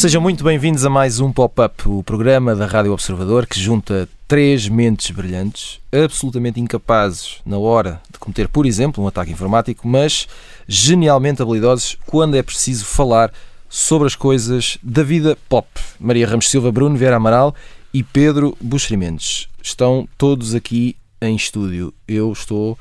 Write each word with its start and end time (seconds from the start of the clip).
Sejam 0.00 0.22
muito 0.22 0.42
bem-vindos 0.42 0.86
a 0.86 0.88
mais 0.88 1.20
um 1.20 1.30
Pop-Up, 1.30 1.86
o 1.86 2.02
programa 2.02 2.56
da 2.56 2.64
Rádio 2.64 2.90
Observador 2.90 3.46
que 3.46 3.60
junta 3.60 4.08
três 4.26 4.66
mentes 4.66 5.10
brilhantes, 5.10 5.78
absolutamente 5.92 6.58
incapazes 6.58 7.42
na 7.44 7.58
hora 7.58 8.00
de 8.10 8.18
cometer, 8.18 8.48
por 8.48 8.64
exemplo, 8.64 9.04
um 9.04 9.06
ataque 9.06 9.32
informático, 9.32 9.86
mas 9.86 10.26
genialmente 10.66 11.42
habilidosos 11.42 11.98
quando 12.06 12.34
é 12.34 12.42
preciso 12.42 12.86
falar 12.86 13.30
sobre 13.70 14.08
as 14.08 14.16
coisas 14.16 14.76
da 14.82 15.04
vida 15.04 15.38
pop. 15.48 15.66
Maria 15.98 16.26
Ramos 16.26 16.50
Silva, 16.50 16.72
Bruno 16.72 16.96
Vieira 16.96 17.16
Amaral 17.16 17.54
e 17.94 18.02
Pedro 18.02 18.56
Buxerimentos. 18.60 19.48
Estão 19.62 20.08
todos 20.18 20.54
aqui 20.56 20.96
em 21.22 21.36
estúdio. 21.36 21.94
Eu 22.06 22.32
estou 22.32 22.76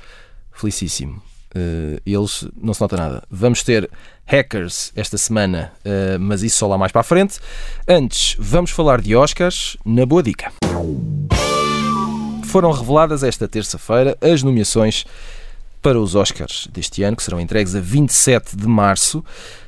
felicíssimo. 0.52 1.22
Uh, 1.56 2.02
eles 2.06 2.48
não 2.60 2.74
se 2.74 2.82
nota 2.82 2.98
nada. 2.98 3.24
Vamos 3.30 3.64
ter 3.64 3.90
hackers 4.26 4.92
esta 4.96 5.18
semana, 5.18 5.72
uh, 5.86 6.20
mas 6.20 6.42
isso 6.42 6.58
só 6.58 6.68
lá 6.68 6.78
mais 6.78 6.92
para 6.92 7.02
a 7.02 7.04
frente. 7.04 7.40
Antes, 7.88 8.36
vamos 8.40 8.72
falar 8.72 9.00
de 9.00 9.16
Oscars 9.16 9.78
na 9.86 10.06
Boa 10.06 10.24
Dica. 10.24 10.52
Foram 12.46 12.72
reveladas 12.72 13.24
esta 13.24 13.48
terça-feira 13.48 14.18
as 14.22 14.42
nomeações 14.42 15.06
para 15.82 16.00
os 16.00 16.16
Oscars 16.16 16.68
deste 16.72 17.04
ano, 17.04 17.16
que 17.16 17.24
serão 17.24 17.40
entregues 17.40 17.76
a 17.76 17.80
27 17.80 18.56
de 18.56 18.68
março. 18.68 19.24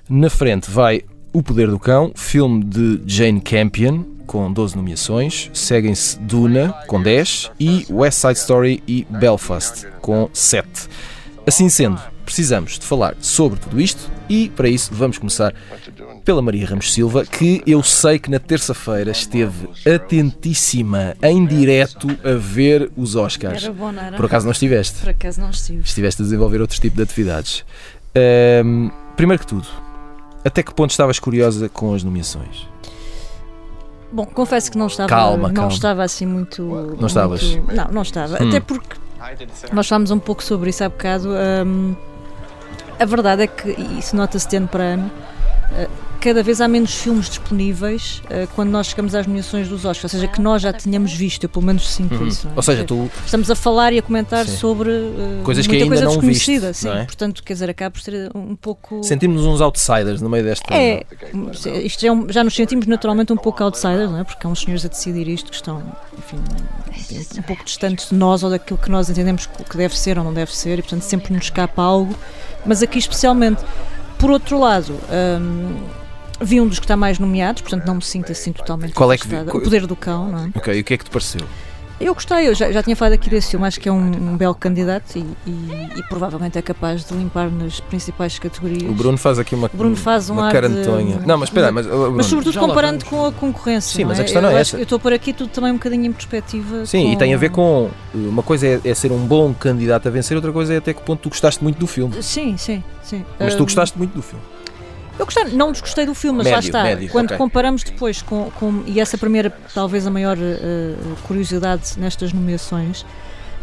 Na 0.10 0.30
frente 0.30 0.70
vai 0.70 1.04
O 1.34 1.42
Poder 1.42 1.70
do 1.70 1.80
Cão, 1.80 2.12
filme 2.14 2.62
de 2.62 3.02
Jane 3.06 3.40
Campion, 3.40 4.04
com 4.28 4.52
12 4.52 4.76
nomeações. 4.76 5.50
Seguem-se 5.54 6.20
Duna, 6.20 6.74
com 6.88 7.02
10, 7.02 7.52
e 7.58 7.86
West 7.90 8.20
Side 8.20 8.38
Story 8.38 8.84
e 8.86 9.08
Belfast, 9.10 9.88
com 10.02 10.30
7. 10.34 10.68
Assim 11.48 11.70
sendo, 11.70 12.02
precisamos 12.26 12.78
de 12.78 12.86
falar 12.86 13.16
sobre 13.22 13.58
tudo 13.60 13.80
isto 13.80 14.12
e, 14.28 14.50
para 14.50 14.68
isso, 14.68 14.94
vamos 14.94 15.18
começar 15.18 15.54
pela 16.26 16.42
Maria 16.42 16.68
Ramos 16.68 16.94
Silva, 16.94 17.26
que 17.26 17.64
eu 17.66 17.82
sei 17.82 18.20
que 18.20 18.30
na 18.30 18.38
terça-feira 18.38 19.12
esteve 19.12 19.70
atentíssima, 19.90 21.16
em 21.24 21.46
direto, 21.46 22.08
a 22.26 22.34
ver 22.34 22.92
os 22.98 23.16
Oscars. 23.16 23.64
Era 23.64 23.74
bom, 23.74 23.92
não 23.94 24.04
era? 24.04 24.18
Por 24.18 24.26
acaso 24.26 24.46
não 24.46 24.52
estiveste? 24.52 25.00
Por 25.00 25.10
acaso 25.10 25.40
não 25.40 25.50
estive. 25.50 25.82
Estiveste 25.82 26.22
a 26.22 26.26
desenvolver 26.26 26.60
outro 26.60 26.80
tipo 26.80 26.98
de 26.98 27.04
atividades. 27.04 27.64
Ahm, 28.14 28.90
primeiro 29.16 29.40
que 29.40 29.48
tudo, 29.48 29.68
até 30.44 30.64
que 30.64 30.74
ponto 30.74 30.92
estavas 30.92 31.20
curiosa 31.20 31.70
com 31.70 31.94
as 31.94 32.04
nomeações? 32.04 32.68
Bom, 34.12 34.26
confesso 34.26 34.70
que 34.72 34.78
não 34.78 34.88
estava, 34.88 35.08
Calma, 35.08 35.48
não 35.48 35.54
calma. 35.56 35.72
estava 35.72 36.04
assim 36.04 36.26
muito. 36.26 36.62
Não 37.00 37.08
estavas? 37.08 37.42
muito- 37.44 37.74
não, 37.74 37.88
não 37.92 38.02
estava. 38.02 38.44
Hum. 38.44 38.50
Até 38.50 38.60
porque 38.60 38.98
nós 39.72 39.88
falámos 39.88 40.12
um 40.12 40.20
pouco 40.20 40.44
sobre 40.44 40.70
isso 40.70 40.84
há 40.84 40.90
bocado. 40.90 41.30
hum, 41.66 41.96
a 43.00 43.06
verdade 43.06 43.44
é 43.44 43.48
que, 43.48 43.70
isso 43.98 44.16
nota-se 44.16 44.48
de 44.50 44.58
ano 44.58 44.68
para 44.68 44.84
ano, 44.84 45.12
uh, 45.72 45.90
cada 46.22 46.42
vez 46.44 46.62
há 46.62 46.68
menos 46.68 46.94
filmes 46.94 47.28
disponíveis 47.28 48.22
uh, 48.26 48.48
quando 48.56 48.70
nós 48.70 48.88
chegamos 48.88 49.14
às 49.16 49.26
nomeações 49.28 49.68
dos 49.68 49.84
Oscars. 49.86 50.04
Ou 50.04 50.10
seja, 50.20 50.28
que 50.28 50.40
nós 50.40 50.62
já 50.62 50.72
tínhamos 50.72 51.12
visto, 51.12 51.44
eu 51.44 51.50
pelo 51.50 51.66
menos 51.66 51.90
sinto 51.90 52.16
Uhum. 52.16 52.28
isso. 52.28 52.46
não 52.48 52.54
é? 52.54 52.58
Ou 52.58 52.64
seja, 52.64 52.84
tu 52.84 53.10
Estamos 53.26 53.50
a 53.50 53.56
falar 53.56 53.92
e 53.92 53.98
a 54.00 54.02
comentar 54.02 54.46
Sim. 54.46 54.56
sobre 54.58 54.90
uh, 54.92 55.42
Coisas 55.44 55.66
que 55.68 55.74
ainda 55.76 55.88
coisa 55.88 56.06
não 56.06 56.12
desconhecida. 56.14 56.68
viste, 56.68 56.82
sim. 56.82 56.88
não 56.88 56.98
é? 56.98 57.04
Portanto, 57.06 57.44
quer 57.44 57.54
dizer, 57.54 57.70
acaba 57.70 57.92
por 57.92 58.02
ser 58.02 58.32
um 58.36 58.56
pouco. 58.56 59.04
sentimos 59.04 59.44
uns 59.46 59.60
outsiders 59.62 60.22
no 60.22 60.30
meio 60.30 60.44
desta. 60.44 60.74
É, 60.74 61.04
isto 61.84 62.02
já, 62.02 62.08
é 62.08 62.12
um- 62.12 62.30
já 62.32 62.44
nos 62.44 62.54
sentimos 62.56 62.86
naturalmente 62.88 63.34
um 63.34 63.38
pouco 63.38 63.64
outsiders, 63.64 64.10
não 64.12 64.20
é? 64.20 64.24
porque 64.24 64.46
há 64.46 64.50
uns 64.50 64.60
senhores 64.62 64.86
a 64.86 64.88
decidir 64.88 65.28
isto 65.28 65.50
que 65.50 65.56
estão, 65.56 65.82
enfim, 66.18 66.38
um 67.38 67.42
pouco 67.42 67.64
distantes 67.66 68.10
de 68.10 68.16
nós 68.16 68.44
ou 68.44 68.50
daquilo 68.50 68.78
que 68.80 68.90
nós 68.92 69.10
entendemos 69.10 69.46
que 69.48 69.62
que 69.64 69.78
deve 69.78 69.98
ser 69.98 70.18
ou 70.18 70.24
não 70.24 70.34
deve 70.34 70.54
ser, 70.56 70.80
e 70.80 70.82
portanto 70.82 71.04
sempre 71.04 71.34
nos 71.34 71.44
escapa 71.46 71.82
algo, 71.82 72.16
mas 72.66 72.84
aqui 72.84 73.00
especialmente. 73.00 73.62
Por 74.18 74.30
outro 74.30 74.60
lado, 74.60 74.94
hum, 75.40 75.78
vi 76.42 76.60
um 76.62 76.68
dos 76.68 76.80
que 76.80 76.86
está 76.86 76.98
mais 76.98 77.20
nomeados, 77.20 77.62
portanto 77.62 77.86
não 77.86 77.96
me 77.96 78.02
sinto 78.02 78.32
assim 78.32 78.52
totalmente 78.52 78.94
Qual 78.94 79.12
é 79.12 79.18
que 79.18 79.28
vi- 79.28 79.36
O 79.38 79.62
Poder 79.62 79.86
do 79.88 79.96
Cão, 79.96 80.30
não 80.30 80.40
é? 80.46 80.50
Ok, 80.56 80.76
e 80.76 80.82
o 80.82 80.84
que 80.84 80.94
é 80.94 80.98
que 80.98 81.06
te 81.06 81.12
pareceu? 81.12 81.42
Eu 82.00 82.16
gostei, 82.16 82.48
eu 82.48 82.56
já, 82.56 82.72
já 82.72 82.82
tinha 82.82 82.96
falado 82.96 83.14
aqui 83.14 83.30
desse 83.30 83.52
filme, 83.52 83.64
acho 83.68 83.80
que 83.80 83.88
é 83.88 83.92
um, 83.92 84.00
um 84.34 84.36
belo 84.36 84.56
candidato 84.56 85.16
e, 85.16 85.20
e- 85.46 85.90
e 85.98 86.04
provavelmente 86.10 86.58
é 86.58 86.62
capaz 86.64 87.06
de 87.06 87.14
limpar 87.14 87.48
nas 87.52 87.80
principais 87.80 88.40
categorias. 88.40 88.90
O 88.90 88.94
Bruno 88.96 89.20
faz 89.20 89.38
aqui 89.38 89.54
uma, 89.54 89.70
O 89.72 89.78
Bruno 89.78 89.96
faz 89.96 90.28
um 90.28 90.34
uma 90.34 90.48
ar 90.48 90.48
de- 90.48 90.54
carantonha. 90.62 91.20
Não, 91.28 91.38
mas 91.38 91.50
espera, 91.50 91.68
aí, 91.68 91.72
mas, 91.72 91.86
oh, 91.86 91.90
Bruno, 91.90 92.18
Mas 92.18 92.26
sobretudo 92.26 92.58
comparando 92.60 93.06
com 93.06 93.24
a 93.24 93.32
concorrência. 93.32 93.96
Sim, 93.96 94.02
não 94.02 94.10
mas 94.10 94.18
é? 94.18 94.22
a 94.22 94.24
questão 94.24 94.42
não 94.42 94.50
é 94.50 94.60
essa. 94.62 94.78
Eu 94.78 94.82
estou 94.84 95.00
por 95.00 95.14
aqui 95.14 95.32
tudo 95.32 95.50
também 95.52 95.70
um 95.70 95.76
bocadinho 95.76 96.06
em 96.08 96.12
perspectiva. 96.12 96.88
Sim, 96.88 97.04
com- 97.06 97.14
e 97.14 97.18
tem 97.18 97.36
a 97.36 97.38
ver 97.38 97.52
com. 97.52 97.84
uh, 98.16 98.18
Uma 98.18 98.42
coisa 98.42 98.66
é, 98.66 98.82
é 98.84 98.96
ser 98.96 99.12
um 99.12 99.20
bom 99.20 99.54
candidato 99.54 100.08
a 100.08 100.10
vencer, 100.12 100.36
outra 100.36 100.52
coisa 100.52 100.74
é 100.74 100.78
até 100.78 100.96
que 100.96 101.04
ponto 101.04 101.20
tu 101.22 101.30
gostaste 101.30 101.64
muito 101.64 101.78
do 101.78 101.86
filme. 101.86 102.16
Sim, 102.24 102.58
sim, 102.58 102.84
sim. 103.04 103.24
Mas 103.40 103.54
tu 103.54 103.62
gostaste 103.64 103.96
muito 103.96 104.16
do 104.16 104.24
filme. 104.24 104.44
Eu 105.22 105.26
gostei, 105.26 105.44
não 105.54 105.72
desgostei 105.72 106.06
do 106.06 106.16
filme, 106.16 106.40
mas 106.40 106.48
lá 106.48 106.54
Médio, 106.56 106.68
está. 106.68 106.84
médio, 106.84 107.10
Quando 107.10 107.26
ok. 107.28 107.38
comparamos 107.38 107.84
depois 107.84 108.22
com, 108.24 108.50
com- 108.60 108.84
E 108.88 109.00
essa 109.00 109.18
primeira, 109.20 109.52
talvez 109.74 110.08
a 110.08 110.10
maior 110.10 110.36
eh, 110.40 110.96
curiosidade 111.28 111.94
nestas 111.98 112.34
nomeações. 112.34 113.06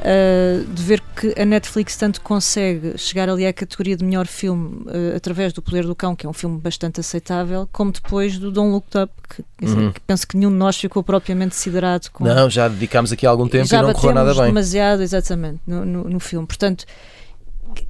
eh, 0.01 0.61
de 0.73 0.81
ver 0.81 1.03
que 1.17 1.35
a 1.37 1.45
Netflix 1.45 1.97
tanto 1.97 2.21
consegue 2.21 2.97
chegar 2.97 3.29
ali 3.29 3.45
à 3.45 3.53
categoria 3.53 3.97
de 3.97 4.05
melhor 4.05 4.29
filme 4.29 4.85
eh, 4.87 5.17
através 5.17 5.53
do 5.53 5.61
Poder 5.61 5.85
do 5.85 5.93
Cão, 5.97 6.15
que 6.15 6.25
é 6.25 6.29
um 6.29 6.33
filme 6.33 6.61
bastante 6.61 7.01
aceitável, 7.01 7.69
como 7.73 7.91
depois 7.91 8.39
do 8.39 8.53
Don't 8.53 8.71
Look 8.71 8.87
Up, 8.97 9.13
que, 9.29 9.45
dizer, 9.61 9.77
Uhum. 9.77 9.93
que 9.93 9.99
penso 10.03 10.25
que 10.29 10.37
nenhum 10.37 10.51
de 10.53 10.57
nós 10.57 10.77
ficou 10.77 11.03
propriamente 11.03 11.57
siderado 11.57 12.09
com, 12.13 12.23
Não, 12.23 12.49
já 12.49 12.69
dedicámos 12.69 13.11
aqui 13.11 13.27
algum 13.27 13.49
tempo 13.49 13.67
e 13.67 13.77
não 13.83 13.93
correu 13.93 14.15
nada 14.15 14.33
bem. 14.35 14.45
demasiado, 14.47 15.03
exatamente, 15.03 15.59
no, 15.67 15.85
no, 15.85 16.05
no 16.05 16.21
filme. 16.21 16.47
Portanto, 16.47 16.85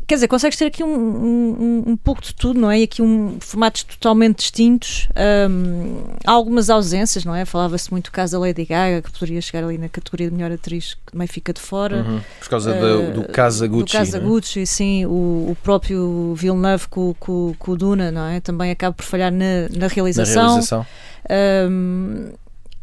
quer 0.07 0.15
dizer, 0.15 0.29
consegues 0.29 0.57
ter 0.59 0.67
aqui 0.67 0.83
um, 0.83 0.89
um, 0.89 1.57
um- 1.61 1.85
um 1.93 1.97
pouco 1.97 2.23
de 2.23 2.35
tudo, 2.35 2.59
não 2.59 2.71
é? 2.71 2.81
E 2.81 2.83
aqui 2.85 3.03
um, 3.03 3.37
formatos 3.41 3.83
totalmente 3.83 4.39
distintos. 4.39 5.09
Hum, 5.51 6.03
há 6.27 6.33
algumas 6.33 6.71
ausências, 6.71 7.25
não 7.25 7.35
é? 7.35 7.45
Falava-se 7.45 7.91
muito 7.91 8.07
do 8.07 8.13
caso 8.13 8.33
da 8.33 8.39
Lady 8.39 8.65
Gaga, 8.65 9.03
que 9.03 9.11
poderia 9.11 9.41
chegar 9.41 9.65
ali 9.65 9.77
na 9.79 9.89
categoria 9.89 10.29
de 10.31 10.35
melhor 10.37 10.53
atriz, 10.53 10.95
que 10.95 11.13
também 11.13 11.27
fica 11.27 11.53
de 11.53 11.61
fora. 11.61 11.99
Uhum, 12.03 12.21
Por 12.41 12.49
causa 12.49 12.71
Eh, 12.75 12.81
do, 13.13 13.23
do 13.23 13.29
Casa 13.33 13.67
Gucci. 13.67 13.85
Do 13.95 13.99
Casa 13.99 14.19
não 14.19 14.27
é? 14.27 14.29
Gucci, 14.31 14.67
sim. 14.67 15.07
O, 15.07 15.11
o 15.51 15.57
próprio 15.63 16.35
Villeneuve 16.35 16.89
com, 16.89 17.15
com, 17.19 17.55
com 17.59 17.73
o 17.73 17.77
Duna, 17.77 18.11
não 18.11 18.27
é? 18.27 18.41
Também 18.41 18.71
acaba 18.71 18.95
por 18.95 19.05
falhar 19.05 19.31
na, 19.33 19.69
na 19.71 19.79
Na 19.81 19.87
realização. 19.89 20.47
realização. 20.49 20.87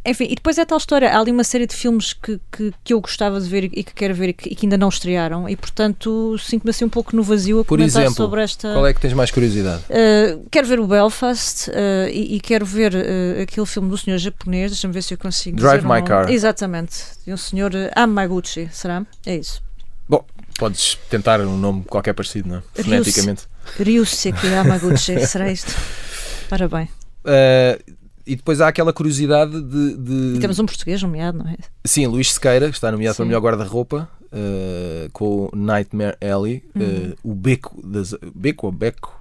Enfim, 0.06 0.26
e 0.26 0.36
depois 0.36 0.58
é 0.58 0.66
tal 0.66 0.78
história. 0.78 1.10
Há 1.10 1.20
ali 1.20 1.32
uma 1.32 1.44
série 1.44 1.66
de 1.66 1.76
filmes 1.76 2.14
que, 2.14 2.40
que, 2.52 2.74
que 2.84 2.94
eu 2.94 3.02
gostava 3.02 3.40
de 3.40 3.50
ver 3.50 3.66
e 3.66 3.84
que 3.84 3.94
quero 3.94 4.14
ver 4.14 4.30
e 4.30 4.34
que, 4.34 4.50
e 4.50 4.56
que 4.56 4.66
ainda 4.66 4.78
não 4.78 4.90
estrearam, 4.90 5.50
e 5.50 5.56
portanto 5.56 6.38
sinto-me 6.38 6.70
assim 6.70 6.86
um 6.86 6.90
pouco 6.90 7.16
no 7.16 7.24
vazio 7.24 7.62
a 7.62 7.66
Por 7.66 7.78
comentar 7.78 8.04
exemplo, 8.04 8.16
sobre 8.16 8.44
esta. 8.44 8.74
Qual 8.74 8.86
é 8.86 8.94
que 8.94 9.02
tens 9.02 9.14
mais 9.14 9.32
curiosidade? 9.32 9.84
Uh, 9.84 10.48
quero 10.52 10.68
ver 10.68 10.80
o 10.80 10.88
Belfast 10.88 11.70
uh, 11.70 11.74
e, 12.10 12.36
e 12.36 12.40
quero 12.40 12.66
ver 12.66 12.94
uh, 12.94 13.42
aquele 13.42 13.66
filme 13.66 13.90
do 13.90 13.98
senhor 13.98 14.18
japonês. 14.18 14.72
Deixa-me 14.72 14.94
ver 14.94 15.02
se 15.02 15.14
eu 15.14 15.18
consigo. 15.18 15.58
Drive 15.58 15.84
My 15.84 15.88
nome. 15.88 16.04
Car. 16.04 16.30
Exatamente. 16.30 16.96
De 17.26 17.34
um 17.34 17.38
senhor 17.38 17.72
Amaguchi, 17.96 18.70
será? 18.72 19.06
É 19.26 19.36
isso. 19.36 19.64
Bom, 20.08 20.24
podes 20.60 20.98
tentar 21.10 21.42
um 21.42 21.58
nome 21.58 21.84
qualquer 21.84 22.14
parecido, 22.14 22.50
não 22.50 22.58
é? 22.58 22.84
Foneticamente. 22.84 23.44
Ryusuke 23.80 24.48
Amaguchi, 24.54 25.26
será 25.26 25.52
isto? 25.52 25.74
Bem. 26.72 26.88
Uh, 27.26 27.95
e 28.26 28.36
depois 28.36 28.62
há 28.62 28.68
aquela 28.68 28.92
curiosidade 28.94 29.62
de. 29.62 29.96
de- 29.98 30.36
E 30.38 30.40
temos 30.40 30.60
um 30.60 30.66
português 30.66 31.02
nomeado, 31.02 31.38
não 31.40 31.48
é? 31.50 31.56
Sim, 31.86 32.08
Luís 32.08 32.34
Sequeira, 32.34 32.70
que 32.70 32.76
está 32.76 32.92
nomeado 32.92 33.16
para 33.16 33.24
Sim. 33.24 33.28
melhor 33.28 33.42
guarda-roupa, 33.42 34.10
uh, 34.26 35.10
com 35.12 35.50
o 35.52 35.56
Nightmare 35.56 36.18
Alley, 36.22 36.64
uh, 36.76 36.80
Uhum. 36.80 37.14
o 37.24 37.36
beco, 37.36 37.80
das, 37.86 38.16
beco 38.36 38.66
ou 38.68 38.72
beco 38.72 39.14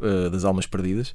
uh, 0.00 0.30
das 0.30 0.44
almas 0.44 0.66
perdidas, 0.66 1.14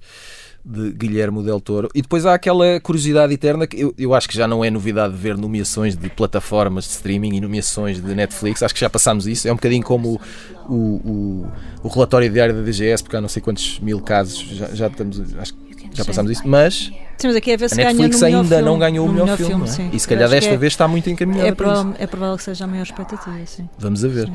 de 0.67 0.91
Guilherme 0.93 1.43
Del 1.43 1.61
Toro. 1.61 1.89
E 1.93 2.01
depois 2.01 2.25
há 2.25 2.33
aquela 2.33 2.79
curiosidade 2.79 3.31
eterna 3.31 3.67
que 3.67 3.79
eu, 3.79 3.93
eu 3.99 4.15
acho 4.15 4.27
que 4.27 4.35
já 4.35 4.47
não 4.47 4.65
é 4.65 4.71
novidade 4.71 5.15
ver 5.15 5.37
nomeações 5.37 5.95
de 5.95 6.09
plataformas 6.09 6.85
de 6.85 6.89
streaming 6.91 7.35
e 7.35 7.39
nomeações 7.41 8.01
de 8.01 8.15
Netflix, 8.15 8.63
acho 8.63 8.73
que 8.73 8.79
já 8.81 8.89
passámos 8.89 9.27
isso. 9.27 9.47
É 9.47 9.51
um 9.51 9.55
bocadinho 9.55 9.83
como 9.83 10.19
o, 10.67 10.73
o, 10.73 10.75
o- 11.11 11.51
o 11.83 11.87
relatório 11.87 12.27
diário 12.31 12.55
da 12.55 12.61
DGS, 12.63 13.03
porque 13.03 13.15
há 13.15 13.21
não 13.21 13.29
sei 13.29 13.43
quantos 13.43 13.79
mil 13.79 14.01
casos, 14.01 14.39
já, 14.39 14.67
já 14.73 14.87
estamos, 14.87 15.21
acho 15.37 15.53
que 15.53 15.64
já 15.93 16.03
Sim. 16.03 16.07
passámos 16.07 16.31
isso, 16.31 16.41
mas 16.45 16.91
Temos 17.17 17.35
aqui 17.35 17.53
a 17.53 17.57
ver 17.57 17.65
a 17.65 17.69
se 17.69 17.75
ganha 17.75 17.87
Netflix 17.93 18.21
melhor 18.21 18.37
ainda 18.41 18.55
filme, 18.55 18.63
não 18.71 18.79
ganhou 18.79 19.05
o 19.05 19.11
no 19.11 19.21
melhor, 19.23 19.37
filme, 19.37 19.53
não 19.55 19.63
é? 19.63 19.67
sim. 19.67 19.89
e 19.93 19.99
se 19.99 20.07
calhar 20.07 20.29
desta 20.29 20.51
é- 20.53 20.57
vez 20.57 20.73
está 20.73 20.87
muito 20.87 21.09
encaminhada 21.09 21.47
É 21.49 21.51
para 21.53 21.65
isso. 21.67 21.75
provável, 21.81 22.03
é 22.03 22.07
provável 22.07 22.37
que 22.37 22.43
seja 22.43 22.63
a 22.65 22.67
maior 22.67 22.83
expectativa, 22.83 23.37
sim. 23.45 23.69
Vamos 23.77 24.03
a 24.03 24.07
ver. 24.07 24.27
Sim. 24.27 24.33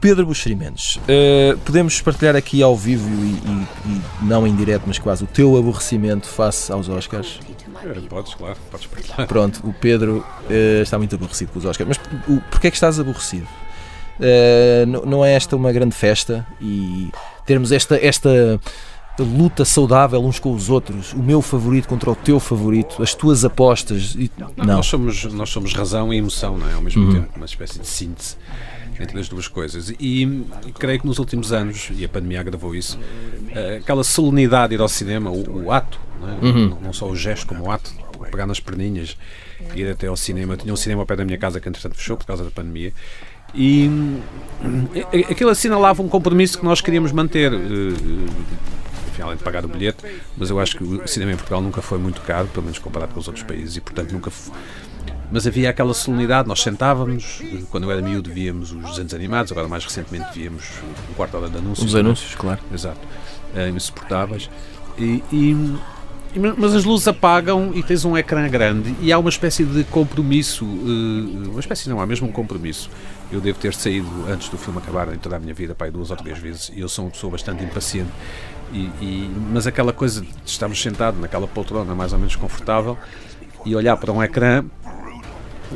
Pedro 0.00 0.26
Buxerimentos, 0.26 0.96
uh, 1.08 1.58
podemos 1.64 2.00
partilhar 2.02 2.36
aqui 2.36 2.62
ao 2.62 2.76
vivo 2.76 3.08
e, 3.24 3.28
e- 3.30 3.66
e 3.90 4.00
não 4.24 4.46
em 4.46 4.54
direto, 4.54 4.82
mas 4.86 4.98
quase 4.98 5.24
o 5.24 5.26
teu 5.26 5.56
aborrecimento 5.56 6.28
face 6.28 6.70
aos 6.70 6.88
Oscars. 6.88 7.40
Podes, 8.08 8.34
claro, 8.34 8.56
podes 8.70 8.86
partilhar. 8.86 9.26
Pronto, 9.26 9.60
o 9.64 9.72
Pedro 9.72 10.24
uh, 10.50 10.82
está 10.82 10.98
muito 10.98 11.14
aborrecido 11.14 11.50
com 11.52 11.58
os 11.58 11.64
Oscars. 11.64 11.88
Mas 11.88 11.98
o, 12.28 12.40
porquê 12.50 12.66
é 12.68 12.70
que 12.70 12.76
estás 12.76 12.98
aborrecido? 13.00 13.46
Uh, 14.18 15.06
não 15.06 15.24
é 15.24 15.32
esta 15.34 15.54
uma 15.56 15.70
grande 15.72 15.94
festa 15.94 16.46
e 16.60 17.10
termos 17.44 17.70
esta, 17.72 17.96
esta 18.02 18.28
a 18.30 18.58
luta 19.22 19.64
saudável 19.64 20.24
uns 20.24 20.38
com 20.38 20.52
os 20.52 20.68
outros, 20.68 21.12
o 21.12 21.22
meu 21.22 21.40
favorito 21.40 21.88
contra 21.88 22.10
o 22.10 22.14
teu 22.14 22.38
favorito, 22.38 23.02
as 23.02 23.14
tuas 23.14 23.44
apostas. 23.44 24.14
E... 24.18 24.30
Não, 24.36 24.50
não. 24.56 24.64
Nós, 24.76 24.86
somos, 24.86 25.24
nós 25.24 25.50
somos 25.50 25.72
razão 25.72 26.12
e 26.12 26.18
emoção, 26.18 26.58
não 26.58 26.68
é? 26.68 26.74
Ao 26.74 26.82
mesmo 26.82 27.04
uhum. 27.04 27.14
tempo, 27.14 27.28
uma 27.36 27.46
espécie 27.46 27.78
de 27.78 27.86
síntese 27.86 28.36
entre 28.98 29.18
as 29.20 29.28
duas 29.28 29.48
coisas. 29.48 29.92
E, 30.00 30.44
creio 30.78 31.00
que 31.00 31.06
nos 31.06 31.18
últimos 31.18 31.52
anos, 31.52 31.90
e 31.94 32.04
a 32.04 32.08
pandemia 32.08 32.40
agravou 32.40 32.74
isso, 32.74 32.98
uh, 32.98 33.76
aquela 33.78 34.04
solenidade 34.04 34.70
de 34.70 34.74
ir 34.76 34.80
ao 34.80 34.88
cinema, 34.88 35.30
o, 35.30 35.64
o 35.64 35.72
ato, 35.72 36.00
não, 36.20 36.28
é? 36.28 36.32
uhum. 36.42 36.78
não, 36.82 36.92
só 36.92 37.06
o 37.06 37.16
gesto 37.16 37.46
como 37.46 37.64
o 37.64 37.70
ato, 37.70 37.90
pegar 38.30 38.46
nas 38.46 38.60
perninhas, 38.60 39.16
ir 39.74 39.88
até 39.90 40.06
ao 40.06 40.16
cinema. 40.16 40.56
Tinha 40.56 40.72
um 40.72 40.76
cinema 40.76 41.02
ao 41.02 41.06
pé 41.06 41.16
da 41.16 41.24
minha 41.24 41.38
casa 41.38 41.60
que 41.60 41.68
entretanto 41.68 41.96
fechou 41.96 42.16
por 42.16 42.26
causa 42.26 42.44
da 42.44 42.50
pandemia. 42.50 42.92
E 43.54 43.90
aquilo 45.30 45.50
assinalava 45.50 46.02
um 46.02 46.08
compromisso 46.08 46.58
que 46.58 46.64
nós 46.64 46.80
queríamos 46.80 47.12
manter. 47.12 47.52
Enfim, 49.16 49.22
além 49.22 49.38
de 49.38 49.42
pagar 49.42 49.64
o 49.64 49.68
bilhete, 49.68 50.04
mas 50.36 50.50
eu 50.50 50.60
acho 50.60 50.76
que 50.76 50.84
o 50.84 51.08
cinema 51.08 51.32
em 51.32 51.36
Portugal 51.36 51.62
nunca 51.62 51.80
foi 51.80 51.98
muito 51.98 52.20
caro, 52.20 52.46
pelo 52.48 52.64
menos 52.64 52.78
comparado 52.78 53.14
com 53.14 53.20
os 53.20 53.26
outros 53.26 53.44
países, 53.44 53.76
e 53.76 53.80
portanto 53.80 54.12
nunca 54.12 54.30
mas 55.30 55.46
havia 55.46 55.70
aquela 55.70 55.92
solenidade, 55.92 56.46
nós 56.46 56.62
sentávamos, 56.62 57.42
quando 57.70 57.84
eu 57.84 57.90
era 57.90 58.00
miúdo 58.00 58.30
víamos 58.30 58.70
os 58.70 58.90
desenhos 58.90 59.12
animados, 59.12 59.50
agora 59.50 59.66
mais 59.66 59.84
recentemente 59.84 60.26
víamos 60.32 60.64
um 61.10 61.14
quarto 61.14 61.36
hora 61.36 61.48
de 61.48 61.58
anúncios. 61.58 61.88
Os 61.88 61.96
anúncios, 61.96 62.34
claro. 62.36 62.60
Exato. 62.72 63.00
Uh, 63.54 63.74
insuportáveis. 63.74 64.48
E, 64.96 65.22
e, 65.32 65.56
mas 66.56 66.74
as 66.74 66.84
luzes 66.84 67.08
apagam 67.08 67.72
e 67.74 67.82
tens 67.82 68.04
um 68.04 68.16
ecrã 68.16 68.48
grande 68.48 68.94
e 69.00 69.10
há 69.10 69.18
uma 69.18 69.30
espécie 69.30 69.64
de 69.64 69.82
compromisso, 69.84 70.64
uh, 70.64 71.50
uma 71.50 71.60
espécie 71.60 71.88
não, 71.88 72.00
há 72.00 72.06
mesmo 72.06 72.28
um 72.28 72.32
compromisso. 72.32 72.88
Eu 73.32 73.40
devo 73.40 73.58
ter 73.58 73.74
saído 73.74 74.08
antes 74.28 74.48
do 74.48 74.56
filme 74.56 74.78
acabar 74.78 75.12
em 75.12 75.18
toda 75.18 75.34
a 75.34 75.38
minha 75.40 75.54
vida, 75.54 75.74
pai, 75.74 75.90
duas 75.90 76.12
ou 76.12 76.16
três 76.16 76.38
vezes, 76.38 76.70
e 76.72 76.80
eu 76.80 76.88
sou 76.88 77.06
uma 77.06 77.10
pessoa 77.10 77.32
bastante 77.32 77.64
impaciente. 77.64 78.12
E, 78.72 78.90
e, 79.00 79.30
mas 79.52 79.66
aquela 79.66 79.92
coisa 79.92 80.20
de 80.20 80.28
estarmos 80.44 80.80
sentados 80.80 81.20
naquela 81.20 81.46
poltrona 81.46 81.94
mais 81.94 82.12
ou 82.12 82.18
menos 82.18 82.34
confortável 82.34 82.98
e 83.64 83.74
olhar 83.76 83.96
para 83.96 84.12
um 84.12 84.22
ecrã 84.22 84.64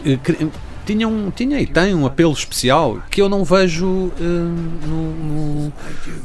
eh, 0.04 0.19
tinha, 0.84 1.06
um, 1.06 1.31
tinha 1.31 1.60
e 1.60 1.66
tem 1.66 1.94
um 1.94 2.04
apelo 2.04 2.32
especial 2.32 3.00
que 3.10 3.20
eu 3.22 3.28
não 3.28 3.44
vejo 3.44 3.87
uh, 3.87 4.12
no, 4.20 5.12
no, 5.14 5.72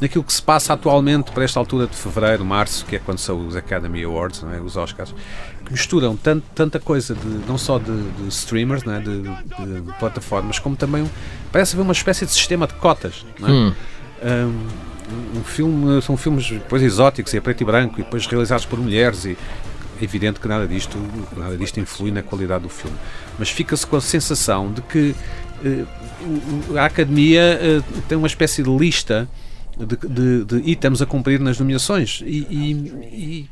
naquilo 0.01 0.23
que 0.23 0.33
se 0.33 0.41
passa 0.41 0.73
atualmente 0.73 1.31
para 1.31 1.43
esta 1.43 1.59
altura 1.59 1.87
de 1.87 1.95
fevereiro, 1.95 2.43
março, 2.43 2.85
que 2.85 2.95
é 2.95 2.99
quando 2.99 3.19
são 3.19 3.47
os 3.47 3.55
Academy 3.55 4.03
Awards, 4.03 4.43
é? 4.43 4.59
os 4.59 4.75
Oscars, 4.75 5.13
que 5.65 5.71
misturam 5.71 6.15
tanto, 6.15 6.45
tanta 6.55 6.79
coisa, 6.79 7.13
de, 7.13 7.27
não 7.47 7.57
só 7.57 7.77
de, 7.77 8.11
de 8.11 8.27
streamers, 8.29 8.83
é? 8.87 8.99
de, 8.99 9.21
de, 9.21 9.93
plataformas, 9.99 10.57
como 10.57 10.75
também 10.75 11.09
parece 11.51 11.75
haver 11.75 11.83
uma 11.83 11.93
espécie 11.93 12.25
de 12.25 12.31
sistema 12.31 12.65
de 12.65 12.73
cotas. 12.75 13.25
Não 13.39 13.47
é? 13.47 13.51
Hum. 13.51 13.73
Um, 14.23 14.94
um 15.35 15.43
filme, 15.43 16.01
são 16.01 16.17
filmes 16.17 16.49
depois 16.49 16.81
exóticos 16.81 17.33
e 17.33 17.37
a 17.37 17.41
preto 17.41 17.61
e 17.61 17.65
branco 17.65 17.99
e 17.99 18.03
depois 18.03 18.25
realizados 18.25 18.65
por 18.65 18.79
mulheres 18.79 19.25
e 19.25 19.37
é 19.99 20.03
evidente 20.03 20.39
que 20.39 20.47
nada 20.47 20.67
disto, 20.67 20.97
nada 21.37 21.57
disto 21.57 21.79
influi 21.79 22.11
na 22.11 22.21
qualidade 22.21 22.63
do 22.63 22.69
filme. 22.69 22.97
Mas 23.39 23.49
fica-se 23.49 23.87
com 23.87 23.95
a 23.95 24.01
sensação 24.01 24.71
de 24.71 24.81
que 24.81 25.15
uh, 25.63 26.77
a 26.77 26.85
Academia 26.85 27.59
uh, 27.79 28.01
tem 28.01 28.17
uma 28.17 28.27
espécie 28.27 28.61
de 28.61 28.69
lista 28.69 29.27
de, 29.77 29.85
de, 29.85 30.45
de, 30.45 30.69
itens 30.69 31.01
a 31.01 31.05
cumprir 31.05 31.39
nas 31.39 31.59
nomeações 31.59 32.21
e, 32.25 32.45
e 32.49 33.49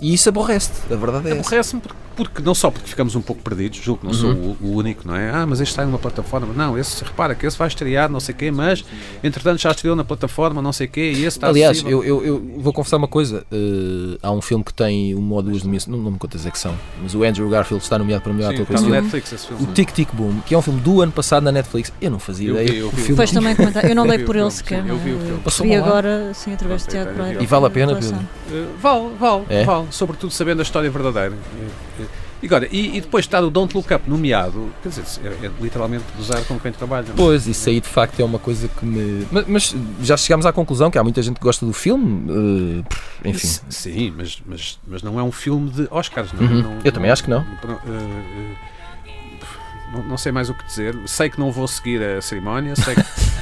e 0.00 0.12
isso 0.12 0.28
aborrece-te, 0.28 0.92
a 0.92 0.96
verdade 0.96 1.28
é 1.28 1.32
Aborrece-me 1.32 1.80
porque, 1.80 1.98
porque, 2.16 2.42
não 2.42 2.54
só 2.54 2.70
porque 2.70 2.88
ficamos 2.88 3.14
um 3.14 3.22
pouco 3.22 3.42
perdidos, 3.42 3.78
julgo 3.78 4.00
que 4.00 4.06
não 4.06 4.14
sou 4.14 4.30
uhum. 4.30 4.56
o, 4.60 4.66
o, 4.66 4.76
único, 4.76 5.06
não 5.06 5.16
é? 5.16 5.30
Ah, 5.30 5.46
mas 5.46 5.60
este 5.60 5.70
está 5.70 5.84
numa 5.84 5.98
plataforma. 5.98 6.52
Não, 6.54 6.78
esse, 6.78 7.02
repara 7.04 7.34
que 7.34 7.46
esse 7.46 7.56
vai 7.56 7.68
estrear, 7.68 8.10
não 8.10 8.20
sei 8.20 8.34
o 8.34 8.38
quê, 8.38 8.50
mas 8.50 8.84
entretanto 9.22 9.60
já 9.60 9.70
estreou 9.70 9.96
na 9.96 10.04
plataforma, 10.04 10.60
não 10.60 10.72
sei 10.72 10.86
o 10.86 10.90
quê, 10.90 11.12
e 11.14 11.24
esse 11.24 11.38
está 11.38 11.48
Aliás, 11.48 11.82
eu, 11.82 12.04
eu, 12.04 12.24
eu, 12.24 12.54
vou 12.58 12.72
confessar 12.72 12.96
uma 12.96 13.08
coisa: 13.08 13.44
uh, 13.52 14.18
há 14.22 14.30
um 14.30 14.40
filme 14.40 14.64
que 14.64 14.72
tem 14.72 15.14
uma 15.14 15.36
ou 15.36 15.42
duas 15.42 15.62
nomeações, 15.62 15.94
não, 15.94 16.02
não 16.02 16.10
me 16.12 16.18
contas 16.18 16.46
a 16.46 16.50
que 16.50 16.58
são, 16.58 16.74
mas 17.02 17.14
o 17.14 17.22
Andrew 17.22 17.48
Garfield 17.48 17.82
está 17.82 17.98
nomeado 17.98 18.22
para 18.22 18.32
melhor 18.32 18.54
ator 18.54 18.62
está 18.62 18.80
no 18.80 18.88
Netflix 18.88 19.32
esse 19.32 19.46
filme. 19.46 19.62
O 19.64 19.66
Tic 19.72 19.92
Tic 19.92 20.08
Boom, 20.12 20.40
que 20.40 20.54
é 20.54 20.58
um 20.58 20.62
filme 20.62 20.80
do 20.80 21.00
ano 21.00 21.12
passado 21.12 21.42
na 21.42 21.52
Netflix, 21.52 21.92
eu 22.00 22.10
não 22.10 22.18
fazia 22.18 22.50
ideia. 22.50 22.78
Eu, 22.78 22.90
vi, 22.90 23.10
eu, 23.10 23.28
também 23.28 23.54
comentar, 23.54 23.84
eu 23.84 23.94
não 23.94 24.06
dei 24.06 24.18
por 24.20 24.36
ele 24.36 24.50
sequer. 24.50 24.86
Eu 24.86 24.96
vi 24.98 25.12
o 25.12 25.18
filme. 25.20 25.42
Vi 25.66 25.74
agora, 25.74 26.32
sim, 26.34 26.52
através 26.52 26.82
de 26.82 26.88
teatro. 26.88 27.14
E 27.40 27.46
vale 27.46 27.66
a 27.66 27.70
pena, 27.70 27.94
Pedro? 27.94 28.16
Uh, 28.16 28.66
vale, 28.80 29.10
vale, 29.18 29.85
sobretudo 29.90 30.32
sabendo 30.32 30.60
a 30.60 30.62
história 30.62 30.90
verdadeira. 30.90 31.34
E, 32.42 32.46
agora, 32.46 32.68
e, 32.70 32.98
e, 32.98 33.00
depois 33.00 33.24
estar 33.24 33.42
o 33.42 33.50
Don't 33.50 33.74
Look 33.74 33.92
Up 33.92 34.08
nomeado, 34.08 34.70
quer 34.82 34.90
dizer, 34.90 35.04
é, 35.24 35.46
é 35.46 35.50
literalmente 35.60 36.04
usar 36.18 36.42
com 36.44 36.58
quem 36.60 36.70
trabalha. 36.70 37.06
Não? 37.06 37.14
É? 37.14 37.16
Pois, 37.16 37.46
isso 37.46 37.68
aí 37.68 37.80
de 37.80 37.88
facto 37.88 38.20
é 38.20 38.24
uma 38.24 38.38
coisa 38.38 38.68
que 38.68 38.84
me. 38.84 39.26
Mas, 39.30 39.46
mas, 39.46 39.76
já 40.02 40.16
chegámos 40.16 40.44
à 40.44 40.52
conclusão 40.52 40.90
que 40.90 40.98
há 40.98 41.02
muita 41.02 41.22
gente 41.22 41.36
que 41.36 41.42
gosta 41.42 41.64
do 41.64 41.72
filme, 41.72 42.30
uh, 42.30 42.84
enfim. 43.24 43.48
Sim, 43.70 44.14
mas, 44.16 44.42
mas, 44.44 44.78
mas 44.86 45.02
não 45.02 45.18
é 45.18 45.22
um 45.22 45.32
filme 45.32 45.70
de 45.70 45.88
Oscars, 45.90 46.32
não, 46.34 46.46
é? 46.46 46.50
uhum. 46.50 46.62
não 46.62 46.70
Eu 46.72 46.84
não, 46.84 46.92
também 46.92 47.10
acho 47.10 47.24
que 47.24 47.30
não. 47.30 47.40
Uh, 47.40 47.72
uh, 47.72 48.56
não, 49.92 50.02
não, 50.02 50.18
sei 50.18 50.30
mais 50.30 50.50
o 50.50 50.54
que 50.54 50.64
dizer. 50.66 50.94
Sei 51.06 51.30
que 51.30 51.40
não 51.40 51.50
vou 51.50 51.66
seguir 51.66 52.02
a 52.02 52.20
cerimónia, 52.20 52.76
sei 52.76 52.94
que. 52.94 53.02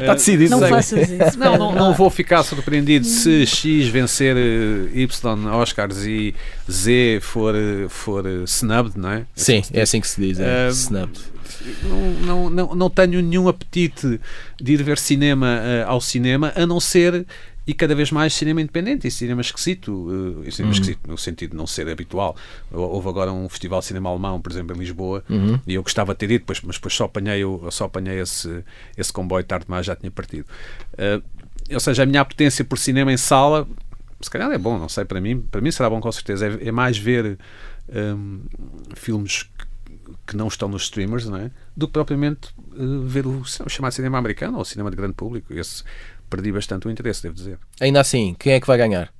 Está 0.00 0.14
decidido. 0.14 0.50
Não 0.50 0.68
faças 0.68 1.10
isso. 1.10 1.38
Não, 1.38 1.56
não, 1.56 1.74
não 1.74 1.94
vou 1.94 2.10
ficar 2.10 2.42
surpreendido 2.42 3.06
se 3.06 3.46
X 3.46 3.88
vencer 3.88 4.36
eh, 4.36 5.00
Y 5.00 5.46
Oscars 5.54 6.04
e 6.04 6.34
Z 6.70 7.20
for, 7.22 7.54
eh, 7.54 7.88
for 7.88 8.26
eh, 8.26 8.44
snubbed, 8.46 8.98
não 8.98 9.10
é? 9.10 9.26
Sim, 9.34 9.62
é 9.72 9.82
assim 9.82 10.00
que 10.00 10.08
se 10.08 10.20
diz. 10.20 10.38
É, 10.38 10.68
uh, 10.68 10.72
snubbed. 10.72 11.20
Não, 11.82 12.10
não, 12.10 12.50
não, 12.50 12.74
não 12.74 12.90
tenho 12.90 13.20
nenhum 13.20 13.48
apetite 13.48 14.20
de 14.60 14.72
ir 14.72 14.82
ver 14.82 14.98
cinema 14.98 15.60
uh, 15.60 15.90
ao 15.90 16.00
cinema, 16.00 16.52
a 16.54 16.66
não 16.66 16.78
ser 16.78 17.26
e 17.66 17.74
cada 17.74 17.94
vez 17.94 18.10
mais 18.12 18.32
cinema 18.32 18.60
independente 18.60 19.08
e 19.08 19.10
cinema 19.10 19.40
esquisito, 19.40 19.92
uh, 19.92 20.52
cinema 20.52 20.72
uhum. 20.72 20.72
esquisito 20.72 21.00
no 21.08 21.18
sentido 21.18 21.50
de 21.50 21.56
não 21.56 21.66
ser 21.66 21.88
habitual. 21.88 22.36
Houve 22.70 23.08
agora 23.08 23.32
um 23.32 23.48
festival 23.48 23.80
de 23.80 23.86
cinema 23.86 24.08
alemão, 24.08 24.40
por 24.40 24.52
exemplo, 24.52 24.76
em 24.76 24.78
Lisboa, 24.78 25.24
uhum. 25.28 25.58
e 25.66 25.74
eu 25.74 25.82
gostava 25.82 26.12
de 26.14 26.18
ter 26.18 26.30
ido, 26.30 26.40
depois, 26.40 26.60
mas 26.62 26.76
depois 26.76 26.94
só 26.94 27.04
apanhei, 27.04 27.42
só 27.70 27.84
apanhei 27.84 28.20
esse, 28.20 28.64
esse 28.96 29.12
comboio 29.12 29.44
tarde 29.44 29.66
demais, 29.66 29.84
já 29.84 29.96
tinha 29.96 30.10
partido. 30.10 30.46
Uh, 30.92 31.22
ou 31.72 31.80
seja, 31.80 32.04
a 32.04 32.06
minha 32.06 32.20
apetência 32.20 32.64
por 32.64 32.78
cinema 32.78 33.12
em 33.12 33.16
sala, 33.16 33.66
se 34.20 34.30
calhar 34.30 34.50
é 34.52 34.58
bom, 34.58 34.78
não 34.78 34.88
sei, 34.88 35.04
para 35.04 35.20
mim, 35.20 35.40
para 35.40 35.60
mim 35.60 35.70
será 35.70 35.90
bom 35.90 36.00
com 36.00 36.12
certeza, 36.12 36.46
é, 36.46 36.68
é 36.68 36.72
mais 36.72 36.96
ver 36.96 37.36
um, 37.88 38.40
filmes 38.94 39.50
que 40.26 40.36
não 40.36 40.48
estão 40.48 40.68
nos 40.68 40.84
streamers, 40.84 41.26
não 41.26 41.38
é? 41.38 41.50
do 41.76 41.86
que 41.86 41.92
propriamente 41.92 42.48
uh, 42.72 43.02
ver 43.02 43.26
o, 43.26 43.40
o 43.40 43.68
chamado 43.68 43.92
cinema 43.92 44.18
americano 44.18 44.56
ou 44.56 44.62
o 44.62 44.64
cinema 44.64 44.90
de 44.90 44.96
grande 44.96 45.14
público. 45.14 45.52
Esse, 45.52 45.84
perdi 46.28 46.52
bastante 46.52 46.86
o 46.86 46.90
interesse, 46.90 47.22
devo 47.22 47.34
dizer. 47.34 47.58
Ainda 47.80 48.00
assim, 48.00 48.34
quem 48.38 48.52
é 48.54 48.60
que 48.60 48.66
vai 48.66 48.78
ganhar? 48.78 49.12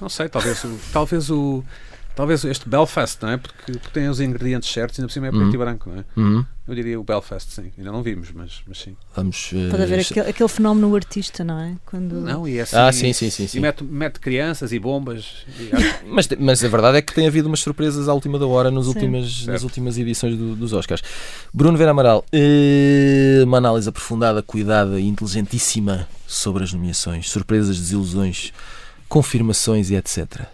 Não 0.00 0.08
sei, 0.08 0.28
talvez, 0.28 0.62
talvez 0.92 1.30
o 1.30 1.64
Talvez 2.14 2.44
este 2.44 2.68
Belfast, 2.68 3.22
não 3.22 3.30
é? 3.30 3.36
Porque, 3.38 3.72
porque 3.72 3.88
tem 3.92 4.08
os 4.08 4.20
ingredientes 4.20 4.70
certos 4.70 4.98
e 4.98 5.00
ainda 5.00 5.08
por 5.08 5.12
cima 5.12 5.28
é 5.28 5.30
preto 5.30 5.44
uhum. 5.44 5.54
e 5.54 5.58
branco, 5.58 5.90
não 5.90 5.98
é? 5.98 6.04
Uhum. 6.16 6.44
Eu 6.68 6.74
diria 6.76 7.00
o 7.00 7.02
Belfast, 7.02 7.50
sim. 7.50 7.72
Ainda 7.76 7.90
não 7.90 8.02
vimos, 8.02 8.30
mas, 8.32 8.62
mas 8.68 8.78
sim. 8.78 8.96
Vamos, 9.16 9.50
uh, 9.52 9.70
Pode 9.70 9.82
haver 9.82 10.00
aquele, 10.00 10.30
aquele 10.30 10.48
fenómeno 10.48 10.94
artista, 10.94 11.42
não 11.42 11.58
é? 11.58 11.74
Quando... 11.84 12.20
Não, 12.20 12.46
e 12.46 12.58
é 12.58 12.62
assim, 12.62 12.76
ah, 12.76 12.92
sim, 12.92 13.12
sim, 13.12 13.30
sim, 13.30 13.48
sim. 13.48 13.58
E 13.58 13.60
mete, 13.60 13.82
mete 13.82 14.20
crianças 14.20 14.72
e 14.72 14.78
bombas. 14.78 15.44
E... 15.58 15.70
mas, 16.06 16.28
mas 16.38 16.62
a 16.62 16.68
verdade 16.68 16.98
é 16.98 17.02
que 17.02 17.12
tem 17.12 17.26
havido 17.26 17.48
umas 17.48 17.60
surpresas 17.60 18.08
à 18.08 18.14
última 18.14 18.38
da 18.38 18.46
hora 18.46 18.70
nos 18.70 18.86
últimas, 18.86 19.44
nas 19.46 19.64
últimas 19.64 19.98
edições 19.98 20.36
do, 20.36 20.54
dos 20.54 20.72
Oscars. 20.72 21.02
Bruno 21.52 21.76
Vera 21.76 21.90
Amaral, 21.90 22.24
uh, 22.32 23.44
uma 23.44 23.58
análise 23.58 23.88
aprofundada, 23.88 24.40
cuidada 24.40 25.00
e 25.00 25.08
inteligentíssima 25.08 26.06
sobre 26.26 26.62
as 26.62 26.72
nomeações, 26.72 27.28
surpresas, 27.28 27.76
desilusões, 27.76 28.52
confirmações 29.08 29.90
e 29.90 29.96
etc. 29.96 30.46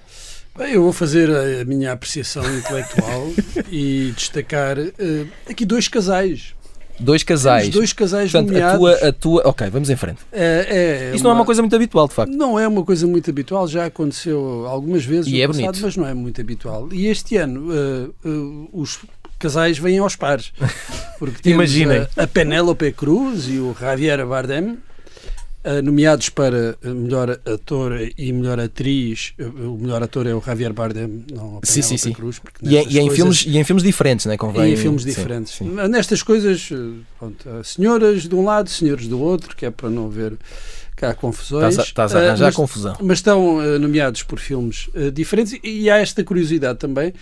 Bem, 0.59 0.73
eu 0.73 0.83
vou 0.83 0.93
fazer 0.93 1.31
a 1.31 1.65
minha 1.65 1.93
apreciação 1.93 2.43
intelectual 2.57 3.29
e 3.71 4.13
destacar 4.17 4.77
uh, 4.77 5.29
aqui 5.49 5.65
dois 5.65 5.87
casais. 5.87 6.53
Dois 6.99 7.23
casais. 7.23 7.63
Temos 7.63 7.77
dois 7.77 7.93
casais 7.93 8.33
Portanto, 8.33 8.51
nomeados. 8.51 8.75
A 8.75 8.79
tua, 8.99 9.09
a 9.09 9.13
tua... 9.13 9.43
Ok, 9.45 9.71
vamos 9.71 9.89
em 9.89 9.95
frente. 9.95 10.19
É, 10.33 11.11
é 11.11 11.15
Isso 11.15 11.23
uma... 11.23 11.29
não 11.29 11.31
é 11.31 11.35
uma 11.35 11.45
coisa 11.45 11.63
muito 11.63 11.77
habitual, 11.77 12.09
de 12.09 12.15
facto. 12.15 12.33
Não 12.33 12.59
é 12.59 12.67
uma 12.67 12.85
coisa 12.85 13.07
muito 13.07 13.31
habitual, 13.31 13.69
já 13.69 13.87
aconteceu 13.87 14.67
algumas 14.67 15.05
vezes 15.05 15.29
e 15.29 15.37
no 15.37 15.39
é 15.39 15.47
passado, 15.47 15.63
bonito. 15.63 15.83
mas 15.83 15.97
não 15.97 16.07
é 16.09 16.15
muito 16.15 16.41
habitual. 16.41 16.89
E 16.93 17.07
este 17.07 17.37
ano 17.37 17.71
uh, 17.71 18.29
uh, 18.29 18.69
os 18.73 18.99
casais 19.39 19.79
vêm 19.79 19.99
aos 19.99 20.17
pares. 20.17 20.53
Porque 21.21 21.41
temos 21.41 21.73
Imaginem. 21.73 22.09
a, 22.17 22.25
a 22.25 22.27
Penélope 22.27 22.91
Cruz 22.91 23.47
e 23.49 23.61
o 23.61 23.77
Javier 23.79 24.27
Bardem 24.27 24.77
nomeados 25.83 26.29
para 26.29 26.77
melhor 26.83 27.31
ator 27.31 27.93
e 28.17 28.33
melhor 28.33 28.59
atriz. 28.59 29.35
O 29.39 29.77
melhor 29.77 30.03
ator 30.03 30.27
é 30.27 30.35
o 30.35 30.41
Javier 30.41 30.73
Bardem, 30.73 31.25
não 31.33 31.59
a 31.63 31.67
sim, 31.67 31.83
sim, 31.83 31.97
sim. 31.97 32.13
Cruz. 32.13 32.41
E, 32.63 32.77
é, 32.77 32.85
e, 32.87 32.99
é 32.99 33.03
em 33.03 33.11
filmes, 33.11 33.45
e 33.47 33.59
em 33.59 33.65
filmes 33.65 33.83
diferentes, 33.83 34.27
não 34.27 34.33
é? 34.33 34.37
Convém... 34.37 34.71
E 34.71 34.75
em 34.75 34.77
filmes 34.77 35.05
diferentes. 35.05 35.55
Sim, 35.55 35.71
sim. 35.71 35.89
Nestas 35.89 36.23
coisas, 36.23 36.69
pronto, 37.19 37.49
senhoras 37.65 38.23
de 38.23 38.35
um 38.35 38.45
lado, 38.45 38.69
senhores 38.71 39.07
do 39.09 39.21
outro, 39.21 39.57
que 39.57 39.67
é 39.67 39.71
para 39.71 39.91
não 39.91 40.09
ver 40.09 40.35
cá 40.97 41.15
confusões. 41.15 41.75
Estás 41.75 41.79
a, 41.79 41.89
estás 41.89 42.15
a 42.15 42.19
arranjar 42.19 42.45
uh, 42.45 42.47
mas, 42.47 42.57
confusão. 42.57 42.97
Mas 43.01 43.19
estão 43.19 43.79
nomeados 43.79 44.23
por 44.23 44.39
filmes 44.39 44.89
diferentes 45.13 45.59
e 45.63 45.89
há 45.89 45.99
esta 45.99 46.25
curiosidade 46.25 46.79
também 46.79 47.13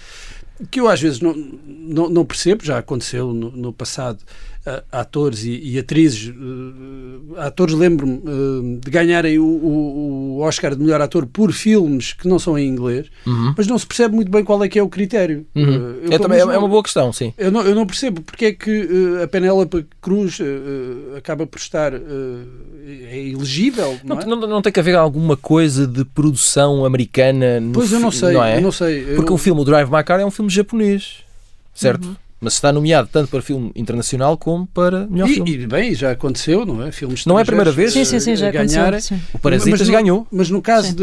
que 0.70 0.80
eu 0.80 0.88
às 0.88 1.00
vezes 1.00 1.20
não, 1.20 1.34
não, 1.34 2.08
não 2.08 2.24
percebo, 2.24 2.64
já 2.64 2.78
aconteceu 2.78 3.32
no, 3.32 3.50
no 3.50 3.72
passado 3.72 4.18
atores 4.90 5.44
e, 5.44 5.61
e 5.62 5.78
atrizes, 5.78 6.28
uh, 6.28 7.37
atores, 7.38 7.75
lembro-me 7.75 8.18
uh, 8.18 8.80
de 8.82 8.90
ganharem 8.90 9.38
o, 9.38 9.44
o, 9.44 10.37
o, 10.37 10.40
Oscar 10.40 10.75
de 10.75 10.82
melhor 10.82 11.00
ator 11.00 11.26
por 11.26 11.52
filmes 11.52 12.12
que 12.12 12.26
não 12.28 12.38
são 12.38 12.58
em 12.58 12.66
inglês, 12.66 13.06
Uhum. 13.26 13.54
mas 13.56 13.66
não 13.66 13.78
se 13.78 13.87
percebe 13.87 14.14
muito 14.14 14.30
bem 14.30 14.44
qual 14.44 14.62
é 14.62 14.68
que 14.68 14.78
é 14.78 14.82
o 14.82 14.88
critério. 14.88 15.46
Uhum. 15.54 15.64
Uh, 15.64 15.99
eu, 16.02 16.12
É, 16.12 16.18
também, 16.18 16.38
é, 16.38 16.42
é 16.42 16.58
uma 16.58 16.68
boa 16.68 16.82
questão, 16.82 17.12
sim. 17.12 17.32
eu 17.38 17.50
não, 17.50 17.62
eu 17.62 17.75
não 17.75 17.87
percebo 17.87 18.20
porque 18.23 18.46
é 18.46 18.52
que 18.52 18.88
a 19.23 19.26
Penélope 19.28 19.87
Cruz 20.00 20.38
acaba 21.16 21.46
por 21.46 21.58
estar 21.58 21.92
é 21.94 23.18
elegível, 23.18 23.99
não, 24.04 24.16
Não, 24.16 24.23
é? 24.23 24.26
não, 24.26 24.37
não 24.49 24.62
tem 24.62 24.73
que 24.73 24.78
haver 24.80 24.94
alguma 24.94 25.37
coisa 25.37 25.87
de 25.87 26.04
produção 26.04 26.85
americana 26.85 27.58
no 27.61 27.73
Pois 27.73 27.92
eu 27.92 28.00
não 28.00 28.11
sei, 28.11 28.35
não 28.35 28.44
é? 28.44 28.56
eu 28.58 28.61
não 28.61 28.73
sei. 28.73 29.04
Eu 29.11 29.16
Porque 29.16 29.32
o 29.32 29.38
filme 29.38 29.61
o 29.61 29.64
Drive 29.64 29.90
My 29.90 30.04
Car 30.04 30.20
é 30.20 30.25
um 30.25 30.30
filme 30.30 30.50
japonês, 30.50 31.18
certo? 31.75 32.06
Uhum. 32.06 32.16
Mas 32.38 32.52
está 32.52 32.70
nomeado 32.70 33.08
tanto 33.10 33.30
para 33.30 33.40
filme 33.40 33.72
internacional 33.74 34.36
como 34.36 34.66
para 34.66 35.06
melhor 35.06 35.26
filme. 35.26 35.50
E, 35.52 35.62
e, 35.62 35.66
bem, 35.66 35.94
já 35.94 36.10
aconteceu, 36.10 36.66
não 36.66 36.82
é? 36.82 36.92
Filmes 36.92 37.24
Não 37.24 37.38
é 37.38 37.42
a 37.42 37.44
primeira 37.46 37.72
vez? 37.72 37.94
Sim, 37.94 38.04
sim, 38.04 38.20
sim, 38.20 38.34
uh, 38.34 38.36
já 38.36 38.50
ganharem. 38.50 39.00
Sim. 39.00 39.18
O 39.32 39.38
Parasitas 39.38 39.80
Mas 39.80 39.88
no- 39.88 39.94
ganhou. 39.94 40.26
Mas 40.30 40.50
no 40.50 40.60
caso 40.60 40.88
Sim. 40.88 40.94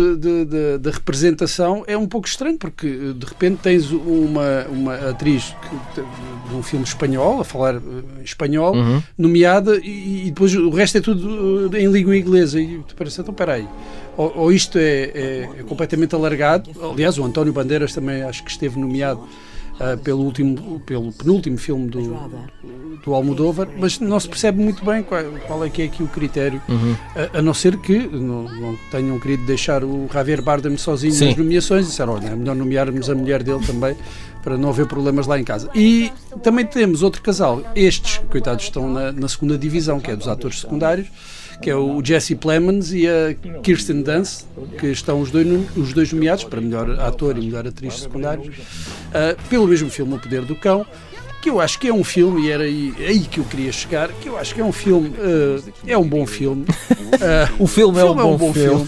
da 0.79 0.91
representação 0.91 1.83
é 1.87 1.97
um 1.97 2.05
pouco 2.07 2.27
estranho, 2.27 2.57
porque 2.57 2.85
eh, 2.87 3.13
de 3.13 3.25
repente 3.25 3.57
tens 3.63 3.89
uma, 3.91 4.65
uma 4.69 4.95
atriz 5.09 5.55
de 6.49 6.55
um 6.55 6.61
filme 6.61 6.85
espanhol, 6.85 7.41
a 7.41 7.43
falar 7.43 7.75
eh, 7.77 7.79
espanhol, 8.23 8.75
Uhum. 8.75 9.01
nomeada, 9.17 9.77
e, 9.83 10.27
e 10.27 10.31
depois 10.31 10.53
o 10.53 10.69
resto 10.69 10.99
é 10.99 11.01
tudo 11.01 11.75
eh, 11.75 11.81
em 11.81 11.87
língua 11.91 12.15
inglesa. 12.15 12.59
E 12.61 12.79
tu 12.87 12.93
parece, 12.95 13.21
então 13.21 13.33
peraí. 13.33 13.67
Ou, 14.15 14.31
ou 14.35 14.51
isto 14.51 14.77
é, 14.77 14.81
é- 15.15 15.49
é 15.59 15.63
completamente 15.63 16.13
alargado. 16.13 16.69
Aliás, 16.91 17.17
o 17.17 17.23
António 17.25 17.51
Bandeiras 17.51 17.91
também 17.91 18.21
acho 18.21 18.43
que 18.43 18.51
esteve 18.51 18.79
nomeado 18.79 19.27
ah, 19.79 19.97
pelo, 19.97 20.23
último, 20.23 20.79
pelo 20.85 21.11
penúltimo 21.11 21.57
filme 21.57 21.89
do, 21.89 22.01
do 23.03 23.13
Almodóvar, 23.13 23.67
mas 23.77 23.99
não 23.99 24.19
se 24.19 24.29
percebe 24.29 24.61
muito 24.61 24.85
bem 24.85 25.01
qual, 25.01 25.23
qual 25.47 25.65
é 25.65 25.69
que 25.69 25.81
é 25.81 25.85
aqui 25.85 26.03
o 26.03 26.07
critério. 26.07 26.61
Uhum. 26.69 26.95
A, 27.15 27.39
a 27.39 27.41
não 27.41 27.53
ser 27.53 27.77
que 27.77 27.97
não, 27.97 28.43
não 28.43 28.77
tenham 28.91 29.19
querido 29.19 29.45
deixar 29.45 29.83
o 29.83 30.07
Javier 30.11 30.41
Bardem 30.41 30.77
sozinho 30.77 31.13
Sim. 31.13 31.27
nas 31.27 31.37
nomeações 31.37 31.85
e 31.85 31.89
disseram, 31.89 32.13
olha, 32.13 32.27
é 32.27 32.35
melhor 32.35 32.55
nomearmos 32.55 33.09
a 33.09 33.15
mulher 33.15 33.41
dele 33.41 33.65
também 33.65 33.95
para 34.43 34.57
não 34.57 34.69
haver 34.69 34.85
problemas 34.85 35.25
lá 35.25 35.39
em 35.39 35.43
casa. 35.43 35.69
E 35.73 36.11
também 36.43 36.65
temos 36.65 37.01
outro 37.01 37.21
casal, 37.21 37.61
estes, 37.75 38.21
coitados, 38.29 38.65
estão 38.65 38.91
na, 38.91 39.11
na 39.11 39.27
segunda 39.27 39.57
divisão, 39.57 39.99
que 39.99 40.11
é 40.11 40.15
dos 40.15 40.27
atores 40.27 40.59
secundários, 40.59 41.07
que 41.63 41.69
é 41.69 41.75
o 41.75 42.03
Jesse 42.03 42.35
Plemons 42.35 42.91
e 42.91 43.07
a 43.07 43.33
Kirsten 43.61 44.01
Dunst, 44.01 44.43
que 44.77 44.87
estão 44.87 45.21
os 45.21 45.31
dois, 45.31 45.47
os 45.77 45.93
dois 45.93 46.11
nomeados 46.11 46.43
para 46.43 46.59
melhor 46.59 46.99
ator 46.99 47.37
e 47.37 47.41
melhor 47.41 47.65
atriz 47.65 48.01
secundários, 48.01 48.53
ah, 49.13 49.33
pelo 49.49 49.65
mesmo 49.65 49.89
filme 49.89 50.15
O 50.15 50.19
Poder 50.19 50.41
do 50.41 50.55
Cão, 50.57 50.85
que 51.43 51.49
eu 51.49 51.59
acho 51.59 51.77
que 51.77 51.89
é 51.89 51.93
um 51.93 52.05
filme, 52.05 52.47
e 52.47 52.51
era 52.51 52.63
aí, 52.63 52.93
aí 53.05 53.19
que 53.19 53.39
eu 53.39 53.43
queria 53.43 53.69
chegar, 53.71 54.07
que 54.13 54.29
eu 54.29 54.37
acho 54.37 54.55
que 54.55 54.61
é 54.61 54.63
um 54.63 54.71
filme, 54.71 55.13
ah, 55.19 55.61
é 55.85 55.97
um 55.97 56.07
bom 56.07 56.25
filme. 56.25 56.65
Ah, 57.21 57.49
O 57.59 57.67
filme, 57.67 57.97
o 58.01 58.05
filme 58.05 58.21
é 58.21 58.23
um 58.25 58.37
bom, 58.37 58.53
filme. 58.53 58.87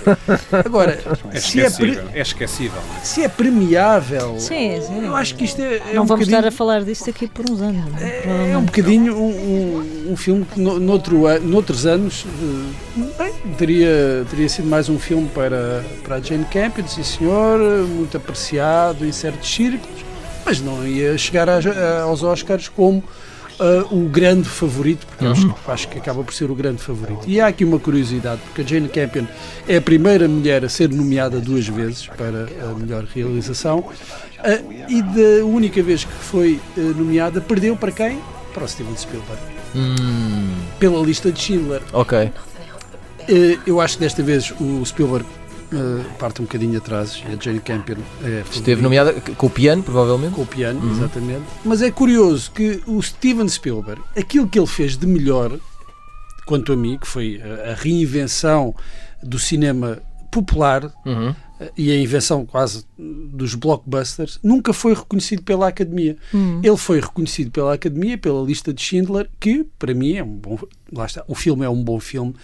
Agora, 0.65 0.97
É 1.33 1.39
se 1.39 1.59
é, 1.61 1.69
pre- 1.69 1.89
esquecível. 1.89 2.09
É 2.13 2.21
esquecível. 2.21 2.81
não 2.89 2.95
é? 2.97 2.99
se 3.03 3.21
é 3.23 3.27
premiável, 3.27 4.35
Sim, 4.39 4.79
sim. 4.81 5.05
eu 5.05 5.15
acho 5.15 5.35
que 5.35 5.43
isto 5.43 5.61
é, 5.61 5.75
é 5.75 5.93
Não 5.93 6.03
um 6.03 6.05
vamos 6.05 6.25
estar 6.27 6.45
a 6.45 6.51
falar 6.51 6.83
disso 6.83 7.05
daqui 7.07 7.27
por 7.27 7.43
uns 7.49 7.61
anos. 7.61 7.91
não 7.91 7.99
é? 7.99 8.51
É 8.51 8.57
um 8.57 8.63
bocadinho 8.63 9.15
um, 9.17 9.27
um, 10.07 10.11
um 10.13 10.15
filme 10.17 10.45
que 10.45 10.59
no, 10.59 10.79
noutro, 10.79 11.23
noutros 11.41 11.85
anos 11.85 12.25
eh, 12.97 13.01
bem, 13.17 13.33
teria, 13.57 14.25
teria 14.29 14.47
sido 14.47 14.67
mais 14.69 14.87
um 14.87 14.97
filme 14.97 15.27
para, 15.35 15.83
para 16.03 16.15
a 16.15 16.21
Jane 16.21 16.45
Campion, 16.45 16.87
sim 16.87 17.03
senhor, 17.03 17.59
muito 17.87 18.15
apreciado 18.17 19.05
em 19.05 19.11
certos 19.11 19.53
círculos, 19.53 19.94
mas 20.45 20.61
não 20.61 20.85
ia 20.87 21.17
chegar 21.17 21.49
às- 21.49 21.65
a- 21.65 22.01
aos 22.03 22.21
Oscars 22.23 22.67
como 22.69 23.03
ah, 23.59 23.85
o 23.89 24.09
grande 24.09 24.49
favorito, 24.49 25.07
porque 25.07 25.25
acho, 25.25 25.47
que- 25.53 25.71
acho 25.71 25.87
que 25.87 25.97
acaba 25.97 26.21
por 26.23 26.33
ser 26.33 26.51
o 26.51 26.55
grande 26.55 26.81
favorito. 26.81 27.21
E 27.25 27.39
há 27.39 27.47
aqui 27.47 27.63
uma 27.63 27.79
curiosidade, 27.79 28.41
porque 28.45 28.61
a 28.61 28.65
Jane 28.65 28.89
Campion 28.89 29.25
é 29.67 29.77
a 29.77 29.81
primeira 29.81 30.27
mulher 30.27 30.65
a 30.65 30.69
ser 30.69 30.89
nomeada 30.89 31.39
duas 31.39 31.65
vezes 31.67 32.05
para 32.07 32.47
a 32.69 32.73
melhor 32.77 33.05
realização 33.15 33.85
ah, 34.39 34.59
e 34.89 35.01
da 35.01 35.45
única 35.45 35.81
vez 35.81 36.03
que 36.03 36.11
foi 36.11 36.59
ah, 36.77 36.81
nomeada, 36.81 37.39
perdeu 37.39 37.75
para 37.77 37.91
quem? 37.93 38.19
Para 38.53 38.65
o 38.65 38.67
Steven 38.67 38.95
Spielberg, 38.97 39.41
Hum, 39.73 40.53
pela 40.79 41.01
lista 41.01 41.31
de 41.31 41.39
Schindler. 41.41 41.81
ok. 41.93 42.31
Eh, 43.27 43.57
Eu 43.65 43.81
acho 43.81 43.95
que 43.97 44.03
desta 44.03 44.21
vez 44.21 44.53
o 44.59 44.85
Spielberg 44.85 45.25
eh, 45.75 46.03
parte 46.17 46.41
um 46.41 46.45
bocadinho 46.45 46.77
atrás 46.77 47.21
e 47.29 47.33
a 47.33 47.37
Jane 47.41 47.59
Campion 47.59 47.97
é 48.23 48.43
Esteve 48.51 48.81
nomeada 48.81 49.13
com 49.13 49.47
o 49.47 49.49
piano, 49.49 49.83
provavelmente. 49.83 50.33
com 50.35 50.41
o 50.41 50.45
piano, 50.47 50.79
Uhum. 50.81 50.91
exatamente. 50.91 51.43
Mas 51.63 51.81
é 51.81 51.91
curioso 51.91 52.51
que 52.51 52.81
o 52.87 53.01
Steven 53.01 53.47
Spielberg, 53.47 54.01
aquilo 54.17 54.47
que 54.47 54.57
ele 54.59 54.67
fez 54.67 54.97
de 54.97 55.05
melhor, 55.07 55.57
quanto 56.45 56.71
a 56.73 56.75
mim, 56.75 56.97
que 56.97 57.07
foi 57.07 57.41
a, 57.41 57.73
reinvenção 57.75 58.73
do 59.23 59.37
cinema 59.39 59.99
popular 60.31 60.91
Uhum. 61.05 61.33
eh, 61.59 61.71
e 61.77 61.91
a 61.91 61.97
invenção 61.99 62.45
quase 62.45 62.85
dos 62.97 63.55
blockbusters, 63.55 64.37
nunca 64.43 64.73
foi 64.73 64.93
reconhecido 64.93 65.41
pela 65.43 65.67
Academia. 65.69 66.17
Hum. 66.33 66.59
Ele 66.63 66.77
foi 66.77 66.99
reconhecido 66.99 67.49
pela 67.51 67.73
Academia, 67.73 68.17
pela 68.17 68.43
lista 68.45 68.73
de 68.73 68.81
Schindler, 68.81 69.29
que 69.39 69.63
para 69.79 69.93
mim 69.93 70.13
é 70.15 70.23
um 70.23 70.35
bom. 70.35 70.59
Lá 70.91 71.05
está, 71.05 71.23
o 71.27 71.33
filme 71.35 71.63
é 71.65 71.69
um 71.69 71.81
bom 71.83 71.99
filme, 71.99 72.35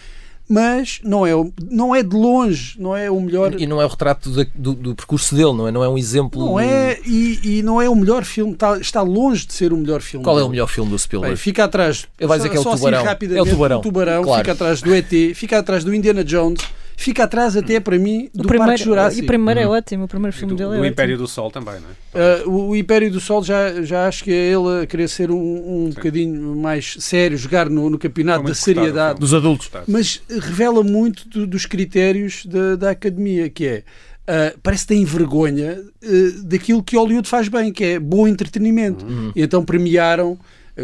mas 0.52 1.00
não 1.04 1.26
é, 1.26 1.32
não 1.70 1.96
é 1.96 2.04
de 2.04 2.16
longe, 2.16 2.76
não 2.80 2.96
é 2.96 3.10
o 3.10 3.20
melhor. 3.22 3.60
E 3.60 3.66
não 3.66 3.82
é 3.82 3.86
o 3.86 3.88
retrato 3.88 4.30
da- 4.32 4.46
do, 4.54 4.74
do 4.74 4.96
percurso 4.96 5.34
dele, 5.34 5.54
não 5.54 5.68
é? 5.68 5.72
Não 5.72 5.84
é 5.84 5.90
um 5.90 5.98
exemplo. 5.98 6.46
Não 6.46 6.60
é, 6.60 7.00
e, 7.06 7.40
e 7.60 7.64
não 7.64 7.82
é 7.82 7.90
o 7.90 7.96
melhor 7.96 8.24
filme, 8.26 8.54
está, 8.54 8.78
está 8.78 9.02
longe 9.02 9.46
de 9.48 9.54
ser 9.54 9.72
o 9.74 9.78
melhor 9.78 10.02
filme. 10.02 10.24
Qual 10.24 10.36
é 10.38 10.40
o 10.40 10.44
dele. 10.44 10.52
melhor 10.52 10.68
filme 10.68 10.90
do 10.90 10.96
Bem, 10.96 11.00
Spielberg? 11.00 11.38
fica 11.38 11.64
atrás. 11.64 12.06
Ele 12.20 12.28
vai 12.28 12.38
dizer 12.38 12.50
que 12.50 12.58
é 12.58 12.60
o 12.60 12.68
assim 12.68 12.78
Tubarão. 12.78 13.04
rapidamente, 13.04 13.40
É 13.48 13.52
o 13.52 13.56
Tubarão, 13.56 13.78
o 13.80 13.82
tubarão 13.82 14.24
claro. 14.24 14.40
fica 14.42 14.52
atrás 14.52 14.82
do 14.82 14.94
ET, 14.94 15.10
fica 15.36 15.58
atrás 15.60 15.84
do 15.84 15.94
Indiana 15.96 16.24
Jones, 16.24 16.62
fica 16.96 17.24
atrás 17.24 17.56
até 17.58 17.80
para 17.80 17.98
mim 17.98 18.30
do 18.34 18.44
O 18.44 18.48
primeiro, 18.48 18.72
Parque 18.72 18.84
Jurássico. 18.84 19.22
e 19.22 19.24
o 19.24 19.28
primeiro 19.28 19.60
é 19.60 19.66
Uhum. 19.68 19.74
ótimo, 19.74 20.04
o 20.04 20.08
primeiro 20.08 20.36
filme 20.36 20.54
do, 20.54 20.58
dele 20.58 20.70
é 20.70 20.74
ótimo. 20.74 20.86
Império 20.86 21.18
do 21.18 21.28
Sol 21.28 21.50
também, 21.52 21.76
não 21.76 21.90
é? 22.22 22.44
Uh, 22.46 22.50
o, 22.50 22.70
o 22.70 22.76
Império 22.76 23.12
do 23.12 23.20
Sol 23.20 23.44
já, 23.44 23.82
já 23.84 24.08
acho 24.08 24.24
que 24.24 24.32
é 24.32 24.52
ele 24.52 24.84
a 24.84 24.86
querer 24.86 25.08
ser 25.08 25.32
um, 25.32 25.86
um 25.86 25.90
bocadinho 25.90 26.56
mais 26.56 26.96
sério, 27.00 27.38
jogar 27.38 27.70
no, 27.70 27.90
no 27.90 27.98
campeonato 27.98 28.44
da 28.46 28.52
o 28.52 28.56
seriedade. 28.56 29.20
Dos 29.20 29.34
adultos. 29.34 29.68
Tá. 29.70 29.84
mas 29.88 30.22
revela 30.30 30.84
muito 30.84 31.28
do- 31.28 31.48
dos 31.48 31.66
critérios 31.66 32.46
da, 32.46 32.76
da 32.76 32.90
academia, 32.92 33.50
que 33.50 33.66
é 33.66 33.84
uh, 34.28 34.60
parece 34.62 34.84
que 34.86 34.94
tem 34.94 35.04
vergonha 35.06 35.80
uh, 36.04 36.44
daquilo 36.44 36.84
que 36.84 36.96
Hollywood 36.98 37.28
faz 37.28 37.48
bem, 37.48 37.72
que 37.72 37.84
é 37.84 38.00
bom 38.00 38.28
entretenimento. 38.28 39.06
Uhum. 39.06 39.32
E 39.36 39.42
então 39.42 39.64
premiaram 39.64 40.38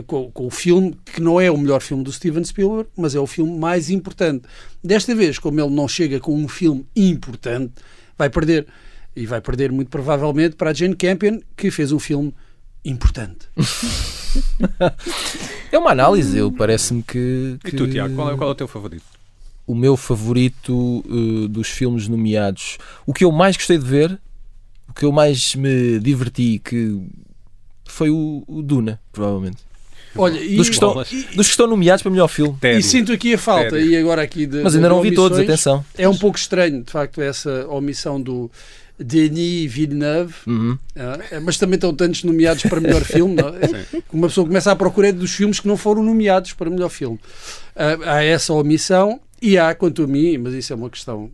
com, 0.05 0.31
com 0.31 0.47
o 0.47 0.49
filme 0.49 0.95
que 1.05 1.21
não 1.21 1.39
é 1.39 1.49
o 1.49 1.57
melhor 1.57 1.81
filme 1.81 2.03
do 2.03 2.11
Steven 2.11 2.43
Spielberg, 2.43 2.89
mas 2.95 3.15
é 3.15 3.19
o 3.19 3.27
filme 3.27 3.57
mais 3.57 3.89
importante. 3.89 4.43
Desta 4.83 5.15
vez, 5.15 5.39
como 5.39 5.59
ele 5.59 5.73
não 5.73 5.87
chega 5.87 6.19
com 6.19 6.35
um 6.35 6.47
filme 6.47 6.85
importante, 6.95 7.73
vai 8.17 8.29
perder. 8.29 8.67
E 9.15 9.25
vai 9.25 9.41
perder 9.41 9.71
muito 9.71 9.89
provavelmente 9.89 10.55
para 10.55 10.69
a 10.69 10.73
Jane 10.73 10.95
Campion, 10.95 11.39
que 11.55 11.71
fez 11.71 11.91
um 11.91 11.99
filme 11.99 12.33
importante. 12.85 13.47
É 15.69 15.77
uma 15.77 15.91
análise, 15.91 16.37
eu 16.37 16.51
parece-me 16.51 17.03
que, 17.03 17.57
E 17.65 17.71
que 17.71 17.75
tu, 17.75 17.89
Tiago, 17.89 18.15
qual 18.15 18.31
é, 18.31 18.37
qual 18.37 18.49
é 18.49 18.53
o 18.53 18.55
teu 18.55 18.67
favorito? 18.67 19.03
o 19.67 19.75
meu 19.75 19.97
favorito 19.97 21.03
eh, 21.05 21.47
dos 21.49 21.67
filmes 21.67 22.07
nomeados, 22.07 22.77
o 23.05 23.13
que 23.13 23.25
eu 23.25 23.31
mais 23.33 23.57
gostei 23.57 23.77
de 23.77 23.85
ver, 23.85 24.17
o 24.87 24.93
que 24.93 25.03
eu 25.03 25.11
mais 25.11 25.53
me 25.55 25.99
diverti, 25.99 26.59
que 26.63 26.97
foi 27.83 28.09
o, 28.09 28.43
o 28.47 28.61
Duna, 28.61 28.99
provavelmente. 29.11 29.66
Olha, 30.17 30.39
e, 30.39 30.55
Dos 30.55 30.67
que, 30.69 30.73
estão, 30.75 31.01
e- 31.11 31.35
dos 31.35 31.47
que 31.47 31.51
estão 31.51 31.67
nomeados 31.67 32.01
para 32.01 32.11
melhor 32.11 32.27
filme. 32.27 32.53
e 32.57 32.59
Tédio. 32.61 32.83
sinto 32.83 33.11
aqui 33.11 33.33
a 33.33 33.37
falta, 33.37 33.71
Tédio. 33.71 33.91
e 33.91 33.97
agora 33.97 34.21
aqui 34.21 34.45
de. 34.45 34.61
Mas 34.63 34.73
de 34.73 34.77
ainda 34.79 34.89
não 34.89 35.01
vi 35.01 35.13
todos, 35.13 35.37
atenção. 35.39 35.83
É 35.97 36.07
um 36.07 36.17
pouco 36.17 36.37
estranho, 36.37 36.83
de 36.83 36.91
facto, 36.91 37.21
essa 37.21 37.67
omissão 37.69 38.21
do 38.21 38.49
Denis 38.99 39.71
Villeneuve, 39.71 40.33
Uhum. 40.47 40.77
ah, 40.95 41.39
mas 41.41 41.57
também 41.57 41.75
estão 41.75 41.93
tantos 41.93 42.23
nomeados 42.23 42.63
para 42.63 42.81
melhor 42.81 43.01
filme. 43.05 43.35
Não? 43.35 43.49
é? 43.49 43.85
Uma 44.11 44.27
pessoa 44.27 44.47
começa 44.47 44.71
à 44.71 44.75
procura 44.75 45.13
dos 45.13 45.31
filmes 45.31 45.59
que 45.59 45.67
não 45.67 45.77
foram 45.77 46.01
nomeados 46.03 46.53
para 46.53 46.69
melhor 46.69 46.89
filme. 46.89 47.19
Ah, 47.75 48.15
há 48.15 48.23
essa 48.23 48.53
omissão 48.53 49.19
e 49.41 49.55
há, 49.57 49.75
quanto 49.75 50.03
a 50.03 50.07
mim, 50.07 50.37
mas 50.39 50.53
isso 50.55 50.73
é 50.73 50.75
uma 50.75 50.89
questão, 50.89 51.29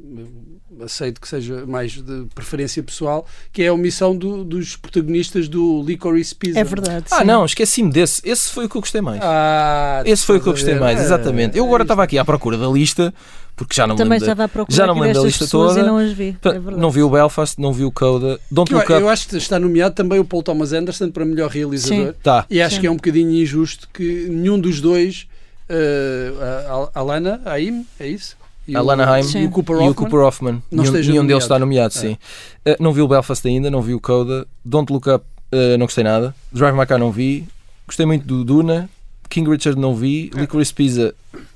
aceito 0.84 1.20
que 1.20 1.28
seja 1.28 1.66
mais 1.66 1.92
de 1.94 2.26
preferência 2.34 2.82
pessoal, 2.82 3.26
que 3.52 3.62
é 3.64 3.68
a 3.68 3.74
omissão 3.74 4.16
do- 4.16 4.44
dos 4.44 4.76
protagonistas 4.76 5.48
do 5.48 5.84
Licorice 5.84 6.34
Pizza. 6.36 6.60
É 6.60 6.64
verdade. 6.64 7.06
Ah, 7.12 7.20
sim. 7.20 7.26
não, 7.26 7.46
esqueci-me 7.46 7.92
desse. 7.92 8.22
Esse 8.28 8.50
foi 8.50 8.66
o 8.66 8.70
que 8.70 8.78
eu 8.78 8.82
gostei 8.82 9.02
mais. 9.02 9.20
Ah, 9.24 10.04
Esse 10.06 10.26
foi 10.26 10.38
o 10.38 10.42
que 10.42 10.48
eu 10.48 10.52
a 10.52 10.56
gostei 10.56 10.76
mais, 10.76 11.00
É, 11.00 11.04
exatamente. 11.04 11.58
Eu 11.58 11.66
agora 11.66 11.84
é 11.84 11.86
estava 11.86 12.04
aqui 12.04 12.18
à 12.18 12.26
procura 12.26 12.58
da 12.58 12.68
lista, 12.68 13.14
porque 13.56 13.74
já 13.76 13.86
não 13.86 13.96
me 13.96 14.04
lembro. 14.04 14.32
a 14.32 14.66
já 14.70 14.88
não 14.88 14.96
me 14.96 15.02
lembro 15.02 15.20
da 15.22 15.26
lista 15.28 15.46
pessoas 15.46 15.74
toda. 15.76 15.82
e 15.82 15.88
não 15.88 15.98
as 15.98 16.12
vi. 16.12 16.38
É 16.44 16.60
não 16.78 16.90
vi 16.92 17.04
o 17.04 17.10
Belfast, 17.10 17.60
não 17.62 17.72
vi 17.72 17.84
o 17.86 17.92
Coda. 17.92 18.40
Don't 18.50 18.72
Eu, 18.72 18.80
Look 18.80 18.92
Up. 18.92 19.02
eu 19.02 19.10
acho 19.10 19.28
que 19.28 19.38
está 19.38 19.60
nomeado 19.60 19.94
também 19.96 20.20
o 20.20 20.26
Paul 20.26 20.42
Thomas 20.44 20.74
Anderson 20.74 21.12
para 21.12 21.24
melhor 21.26 21.50
realizador. 21.50 22.14
Tá. 22.24 22.46
E 22.50 22.62
acho 22.62 22.76
Sim. 22.76 22.82
que 22.82 22.88
é 22.88 22.92
um 22.92 22.96
bocadinho 22.96 23.32
injusto 23.32 23.88
que 23.94 24.28
nenhum 24.30 24.60
dos 24.60 24.82
dois, 24.82 25.28
eh, 25.70 26.32
a 26.40 26.90
a 26.96 27.00
Alana 27.00 27.42
Haim, 27.46 27.86
é 28.00 28.08
isso? 28.08 28.36
E 28.68 28.76
Alana 28.76 29.10
Haim 29.10 29.26
e 29.36 29.46
o 29.46 29.50
Cooper 29.52 29.76
e 29.76 29.78
Hoffman. 29.80 29.90
o 29.92 29.96
Cooper 29.96 30.20
Hoffman. 30.20 30.64
Não 30.72 30.84
nenhum 30.84 30.94
nenhum 31.12 31.26
deles 31.28 31.44
está 31.44 31.60
nomeado, 31.60 31.94
É. 31.96 32.00
sim. 32.00 32.18
Uh, 32.66 32.76
não 32.82 32.94
vi 32.94 33.02
o 33.02 33.08
Belfast 33.08 33.46
ainda, 33.48 33.70
não 33.70 33.82
vi 33.82 33.94
o 33.94 34.00
Coda. 34.00 34.48
Don't 34.64 34.92
Look 34.92 35.10
Up, 35.10 35.26
uh, 35.54 35.78
não 35.78 35.86
gostei 35.86 36.04
nada. 36.04 36.34
Drive 36.52 36.74
My 36.78 36.86
Car 36.86 36.98
não 36.98 37.12
vi. 37.12 37.46
Gostei 37.86 38.06
muito 38.06 38.26
do 38.26 38.44
Duna. 38.46 38.90
King 39.30 39.50
Richard 39.50 39.80
não 39.80 39.96
vi, 39.96 40.30
Licorice 40.36 40.74
Pizza 40.74 41.14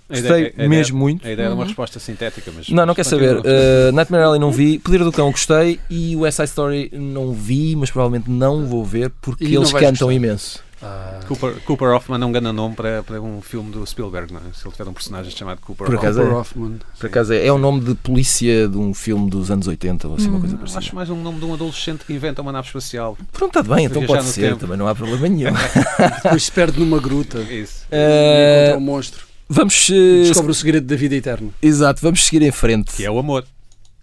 gostei 0.09 0.29
ideia- 0.47 0.53
a 0.65 0.67
mesmo 0.67 0.97
muito. 0.97 1.27
A 1.27 1.31
ideia 1.31 1.45
era 1.45 1.53
uma 1.53 1.61
Uhum. 1.61 1.67
resposta 1.67 1.99
sintética, 1.99 2.51
mas. 2.55 2.67
Não, 2.69 2.85
não 2.87 2.95
quer 2.95 3.03
saber. 3.03 3.37
Uh, 3.37 3.91
Nightmare 3.93 4.23
Alley 4.23 4.39
não 4.39 4.51
vi, 4.51 4.79
Poder 4.79 5.03
do 5.03 5.11
Cão 5.11 5.29
gostei 5.31 5.79
e 5.89 6.15
o 6.15 6.21
West 6.21 6.37
Side 6.37 6.49
Story 6.49 6.89
não 6.93 7.33
vi, 7.33 7.75
mas 7.75 7.91
provavelmente 7.91 8.29
não 8.29 8.65
vou 8.65 8.83
ver 8.83 9.11
porque 9.21 9.45
E 9.45 9.55
eles 9.55 9.71
cantam 9.71 9.89
gostar. 10.07 10.13
imenso. 10.13 10.63
Ah, 10.81 11.19
Cooper, 11.27 11.55
Cooper 11.65 11.87
Hoffman 11.89 12.21
é 12.21 12.25
um 12.25 12.31
grande 12.31 12.51
nome 12.51 12.75
para, 12.75 13.01
para 13.01 13.19
um 13.19 13.41
filme 13.41 13.71
do 13.71 13.85
Spielberg, 13.85 14.31
não 14.31 14.39
é? 14.39 14.43
Se 14.53 14.65
ele 14.67 14.71
tiver 14.75 14.87
um 14.89 14.93
personagem 14.93 15.31
chamado 15.35 15.59
Cooper 15.61 15.87
Por 15.87 15.95
Hoffman. 15.95 15.99
acaso 16.09 16.19
Cooper 16.19 16.35
é. 16.35 16.39
Hoffman. 16.39 16.79
Por 16.99 17.05
acaso 17.07 17.33
é, 17.33 17.47
é 17.47 17.51
o 17.51 17.57
nome 17.57 17.81
de 17.81 17.95
polícia 17.95 18.67
de 18.67 18.77
um 18.77 18.93
filme 18.93 19.29
dos 19.29 19.49
anos 19.49 19.67
80 19.67 20.07
ou 20.07 20.15
assim, 20.15 20.27
uma 20.29 20.37
Hum. 20.37 20.41
coisa 20.41 20.55
Eu 20.55 20.63
Acho 20.63 20.73
parecida. 20.73 20.95
mais 20.95 21.09
um 21.09 21.21
nome 21.21 21.39
de 21.39 21.45
um 21.45 21.53
adolescente 21.53 22.05
que 22.05 22.13
inventa 22.13 22.41
uma 22.41 22.51
nave 22.51 22.67
espacial. 22.67 23.17
Pronto, 23.31 23.59
está 23.59 23.75
bem, 23.75 23.85
então 23.85 24.05
pode 24.05 24.23
ser, 24.25 24.49
tempo. 24.49 24.59
também 24.59 24.77
não 24.77 24.87
há 24.87 24.93
problema 24.93 25.27
nenhum. 25.27 25.51
Depois 26.23 26.43
se 26.43 26.51
perde 26.51 26.79
numa 26.79 26.99
gruta. 26.99 27.39
Isso. 27.39 27.85
e 27.91 28.65
encontra 28.67 28.77
um 28.77 28.81
monstro. 28.81 29.25
vamos. 29.49 29.89
Uh, 29.89 30.23
Descobre 30.27 30.51
o 30.51 30.55
segredo 30.55 30.85
da 30.85 30.95
vida 30.95 31.15
eterna. 31.15 31.49
exato, 31.61 32.01
vamos 32.03 32.23
seguir 32.23 32.43
em 32.45 32.51
frente. 32.51 32.93
Que 32.93 33.03
é 33.05 33.09
o 33.11 33.17
amor. 33.17 33.43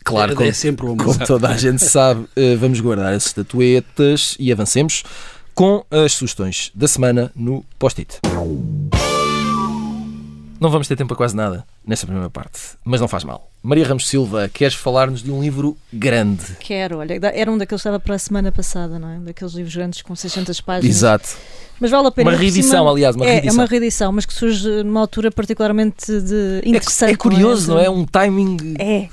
Claro, 0.04 0.32
é, 0.32 0.34
como, 0.34 0.48
é 0.48 0.52
sempre 0.52 0.84
o 0.86 0.92
amor. 0.92 1.04
como 1.04 1.26
toda 1.26 1.48
a 1.48 1.56
gente 1.56 1.82
sabe, 1.82 2.22
uh, 2.22 2.58
vamos 2.58 2.78
guardar 2.80 3.14
as 3.14 3.24
estatuetas 3.26 4.36
e 4.38 4.52
avancemos 4.52 5.02
com 5.54 5.84
as 5.90 6.12
sugestões 6.12 6.70
da 6.74 6.88
semana 6.88 7.30
no 7.34 7.64
post-it. 7.78 8.18
Não 10.60 10.70
vamos 10.70 10.88
ter 10.88 10.96
tempo 10.96 11.08
para 11.08 11.16
quase 11.16 11.36
nada 11.36 11.64
nesta 11.86 12.06
primeira 12.06 12.30
parte, 12.30 12.58
mas 12.84 13.00
não 13.00 13.06
faz 13.08 13.22
mal. 13.22 13.50
Maria 13.62 13.86
Ramos 13.86 14.08
Silva, 14.08 14.48
queres 14.48 14.74
falar-nos 14.74 15.22
de 15.22 15.30
um 15.30 15.40
livro 15.42 15.76
grande? 15.92 16.42
Quero, 16.60 16.98
olha, 16.98 17.18
era 17.34 17.50
um 17.52 17.58
daqueles 17.58 17.82
que 17.82 17.88
estava 17.88 18.00
para 18.00 18.14
a 18.14 18.18
semana 18.18 18.50
passada, 18.50 18.98
não 18.98 19.08
é? 19.10 19.18
Daqueles 19.18 19.52
livros 19.54 19.74
grandes 19.74 20.00
com 20.02 20.14
600 20.16 20.60
páginas. 20.62 20.96
Exato. 20.96 21.36
Mas 21.78 21.90
vale 21.90 22.06
a 22.08 22.10
pena. 22.10 22.30
Uma 22.30 22.36
reedição, 22.38 22.78
cima- 22.80 22.90
aliás, 22.90 23.14
uma 23.16 23.26
é, 23.26 23.32
reedição. 23.32 23.54
é 23.54 23.58
uma 23.62 23.66
reedição, 23.70 24.12
mas 24.12 24.24
que 24.24 24.32
surge 24.32 24.82
numa 24.82 25.00
altura 25.00 25.30
particularmente 25.30 26.06
de 26.20 26.60
É, 26.64 26.68
interessante. 26.68 27.12
é 27.12 27.16
curioso, 27.16 27.72
não 27.72 27.78
é? 27.78 27.82
De- 27.84 27.88
Um 27.90 28.04
timing. 28.06 28.56
É. 28.78 29.08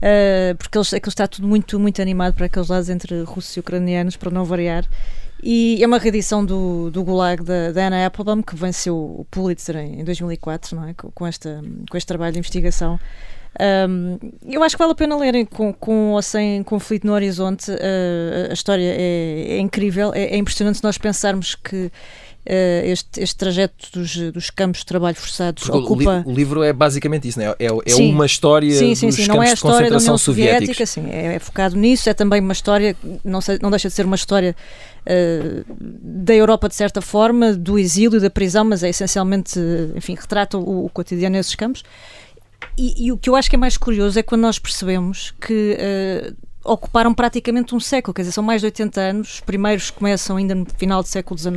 Uh, 0.00 0.54
porque 0.58 0.78
aquilo 0.78 1.08
está 1.08 1.26
tudo 1.26 1.46
muito, 1.48 1.78
muito 1.78 2.00
animado 2.00 2.34
para 2.34 2.46
aqueles 2.46 2.68
lados 2.68 2.88
entre 2.88 3.22
russos 3.22 3.56
e 3.56 3.60
ucranianos, 3.60 4.16
para 4.16 4.30
não 4.30 4.44
variar. 4.44 4.84
E 5.46 5.84
é 5.84 5.86
uma 5.86 5.98
reedição 5.98 6.42
do, 6.42 6.90
do 6.90 7.04
Gulag 7.04 7.44
da, 7.44 7.70
da 7.70 7.86
Anna 7.86 8.06
Applebaum, 8.06 8.40
que 8.42 8.56
venceu 8.56 8.96
o 8.96 9.26
Pulitzer 9.30 9.76
em, 9.76 10.00
em 10.00 10.04
2004, 10.04 10.74
não 10.74 10.88
é? 10.88 10.94
com, 10.94 11.26
esta, 11.26 11.62
com 11.90 11.98
este 11.98 12.06
trabalho 12.06 12.32
de 12.32 12.38
investigação. 12.38 12.98
Um, 13.60 14.18
eu 14.42 14.62
acho 14.62 14.74
que 14.74 14.78
vale 14.78 14.92
a 14.92 14.94
pena 14.94 15.16
lerem 15.16 15.44
com, 15.44 15.70
com 15.72 16.12
ou 16.12 16.22
sem 16.22 16.62
conflito 16.62 17.06
no 17.06 17.12
horizonte. 17.12 17.70
uh, 17.70 18.50
a 18.50 18.54
história 18.54 18.94
é, 18.96 19.56
é 19.56 19.58
incrível, 19.58 20.14
é, 20.14 20.22
é 20.22 20.36
impressionante 20.38 20.82
nós 20.82 20.96
pensarmos 20.96 21.54
que 21.54 21.92
este, 22.46 23.22
este 23.22 23.36
trajeto 23.36 23.74
dos, 23.92 24.16
dos 24.32 24.50
campos 24.50 24.80
de 24.80 24.86
trabalho 24.86 25.16
forçados 25.16 25.62
Porque 25.62 25.76
o 25.78 25.80
li- 25.80 26.06
ocupa. 26.06 26.22
o 26.26 26.32
livro 26.34 26.62
é 26.62 26.72
basicamente 26.72 27.26
isso, 27.28 27.38
não 27.38 27.46
é? 27.46 27.56
É, 27.58 27.66
é 27.86 27.90
Sim. 27.94 28.12
uma 28.12 28.26
história 28.26 28.70
Sim, 28.76 28.94
sim, 28.94 29.06
dos 29.06 29.16
sim. 29.16 29.22
campos 29.26 29.36
Não 29.36 29.42
é 29.42 29.46
a 29.46 29.48
de 29.48 29.54
história 29.54 29.76
da 29.76 29.82
concentração 29.96 30.06
União 30.14 30.18
soviéticos. 30.18 30.76
Soviética, 30.76 30.86
sim, 30.86 31.10
é, 31.10 31.34
é 31.36 31.38
focado 31.38 31.76
nisso. 31.76 32.08
É 32.10 32.14
também 32.14 32.40
uma 32.40 32.52
história, 32.52 32.94
não, 33.24 33.40
sei- 33.40 33.58
não 33.62 33.70
deixa 33.70 33.88
de 33.88 33.94
ser 33.94 34.04
uma 34.04 34.16
história 34.16 34.54
eh, 35.06 35.62
da 35.80 36.34
Europa, 36.34 36.68
de 36.68 36.74
certa 36.74 37.00
forma, 37.00 37.52
do 37.54 37.78
exílio, 37.78 38.20
da 38.20 38.28
prisão, 38.30 38.64
mas 38.64 38.82
é 38.82 38.88
essencialmente, 38.90 39.58
eh, 39.58 39.96
enfim, 39.96 40.14
retrata 40.14 40.58
o, 40.58 40.84
o 40.86 40.88
cotidiano 40.90 41.36
nesses 41.36 41.54
campos. 41.54 41.82
E, 42.76 43.06
e 43.06 43.12
o 43.12 43.16
que 43.16 43.30
eu 43.30 43.36
acho 43.36 43.48
que 43.48 43.56
é 43.56 43.58
mais 43.58 43.76
curioso 43.76 44.18
é 44.18 44.22
quando 44.22 44.40
nós 44.42 44.58
percebemos 44.58 45.32
que 45.40 45.76
eh, 45.78 46.32
ocuparam 46.64 47.12
praticamente 47.14 47.74
um 47.74 47.80
século, 47.80 48.12
quer 48.14 48.22
dizer, 48.22 48.32
são 48.32 48.42
mais 48.44 48.60
de 48.62 48.66
80 48.66 49.00
anos. 49.00 49.34
Os 49.34 49.40
primeiros 49.40 49.90
começam 49.90 50.36
ainda 50.36 50.54
no 50.54 50.66
final 50.76 51.02
do 51.02 51.08
século 51.08 51.38
XIX, 51.38 51.54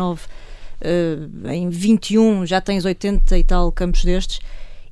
eh, 0.81 1.17
em 1.53 1.69
21 1.69 2.45
já 2.45 2.59
tens 2.61 2.85
80 2.85 3.37
e 3.37 3.43
tal 3.43 3.71
campos 3.71 4.03
destes. 4.03 4.39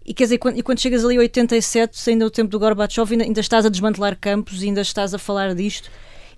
E 0.05 0.13
quer 0.13 0.25
dizer, 0.25 0.37
quando, 0.37 0.57
e 0.57 0.61
quando 0.61 0.79
chegas 0.79 1.03
ali 1.03 1.15
a 1.17 1.19
87, 1.21 2.09
ainda 2.11 2.25
o 2.27 2.29
tempo 2.29 2.49
do 2.51 2.59
Gorbachev, 2.59 3.11
ainda, 3.11 3.23
ainda 3.23 3.39
estás 3.41 3.65
a 3.65 3.69
desmantelar 3.69 4.15
campos, 4.19 4.61
ainda 4.61 4.81
estás 4.81 5.13
a 5.13 5.17
falar 5.17 5.55
disto. 5.55 5.89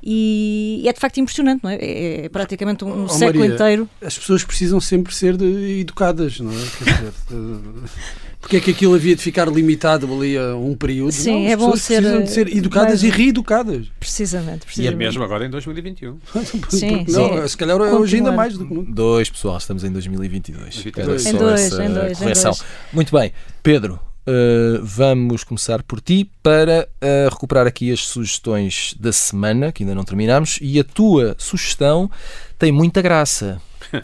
E, 0.02 0.80
e 0.84 0.88
é 0.88 0.94
de 0.94 1.00
facto 1.00 1.18
impressionante, 1.20 1.64
não 1.64 1.70
é? 1.72 1.76
É, 1.76 2.26
é 2.26 2.30
praticamente 2.30 2.86
um, 2.86 3.06
Oh, 3.06 3.10
século 3.10 3.40
Maria, 3.40 3.56
inteiro. 3.56 3.90
As 4.02 4.18
pessoas 4.18 4.44
precisam 4.44 4.80
sempre 4.80 5.14
ser 5.14 5.36
de- 5.36 5.80
educadas, 5.82 6.40
não 6.40 6.52
é? 6.52 6.66
Quer 6.78 6.94
dizer, 6.94 7.14
eh, 7.32 7.90
porque 8.48 8.56
é 8.58 8.62
que 8.62 8.72
aquilo 8.72 8.96
havia 8.96 9.14
de 9.14 9.22
ficar 9.22 9.46
limitado 9.50 10.06
ali 10.14 10.38
a 10.38 10.56
um 10.56 10.74
período? 10.74 11.12
Sim, 11.12 11.32
não, 11.32 11.46
as 11.48 11.52
é 11.52 11.56
bom 11.58 11.66
pessoas 11.72 11.82
ser, 11.82 11.96
precisam 12.02 12.24
de 12.24 12.30
ser 12.32 12.48
eh, 12.48 12.58
educadas 12.58 13.04
mais- 13.04 13.04
e 13.04 13.10
reeducadas. 13.10 13.88
Precisamente, 14.00 14.60
E 14.60 14.64
é 14.64 14.66
precisamente. 14.66 14.98
mesmo 14.98 15.24
agora 15.24 15.46
em 15.46 15.50
2021. 15.50 16.18
Sim, 16.70 17.06
não, 17.10 17.42
sim. 17.42 17.48
se 17.50 17.58
calhar 17.58 17.76
hoje 17.78 18.16
ainda 18.16 18.30
Continuar. 18.30 18.32
mais 18.38 18.58
do 18.58 18.66
que 18.66 18.74
nunca. 18.74 18.92
Dois, 18.94 19.30
pessoal, 19.30 19.58
estamos 19.58 19.84
em 19.84 19.92
2022. 19.92 20.86
Era 20.96 21.02
Em 21.02 21.06
dois, 21.06 21.26
em 21.26 21.34
dois, 21.34 21.74
em 21.74 22.16
correção. 22.16 22.52
dois. 22.52 22.64
Muito 22.94 23.12
bem, 23.14 23.34
Pedro, 23.62 24.00
eh, 24.26 24.80
vamos 24.82 25.44
começar 25.44 25.84
por 25.84 26.00
ti 26.00 26.32
para 26.42 26.88
eh, 27.02 27.28
recuperar 27.30 27.68
aqui 27.68 27.92
as 27.92 28.00
sugestões 28.08 28.96
da 28.98 29.12
semana, 29.12 29.74
que 29.74 29.84
ainda 29.84 29.94
não 29.94 30.06
terminamos, 30.06 30.58
e 30.62 30.80
a 30.80 30.86
tua 30.86 31.36
sugestão 31.38 32.10
tem 32.58 32.72
muita 32.72 33.02
graça. 33.02 33.62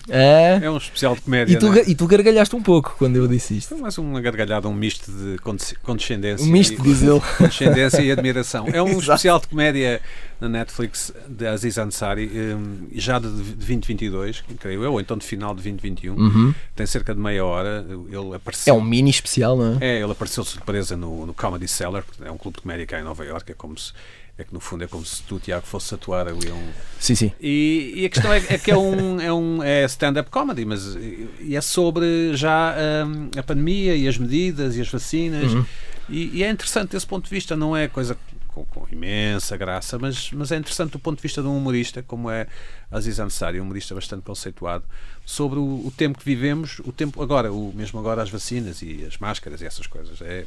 Ah, 0.09 0.59
É 0.63 0.69
um 0.69 0.77
especial 0.77 1.15
de 1.15 1.21
comédia. 1.21 1.53
e, 1.53 1.59
tu, 1.59 1.73
é? 1.73 1.83
e 1.87 1.95
tu 1.95 2.07
gargalhaste 2.07 2.55
um 2.55 2.61
pouco 2.61 2.95
quando 2.97 3.15
eu 3.15 3.27
disse 3.27 3.57
isto. 3.57 3.77
Mais 3.77 3.97
uma 3.97 4.21
gargalhada, 4.21 4.67
um 4.67 4.73
misto 4.73 5.11
de 5.11 5.37
condes- 5.39 5.73
condescendência. 5.83 6.45
Um 6.45 6.49
misto, 6.49 6.73
e- 6.79 6.81
diz 6.83 7.01
ele. 7.01 7.19
condescendência 7.37 8.01
e 8.01 8.11
admiração. 8.11 8.67
É 8.67 8.81
um 8.81 8.87
Exato. 8.89 9.01
especial 9.01 9.39
de 9.39 9.47
comédia 9.47 10.01
na 10.39 10.49
Netflix 10.49 11.13
de 11.27 11.47
Aziz 11.47 11.77
Ansari, 11.77 12.29
um, 12.55 12.87
já 12.93 13.17
de 13.19 13.27
2022, 13.29 14.43
creio 14.59 14.83
eu, 14.83 14.93
ou 14.93 14.99
então 15.01 15.17
de 15.17 15.25
final 15.25 15.49
de 15.55 15.61
2021. 15.63 16.15
Uhum. 16.15 16.53
Tem 16.75 16.85
cerca 16.85 17.13
de 17.13 17.19
meia 17.21 17.45
hora. 17.45 17.85
Ele 17.89 18.31
É 18.33 18.35
apareceu. 18.35 18.75
um 18.75 18.81
mini 18.81 19.09
especial, 19.09 19.55
não 19.57 19.77
é? 19.79 19.85
É, 19.97 20.01
ele 20.01 20.11
apareceu 20.11 20.43
de 20.43 20.49
surpresa 20.49 20.95
no, 20.97 21.25
no 21.25 21.33
Comedy 21.33 21.67
Cellar, 21.67 22.03
é 22.21 22.29
um 22.31 22.37
clube 22.37 22.57
de 22.57 22.61
comédia 22.63 22.85
cá 22.85 22.99
em 22.99 23.03
Nova 23.03 23.23
York, 23.25 23.51
é 23.51 23.55
como 23.55 23.77
se. 23.77 23.93
É 24.37 24.43
que 24.43 24.51
no 24.51 24.59
fundo 24.59 24.83
é 24.83 24.87
como 24.87 25.05
se 25.05 25.21
tu, 25.23 25.39
Tiago, 25.39 25.65
fosse 25.65 25.93
atuar 25.93 26.27
ali 26.27 26.51
um, 26.51 26.71
Sim, 26.99 27.13
sim. 27.13 27.31
e, 27.39 27.93
e 27.97 28.05
a 28.05 28.09
questão 28.09 28.33
é, 28.33 28.37
é 28.49 28.57
que 28.57 28.71
é 28.71 28.77
um, 28.77 29.21
é 29.21 29.31
um 29.31 29.61
é 29.61 29.85
stand-up 29.85 30.31
comedy, 30.31 30.65
mas 30.65 30.97
é 30.97 31.61
sobre 31.61 32.35
já 32.35 32.75
hum, 33.05 33.29
a 33.37 33.43
pandemia 33.43 33.95
e 33.95 34.07
as 34.07 34.17
medidas 34.17 34.75
e 34.75 34.81
as 34.81 34.89
vacinas. 34.89 35.53
Uhum. 35.53 35.65
E, 36.09 36.39
e 36.39 36.43
é 36.43 36.49
interessante 36.49 36.91
desse 36.91 37.05
ponto 37.05 37.25
de 37.25 37.29
vista, 37.29 37.55
não 37.55 37.77
é 37.77 37.87
coisa 37.87 38.17
com, 38.47 38.65
com 38.65 38.87
imensa 38.91 39.55
graça, 39.55 39.99
mas, 39.99 40.31
mas 40.31 40.51
é 40.51 40.57
interessante 40.57 40.91
do 40.91 40.99
ponto 40.99 41.17
de 41.17 41.21
vista 41.21 41.41
de 41.41 41.47
um 41.47 41.55
humorista, 41.55 42.01
como 42.01 42.29
é 42.29 42.47
Aziz 42.91 43.19
Ansari, 43.19 43.59
um 43.59 43.63
humorista 43.63 43.93
bastante 43.93 44.23
conceituado, 44.23 44.83
sobre 45.23 45.59
o, 45.59 45.85
o 45.85 45.93
tempo 45.95 46.17
que 46.17 46.25
vivemos, 46.25 46.79
o 46.79 46.91
tempo 46.91 47.21
agora, 47.21 47.53
o, 47.53 47.71
mesmo 47.73 47.99
agora 47.99 48.23
as 48.23 48.31
vacinas 48.31 48.81
e 48.81 49.05
as 49.05 49.17
máscaras 49.17 49.61
e 49.61 49.65
essas 49.65 49.85
coisas. 49.85 50.19
É, 50.21 50.45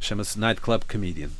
Chama-se 0.00 0.38
Nightclub 0.38 0.84
Comedian. 0.84 1.30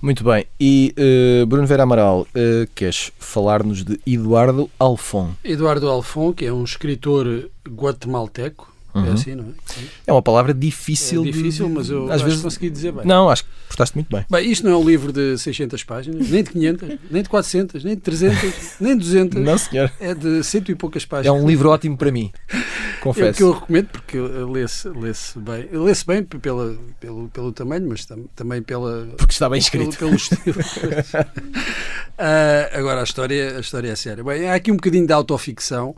Muito 0.00 0.22
bem. 0.22 0.46
E 0.60 0.94
eh, 0.96 1.44
Bruno 1.46 1.66
Vera 1.66 1.82
Amaral, 1.82 2.26
eh, 2.34 2.68
queres 2.74 3.10
falar-nos 3.18 3.84
de 3.84 4.00
Eduardo 4.06 4.70
Alfon? 4.78 5.32
Eduardo 5.44 5.88
Alfon, 5.88 6.32
que 6.32 6.46
é 6.46 6.52
um 6.52 6.62
escritor 6.62 7.50
guatemalteco, 7.68 8.72
é 9.04 9.08
Uhum. 9.08 9.14
assim, 9.14 9.34
não 9.34 9.44
é? 9.44 9.82
É 10.06 10.12
uma 10.12 10.22
palavra 10.22 10.52
difícil. 10.54 11.22
é 11.22 11.24
de- 11.26 11.32
difícil, 11.32 11.68
mas 11.68 11.88
eu 11.90 12.04
às 12.06 12.12
acho 12.16 12.24
vezes 12.24 12.38
que 12.38 12.44
consegui 12.44 12.70
dizer 12.70 12.92
bem. 12.92 13.04
Não, 13.06 13.28
acho 13.30 13.44
que 13.44 13.50
portaste 13.68 13.96
muito 13.96 14.14
bem. 14.14 14.24
Bem, 14.30 14.50
isto 14.50 14.64
não 14.66 14.72
é 14.72 14.76
um 14.76 14.84
livro 14.84 15.12
de 15.12 15.36
600 15.38 15.82
páginas, 15.84 16.28
nem 16.28 16.42
de 16.42 16.50
500, 16.50 16.88
nem 17.10 17.22
de 17.22 17.28
400, 17.28 17.84
nem 17.84 17.94
de 17.94 18.00
300, 18.00 18.38
nem 18.80 18.96
de 18.96 19.04
200. 19.04 19.42
Não, 19.42 19.58
senhor. 19.58 19.90
É 20.00 20.14
de 20.14 20.42
cento 20.44 20.70
e 20.70 20.74
poucas 20.74 21.02
É 21.02 21.06
páginas. 21.06 21.42
um 21.42 21.46
livro 21.46 21.68
ótimo 21.70 21.96
para 21.96 22.10
mim. 22.10 22.32
É 22.98 23.00
o 23.00 23.02
Confesso. 23.14 23.36
que 23.38 23.42
eu 23.44 23.52
recomendo 23.52 23.86
porque 23.92 24.18
lê-se 24.18 24.88
lê-se 24.88 25.38
bem. 25.38 25.68
Lê-se 25.72 26.04
bem 26.04 26.24
pela, 26.24 26.76
pelo, 26.98 27.28
pelo 27.28 27.52
tamanho, 27.52 27.88
mas 27.88 28.04
tam- 28.04 28.24
também 28.34 28.60
pela, 28.60 29.06
Porque 29.16 29.32
está 29.32 29.48
bem 29.48 29.62
pelo, 29.70 29.84
escrito. 29.88 29.98
pelo 29.98 30.16
estilo. 30.16 30.56
Ah, 32.18 32.68
agora, 32.72 33.00
a 33.00 33.04
história, 33.04 33.56
a 33.56 33.60
história 33.60 33.90
é 33.90 33.96
séria. 33.96 34.24
Bem, 34.24 34.48
há 34.48 34.54
aqui 34.54 34.72
um 34.72 34.76
bocadinho 34.76 35.06
de 35.06 35.12
autoficção. 35.12 35.94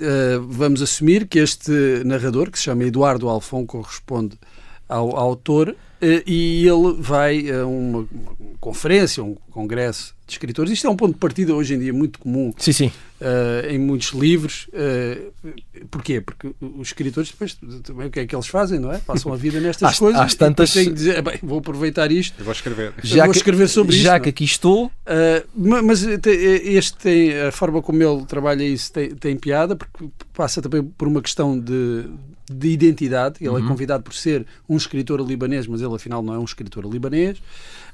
Ah, 0.00 0.38
vamos 0.42 0.82
assumir 0.82 1.28
que 1.28 1.38
este 1.40 2.02
narrador, 2.04 2.50
que 2.50 2.58
se 2.58 2.64
chama 2.64 2.84
Eduardo 2.84 3.28
Alfon, 3.28 3.66
corresponde 3.66 4.36
ao, 4.88 5.16
ao 5.16 5.28
autor 5.28 5.76
e 6.26 6.66
ele 6.66 6.94
vai 6.98 7.50
a 7.50 7.66
uma, 7.66 8.06
conferência, 8.60 9.22
um 9.22 9.34
congresso 9.50 10.14
de 10.26 10.32
escritores. 10.32 10.72
Isto 10.72 10.86
é 10.86 10.90
um 10.90 10.96
ponto 10.96 11.12
de 11.14 11.18
partida 11.18 11.54
hoje 11.54 11.74
em 11.74 11.78
dia 11.78 11.92
muito 11.92 12.18
comum 12.18 12.52
Sim, 12.56 12.72
sim. 12.72 12.92
eh, 13.20 13.68
em 13.72 13.78
muitos 13.78 14.08
livros. 14.12 14.66
eh, 14.72 15.18
porquê? 15.90 16.20
Porque 16.20 16.50
os 16.60 16.88
escritores 16.88 17.30
depois 17.30 17.56
também 17.82 18.06
o 18.06 18.10
que 18.10 18.20
é 18.20 18.26
que 18.26 18.34
eles 18.34 18.46
fazem, 18.46 18.78
não 18.78 18.90
é? 18.92 18.98
Passam 18.98 19.32
a 19.32 19.36
vida 19.36 19.60
nestas 19.60 19.90
Às- 19.92 19.98
coisas. 19.98 20.20
às 20.20 20.32
e 20.32 20.36
tantas- 20.38 20.72
têm 20.72 20.86
que 20.86 20.92
dizer, 20.94 21.20
"Bem, 21.22 21.38
vou 21.42 21.58
aproveitar 21.58 22.10
isto. 22.10 22.34
Eu 22.38 22.44
vou 22.44 22.52
escrever. 22.52 22.92
vou 23.02 23.30
escrever 23.32 23.68
sobre 23.68 23.96
já 23.96 24.14
isto, 24.16 24.22
que 24.22 24.28
não? 24.28 24.30
aqui 24.30 24.44
estou, 24.44 24.90
eh, 25.06 25.44
ma- 25.54 25.82
mas 25.82 26.00
te- 26.22 26.30
este 26.30 26.96
tem, 26.96 27.38
a 27.42 27.52
forma 27.52 27.82
como 27.82 28.02
ele 28.02 28.24
trabalha 28.24 28.64
isso 28.64 28.90
tem, 28.92 29.10
tem 29.14 29.36
piada, 29.36 29.76
porque 29.76 30.08
passa 30.32 30.62
também 30.62 30.82
por 30.82 31.06
uma 31.06 31.20
questão 31.20 31.58
de, 31.60 32.06
de 32.50 32.68
identidade. 32.68 33.36
Ele 33.40 33.48
Uhum. 33.50 33.58
é 33.64 33.68
convidado 33.68 34.02
por 34.02 34.14
ser 34.14 34.46
um 34.68 34.76
escritor 34.76 35.20
libanês, 35.20 35.66
mas 35.66 35.80
ele 35.80 35.94
afinal 35.94 36.22
não 36.22 36.34
é 36.34 36.38
um 36.38 36.44
escritor 36.44 36.84
libanês. 36.84 37.38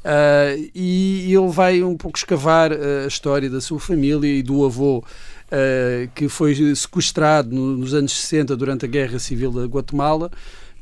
Ah, 0.04 0.54
e 0.74 1.32
ele 1.32 1.48
vai 1.50 1.82
um 1.82 1.96
pouco 1.96 2.16
escavar 2.18 2.72
ah, 2.72 3.04
a 3.04 3.06
história 3.06 3.48
da 3.50 3.60
sua 3.60 3.78
família 3.78 4.26
e 4.28 4.42
do 4.42 4.64
avô 4.64 5.04
ah, 5.52 6.08
que 6.14 6.28
foi 6.28 6.74
sequestrado 6.74 7.54
no- 7.54 7.76
nos 7.76 7.94
anos 7.94 8.12
60 8.12 8.56
durante 8.56 8.84
a 8.84 8.88
Guerra 8.88 9.18
Civil 9.18 9.50
da 9.52 9.64
Guatemala. 9.66 10.30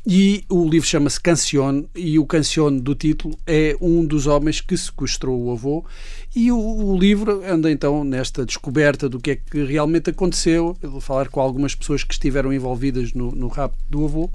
E 0.06 0.44
o 0.48 0.68
livro 0.68 0.88
chama-se 0.88 1.20
Cancion, 1.20 1.84
e 1.94 2.18
o 2.18 2.24
Cancion 2.24 2.78
do 2.78 2.94
título 2.94 3.36
é 3.46 3.76
um 3.80 4.04
dos 4.04 4.26
homens 4.26 4.60
que 4.60 4.76
sequestrou 4.76 5.38
o 5.44 5.52
avô. 5.52 5.84
E 6.34 6.50
o, 6.50 6.58
o 6.58 6.98
livro 6.98 7.42
anda 7.44 7.70
então 7.70 8.04
nesta 8.04 8.46
descoberta 8.46 9.08
do 9.08 9.18
que 9.18 9.32
é 9.32 9.36
que 9.36 9.62
realmente 9.64 10.10
aconteceu. 10.10 10.76
Eu 10.80 10.90
vou 10.90 11.00
falar 11.00 11.28
com 11.28 11.40
algumas 11.40 11.74
pessoas 11.74 12.04
que 12.04 12.14
estiveram 12.14 12.52
envolvidas 12.52 13.12
no, 13.12 13.32
no 13.32 13.48
rapto 13.48 13.84
do 13.90 14.04
avô. 14.04 14.30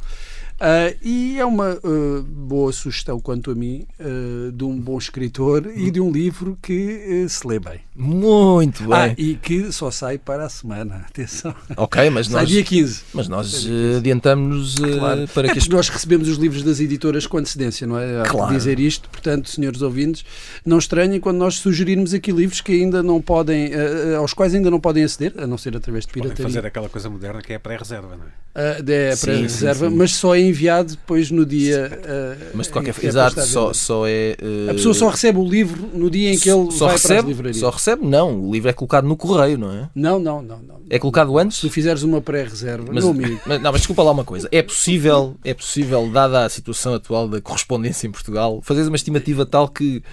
Ah, 0.66 0.94
e 1.04 1.38
é 1.38 1.44
uma 1.46 1.72
ah, 1.72 2.24
boa 2.26 2.72
sugestão, 2.72 3.20
quanto 3.20 3.52
a 3.52 3.56
mim, 3.56 3.86
ah, 4.00 4.50
de 4.54 4.64
um 4.64 4.80
bom 4.80 4.98
escritor 4.98 5.70
e 5.76 5.92
de 5.92 6.00
um 6.00 6.10
livro 6.10 6.58
que 6.62 7.26
se 7.28 7.46
lê 7.46 7.60
bem. 7.60 7.82
Muito 7.94 8.84
bem. 8.84 8.94
Ah, 8.94 9.14
e 9.18 9.36
que 9.36 9.72
só 9.74 9.92
sai 9.92 10.18
para 10.18 10.46
a 10.46 10.50
semana. 10.50 11.06
Atenção. 11.10 11.54
ok, 11.76 12.10
mas 12.10 12.28
Sai 12.28 12.42
nós, 12.44 12.50
dia 12.50 12.64
15. 12.64 13.02
mas 13.14 13.28
nós 13.28 13.68
eh, 13.68 13.98
adiantamos 13.98 14.82
eh, 14.82 14.98
Claro. 14.98 15.28
para 15.34 15.48
é 15.50 15.52
que 15.52 15.60
as 15.60 15.68
nós 15.68 15.90
recebemos 15.90 16.28
os 16.30 16.38
livros 16.38 16.64
das 16.64 16.80
editoras 16.80 17.28
com 17.28 17.38
antecedência, 17.38 17.86
não 17.86 18.00
é? 18.00 18.22
Há 18.22 18.24
Claro. 18.26 18.54
dizer 18.56 18.80
isto, 18.80 19.10
portanto, 19.10 19.50
senhores 19.50 19.82
ouvintes, 19.82 20.24
não 20.66 20.78
estranhem 20.78 21.20
quando 21.20 21.38
nós 21.40 21.56
sugerirmos 21.56 22.14
aqui 22.14 22.32
livros 22.32 22.62
que 22.62 22.72
ainda 22.72 23.04
não 23.04 23.22
podem, 23.22 23.72
eh, 23.74 24.16
aos 24.16 24.34
quais 24.34 24.56
ainda 24.56 24.72
não 24.72 24.80
podem 24.80 25.04
aceder, 25.04 25.34
a 25.38 25.46
não 25.46 25.58
ser 25.58 25.76
através 25.76 26.06
de 26.06 26.14
Podem 26.14 26.24
pirataria. 26.30 26.48
fazer 26.50 26.66
aquela 26.66 26.88
coisa 26.88 27.10
moderna 27.10 27.42
que 27.42 27.52
é 27.52 27.58
a 27.58 27.60
pré-reserva, 27.60 28.16
não 28.16 28.24
é? 28.26 28.44
É 28.56 29.16
Sim, 29.16 29.26
para 29.26 29.36
sim, 29.36 29.42
reserva, 29.42 29.90
sim. 29.90 29.96
mas 29.96 30.12
só 30.16 30.36
é 30.36 30.40
enviado 30.54 30.92
depois 30.92 31.30
no 31.32 31.46
dia. 31.46 32.00
ah, 32.06 32.38
Mas 32.54 32.68
de 32.68 32.74
qualquer 32.74 32.94
forma, 32.94 33.08
é 33.08 33.10
exato, 33.10 33.42
só, 33.42 33.74
só 33.74 34.08
é. 34.08 34.38
eh, 34.42 34.70
A 34.70 34.74
pessoa 34.74 34.94
só 34.94 35.10
recebe 35.10 35.40
o 35.40 35.44
livro 35.48 35.90
no 35.94 36.10
dia 36.10 36.32
em 36.34 36.38
que 36.38 36.50
ele 36.50 36.72
só 36.72 36.86
vai 36.86 36.88
para 36.88 36.96
as 36.96 37.02
recebe, 37.04 37.28
livrarias. 37.28 37.58
só 37.58 37.70
recebe, 37.70 38.06
não. 38.06 38.40
O 38.40 38.52
livro 38.54 38.70
é 38.70 38.74
colocado 38.74 39.06
no 39.08 39.18
correio, 39.18 39.58
não 39.58 39.72
é? 39.72 39.90
Não, 39.94 40.20
não, 40.20 40.42
não, 40.42 40.60
não. 40.60 40.82
É 40.90 41.00
colocado 41.00 41.38
antes. 41.38 41.58
Se 41.58 41.68
tu 41.68 41.70
fizeres 41.70 42.04
uma 42.04 42.22
pré-reserva, 42.22 42.92
Mas, 42.94 43.04
mas- 43.04 43.62
não, 43.62 43.72
mas 43.72 43.82
desculpa 43.82 44.04
lá 44.04 44.12
uma 44.12 44.24
coisa. 44.24 44.48
É 44.52 44.62
possível, 44.62 45.36
é 45.44 45.54
possível, 45.54 46.10
dada 46.12 46.46
a 46.46 46.50
situação 46.50 46.94
atual 46.94 47.28
da 47.28 47.42
correspondência 47.42 48.08
em 48.08 48.12
Portugal, 48.12 48.62
fazeres 48.64 48.88
uma 48.88 48.96
estimativa 48.96 49.46
tal 49.46 49.68
que 49.68 50.04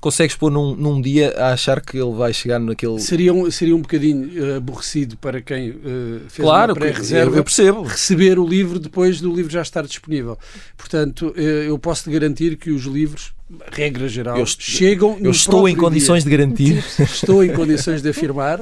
consegues 0.00 0.36
pôr 0.36 0.50
num, 0.50 0.74
num 0.74 1.00
dia 1.00 1.34
a 1.36 1.52
achar 1.52 1.80
que 1.80 1.96
ele 1.96 2.12
vai 2.14 2.32
chegar 2.32 2.58
naquele. 2.58 2.98
seria 3.00 3.32
um, 3.32 3.50
seria 3.50 3.74
um 3.74 3.80
bocadinho 3.80 4.30
eh, 4.52 4.56
aborrecido 4.56 5.16
para 5.16 5.40
quem 5.40 5.70
eh, 5.70 6.20
fez 6.28 6.44
Claro, 6.46 6.72
uma 6.72 6.78
pré-reserva 6.78 7.36
eu 7.36 7.44
percebo. 7.44 7.82
receber 7.82 8.38
o 8.38 8.46
livro 8.46 8.78
depois 8.78 9.20
do 9.20 9.34
livro 9.34 9.50
já 9.50 9.62
estar 9.62 9.82
disponível. 9.86 10.38
Portanto, 10.76 11.34
eh, 11.36 11.66
eu 11.68 11.78
posso 11.78 12.04
te 12.04 12.10
garantir 12.10 12.56
que 12.56 12.70
os 12.70 12.84
livros, 12.84 13.32
regra 13.72 14.08
geral, 14.08 14.38
Eu 14.38 14.46
chegam 14.46 15.16
Eu 15.20 15.30
estou 15.30 15.68
em 15.68 15.74
condições 15.76 16.24
de 16.24 16.30
garantir. 16.30 16.84
Estou 16.98 17.44
em 17.44 17.52
condições 17.52 18.02
de 18.02 18.08
afirmar, 18.08 18.60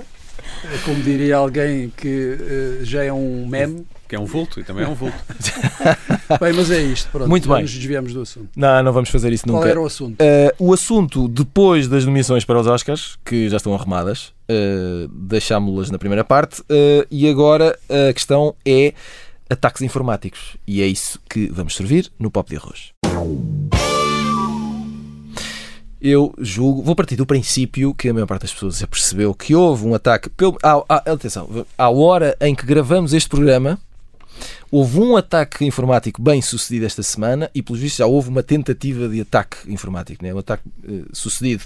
como 0.84 1.02
diria 1.02 1.36
alguém 1.36 1.92
que 1.96 2.38
já 2.82 3.02
é 3.02 3.12
um 3.12 3.46
meme. 3.46 3.86
Que 4.14 4.16
é 4.16 4.20
um 4.20 4.26
vulto 4.26 4.60
e 4.60 4.64
também 4.64 4.84
é 4.84 4.88
um 4.88 4.94
vulto. 4.94 5.16
Bem, 6.40 6.52
mas 6.52 6.70
é 6.70 6.80
isto. 6.80 7.10
Pronto, 7.10 7.28
Muito 7.28 7.48
bem. 7.48 7.62
nos 7.62 7.72
desviamos 7.72 8.14
do 8.14 8.20
assunto. 8.22 8.48
Não, 8.56 8.80
não 8.82 8.92
vamos 8.92 9.08
fazer 9.10 9.32
isso 9.32 9.44
Qual 9.44 9.56
nunca. 9.56 9.68
era 9.68 9.80
o 9.80 9.84
assunto? 9.86 10.22
Uh, 10.22 10.54
o 10.68 10.72
assunto, 10.72 11.26
depois 11.26 11.88
das 11.88 12.04
nomeações 12.04 12.44
para 12.44 12.60
os 12.60 12.66
Oscars, 12.68 13.18
que 13.24 13.48
já 13.48 13.56
estão 13.56 13.74
arrumadas, 13.74 14.32
uh, 14.48 15.08
deixámo-las 15.08 15.90
na 15.90 15.98
primeira 15.98 16.22
parte, 16.24 16.60
uh, 16.62 17.06
e 17.10 17.28
agora 17.28 17.76
a 18.08 18.12
questão 18.12 18.54
é 18.64 18.94
ataques 19.50 19.82
informáticos. 19.82 20.56
E 20.66 20.80
é 20.80 20.86
isso 20.86 21.18
que 21.28 21.48
vamos 21.48 21.74
servir 21.74 22.10
no 22.18 22.30
Pop 22.30 22.48
de 22.48 22.56
Arroz. 22.56 22.92
Eu 26.00 26.34
julgo, 26.38 26.82
vou 26.82 26.94
partir 26.94 27.16
do 27.16 27.24
princípio 27.24 27.94
que 27.94 28.10
a 28.10 28.12
maior 28.14 28.26
parte 28.26 28.42
das 28.42 28.52
pessoas 28.52 28.76
já 28.78 28.86
percebeu 28.86 29.34
que 29.34 29.54
houve 29.54 29.86
um 29.86 29.94
ataque. 29.94 30.28
Pelo, 30.30 30.56
à, 30.62 30.74
à- 30.88 31.12
atenção, 31.12 31.66
à 31.78 31.88
hora 31.88 32.36
em 32.40 32.54
que 32.54 32.66
gravamos 32.66 33.14
este 33.14 33.28
programa, 33.28 33.78
houve 34.70 34.98
um 34.98 35.16
ataque 35.16 35.64
informático 35.64 36.20
bem 36.20 36.42
sucedido 36.42 36.86
esta 36.86 37.02
semana 37.02 37.50
e, 37.54 37.62
pelos 37.62 37.80
vistos, 37.80 37.98
já 37.98 38.06
houve 38.06 38.28
uma 38.28 38.42
tentativa 38.42 39.08
de 39.08 39.20
ataque 39.20 39.70
informático, 39.72 40.24
né? 40.24 40.34
um 40.34 40.38
ataque 40.38 40.64
eh, 40.86 41.02
sucedido 41.12 41.64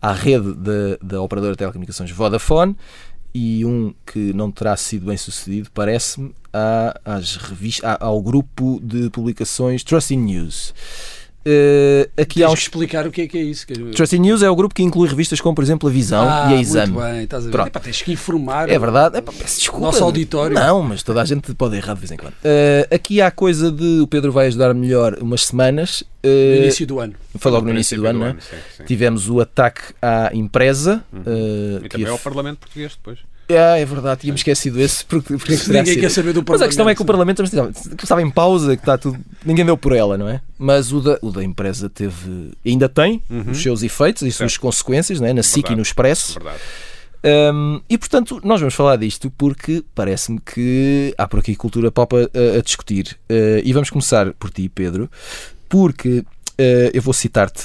à 0.00 0.12
rede 0.12 0.54
da, 0.54 0.96
da 1.02 1.22
operadora 1.22 1.52
de 1.52 1.58
telecomunicações 1.58 2.10
Vodafone 2.10 2.76
e 3.34 3.64
um 3.64 3.94
que 4.04 4.32
não 4.32 4.50
terá 4.50 4.76
sido 4.76 5.06
bem 5.06 5.16
sucedido, 5.16 5.70
parece-me, 5.72 6.34
às 7.04 7.36
revistas, 7.36 7.96
ao 8.00 8.20
grupo 8.20 8.80
de 8.82 9.08
publicações 9.10 9.84
Trusting 9.84 10.16
News. 10.16 10.74
Eh, 11.44 12.08
aqui 12.18 12.42
há 12.44 12.48
uns 12.50 12.54
que 12.56 12.60
explicar 12.62 13.06
o 13.06 13.10
que 13.10 13.22
é 13.22 13.26
que 13.26 13.38
é 13.38 13.42
isso. 13.42 13.66
que- 13.66 13.72
Trusting 13.74 14.18
News 14.18 14.42
é 14.42 14.50
o 14.50 14.54
grupo 14.54 14.74
que 14.74 14.82
inclui 14.82 15.08
revistas 15.08 15.40
como, 15.40 15.54
por 15.54 15.64
exemplo, 15.64 15.88
a 15.88 15.92
Visão 15.92 16.28
Ah, 16.28 16.48
e 16.52 16.56
a 16.56 16.60
Exame. 16.60 16.92
Muito 16.92 17.04
bem, 17.06 17.22
estás 17.24 17.46
a 17.46 17.50
ver. 17.50 17.66
Epá, 17.66 17.80
tens 17.80 18.02
que 18.02 18.12
informar. 18.12 18.68
É 18.68 18.78
verdade. 18.78 19.16
Epá, 19.18 19.32
peço 19.32 19.58
desculpa. 19.58 19.86
Nosso 19.86 20.04
auditório. 20.04 20.54
Não, 20.54 20.82
mas 20.82 21.02
toda 21.02 21.22
a 21.22 21.24
gente 21.24 21.54
pode 21.54 21.76
errar 21.76 21.94
de 21.94 22.00
vez 22.00 22.10
em 22.12 22.16
quando. 22.16 22.34
Eh, 22.44 22.86
aqui 22.90 23.20
há 23.20 23.28
a 23.28 23.30
coisa 23.30 23.70
de 23.72 24.00
o 24.00 24.06
Pedro 24.06 24.30
vai 24.32 24.48
ajudar 24.48 24.74
melhor 24.74 25.16
umas 25.20 25.46
semanas. 25.46 26.04
No 26.22 26.30
Eh, 26.30 26.58
início 26.64 26.86
do 26.86 27.00
ano. 27.00 27.14
foi 27.36 27.50
logo 27.50 27.64
no 27.64 27.72
início 27.72 27.96
do 27.96 28.06
ano, 28.06 28.18
né? 28.20 28.36
sim, 28.40 28.56
sim. 28.76 28.84
Tivemos 28.84 29.30
o 29.30 29.40
ataque 29.40 29.80
à 30.02 30.30
empresa. 30.34 31.02
Uhum. 31.12 31.22
E 31.78 31.80
que 31.84 31.88
também 31.88 32.06
ia- 32.06 32.12
ao 32.12 32.18
Parlamento 32.18 32.58
Português 32.58 32.92
depois. 32.92 33.18
Ah, 33.56 33.78
é 33.78 33.84
verdade, 33.84 34.20
tínhamos 34.22 34.40
esquecido 34.40 34.80
esse. 34.80 35.04
Porque, 35.04 35.36
porque 35.36 35.56
que 35.56 35.70
Ninguém 35.72 35.98
quer 35.98 36.10
saber 36.10 36.32
do 36.32 36.44
Mas 36.48 36.62
a 36.62 36.66
questão 36.66 36.88
é 36.88 36.94
que 36.94 37.02
o 37.02 37.04
Parlamento. 37.04 37.42
Parlamento 37.42 37.76
estava- 38.02 38.22
em 38.22 38.30
pausa, 38.30 38.76
que 38.76 38.82
está 38.82 38.96
tudo. 38.98 39.18
Ninguém 39.44 39.64
deu 39.64 39.76
por 39.76 39.92
ela, 39.94 40.16
não 40.18 40.28
é? 40.28 40.40
Mas 40.58 40.92
o 40.92 41.00
da, 41.00 41.18
o 41.22 41.30
da 41.30 41.42
empresa 41.42 41.88
teve. 41.90 42.52
Ainda 42.64 42.88
tem 42.88 43.22
Uhum. 43.30 43.50
os 43.50 43.62
seus 43.62 43.82
efeitos 43.82 44.22
e 44.22 44.28
as 44.28 44.34
suas 44.36 44.56
consequências, 44.56 45.20
não 45.20 45.26
é? 45.28 45.32
na 45.32 45.42
SIC 45.42 45.70
e 45.70 45.76
no 45.76 45.82
Expresso. 45.82 46.34
Verdade. 46.34 46.58
Um, 47.22 47.80
e 47.88 47.98
portanto, 47.98 48.40
nós 48.42 48.60
vamos 48.60 48.74
falar 48.74 48.96
disto 48.96 49.30
porque 49.36 49.84
parece-me 49.94 50.40
que 50.40 51.14
há 51.18 51.28
por 51.28 51.40
aqui 51.40 51.54
cultura 51.54 51.90
pop 51.92 52.16
a, 52.16 52.20
a- 52.20 52.58
a 52.58 52.62
discutir. 52.62 53.18
Uh, 53.30 53.60
e 53.62 53.72
vamos 53.74 53.90
começar 53.90 54.32
por 54.34 54.50
ti, 54.50 54.68
Pedro, 54.70 55.10
porque 55.68 56.20
uh, 56.20 56.24
eu 56.94 57.02
vou 57.02 57.12
citar-te 57.12 57.64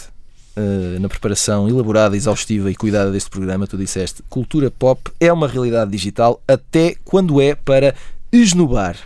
uh, 0.58 1.00
na 1.00 1.08
preparação 1.10 1.68
elaborada, 1.70 2.16
exaustiva 2.16 2.70
e 2.72 2.76
cuidada 2.76 3.12
deste 3.12 3.30
programa. 3.30 3.68
Tu 3.68 3.78
disseste: 3.78 4.24
cultura 4.30 4.70
pop 4.72 5.12
é 5.20 5.32
uma 5.32 5.48
realidade 5.48 5.92
digital 5.92 6.42
até 6.48 6.96
quando 7.06 7.40
é 7.42 7.56
para 7.56 7.96
esnobar. 8.32 8.98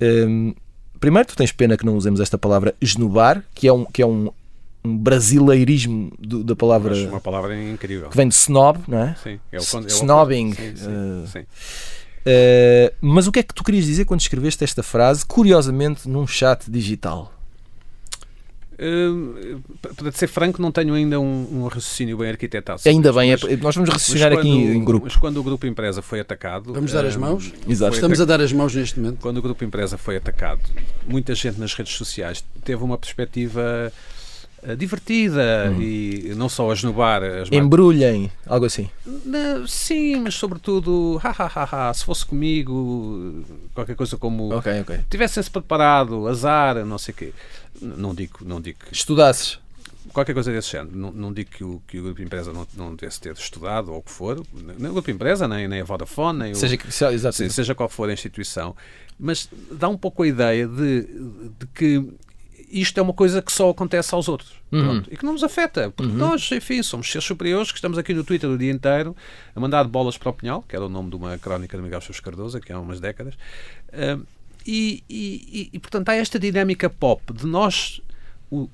Um, 0.00 0.54
primeiro, 0.98 1.28
tu 1.28 1.36
tens 1.36 1.52
pena 1.52 1.76
que 1.76 1.84
não 1.86 1.96
usemos 1.96 2.20
esta 2.20 2.36
palavra 2.38 2.74
esnobar, 2.80 3.44
que 3.54 3.68
é 3.68 3.72
um, 3.72 3.84
que 3.84 4.02
é 4.02 4.06
um, 4.06 4.30
um 4.84 4.96
brasileirismo 4.96 6.12
do- 6.18 6.42
da 6.42 6.56
palavra 6.56 6.90
Mas 6.94 7.04
uma 7.08 7.20
palavra 7.20 7.56
incrível. 7.60 8.08
que 8.08 8.16
vem 8.16 8.28
de 8.28 8.34
snob, 8.34 8.80
não 8.88 8.98
é? 8.98 9.16
Sim, 9.22 9.38
é 9.52 9.58
o, 9.58 9.60
é 9.60 9.86
snobbing, 9.86 10.52
Sim, 10.54 10.76
sim, 10.76 10.86
eh, 10.88 11.26
sim. 11.26 11.40
Uh, 12.24 12.94
mas 13.00 13.26
o 13.26 13.32
que 13.32 13.40
é 13.40 13.42
que 13.42 13.52
tu 13.52 13.64
querias 13.64 13.84
dizer 13.84 14.04
quando 14.04 14.20
escreveste 14.20 14.62
esta 14.62 14.82
frase, 14.82 15.24
curiosamente, 15.26 16.08
num 16.08 16.26
chat 16.26 16.70
digital? 16.70 17.32
Hum, 18.80 19.60
para 19.96 20.10
ser 20.12 20.26
franco, 20.26 20.60
não 20.60 20.72
tenho 20.72 20.94
ainda 20.94 21.20
um, 21.20 21.46
um 21.62 21.64
raciocínio 21.66 22.16
bem 22.16 22.30
arquitetado. 22.30 22.80
Ainda 22.86 23.12
bem, 23.12 23.32
é- 23.32 23.36
mas- 23.40 23.60
nós 23.60 23.74
vamos 23.74 23.90
raciocinar 23.90 24.32
aqui 24.32 24.48
em 24.48 24.82
grupo. 24.84 25.06
Mas 25.06 25.16
quando 25.16 25.36
o 25.38 25.42
grupo 25.42 25.66
empresa 25.66 26.02
foi 26.02 26.20
atacado. 26.20 26.72
Vamos 26.72 26.92
dar 26.92 27.04
as 27.04 27.16
hum, 27.16 27.20
mãos? 27.20 27.52
Exato. 27.68 27.92
foi 27.92 27.98
Estamos 27.98 28.20
a 28.20 28.24
dar 28.24 28.40
as 28.40 28.52
mãos 28.52 28.74
neste 28.74 28.98
momento. 28.98 29.18
Quando 29.20 29.36
o 29.38 29.42
grupo 29.42 29.62
empresa 29.64 29.96
foi 29.98 30.16
atacado, 30.16 30.60
muita 31.06 31.34
gente 31.34 31.58
nas 31.60 31.74
redes 31.74 31.94
sociais 31.94 32.44
teve 32.64 32.82
uma 32.82 32.96
perspectiva 32.98 33.92
eh, 34.64 34.76
divertida 34.76 35.72
Uhum. 35.74 35.82
e 35.82 36.32
não 36.36 36.48
só 36.48 36.70
a 36.70 36.74
esnobar 36.74 37.22
as 37.24 37.30
marcas. 37.50 37.52
Embrulhem, 37.52 38.30
algo 38.46 38.64
assim. 38.66 38.88
Não, 39.04 39.66
Sim, 39.66 40.20
mas 40.20 40.34
sobretudo, 40.34 41.20
ha, 41.22 41.30
ha, 41.36 41.50
ha, 41.64 41.88
ha, 41.90 41.94
se 41.94 42.04
fosse 42.04 42.24
comigo, 42.24 43.44
qualquer 43.74 43.96
coisa 43.96 44.16
como 44.16 44.54
Ok, 44.54 44.80
ok. 44.82 45.00
tivessem-se 45.10 45.50
preparado, 45.50 46.28
azar, 46.28 46.84
não 46.84 46.96
sei 46.96 47.12
o 47.12 47.16
quê. 47.16 47.32
Não 47.82 48.14
digo, 48.14 48.38
não 48.42 48.60
digo 48.60 48.78
que 48.86 48.94
Estudasses. 48.94 49.58
qualquer 50.12 50.34
coisa 50.34 50.52
desse 50.52 50.70
género. 50.70 50.96
Não, 50.96 51.10
não 51.12 51.32
digo 51.32 51.50
que 51.50 51.64
o, 51.64 51.82
que 51.86 51.98
o 51.98 52.02
grupo 52.04 52.18
de 52.18 52.24
empresa 52.24 52.52
não, 52.52 52.66
não 52.76 52.94
devesse 52.94 53.20
ter 53.20 53.32
estudado 53.34 53.92
ou 53.92 53.98
o 53.98 54.02
que 54.02 54.10
for, 54.10 54.40
nem 54.54 54.90
o 54.90 54.92
grupo 54.94 55.06
de 55.06 55.12
empresa, 55.12 55.46
nem, 55.48 55.66
nem 55.68 55.80
a 55.80 55.84
Vodafone, 55.84 56.38
nem 56.38 56.52
o, 56.52 56.56
Seja, 56.56 56.76
que- 56.76 56.90
se- 56.92 57.04
exato. 57.06 57.36
Sim, 57.36 57.48
seja 57.48 57.74
qual 57.74 57.88
for 57.88 58.08
a 58.08 58.12
instituição, 58.12 58.76
mas 59.18 59.48
dá 59.70 59.88
um 59.88 59.96
pouco 59.98 60.22
a 60.22 60.26
ideia 60.28 60.66
de, 60.68 61.02
de 61.58 61.66
que 61.74 62.08
isto 62.70 62.98
é 62.98 63.02
uma 63.02 63.12
coisa 63.12 63.42
que 63.42 63.52
só 63.52 63.68
acontece 63.70 64.14
aos 64.14 64.28
outros 64.28 64.60
Uhum. 64.72 65.02
E 65.10 65.18
que 65.18 65.24
não 65.26 65.34
nos 65.34 65.44
afeta, 65.44 65.90
porque 65.94 66.10
nós, 66.10 66.50
enfim, 66.50 66.82
somos 66.82 67.06
seres 67.12 67.26
superiores 67.26 67.70
que 67.70 67.76
estamos 67.76 67.98
aqui 67.98 68.14
no 68.14 68.24
Twitter 68.24 68.48
o 68.48 68.56
dia 68.56 68.72
inteiro 68.72 69.14
a 69.54 69.60
mandar 69.60 69.84
bolas 69.84 70.16
para 70.16 70.30
o 70.30 70.32
Pinhal, 70.32 70.64
que 70.66 70.74
era 70.74 70.86
o 70.86 70.88
nome 70.88 71.10
de 71.10 71.16
uma 71.16 71.36
crónica 71.36 71.76
de 71.76 71.82
Miguel 71.82 72.00
Sousa 72.00 72.22
Cardoso, 72.22 72.56
aqui 72.56 72.72
há 72.72 72.80
umas 72.80 72.98
décadas, 72.98 73.34
Ah, 73.92 74.18
e, 74.66 75.02
e- 75.08 75.70
e- 75.72 75.78
portanto 75.78 76.08
há 76.08 76.14
esta 76.14 76.38
dinâmica 76.38 76.88
pop 76.88 77.32
de 77.32 77.46
nós 77.46 78.00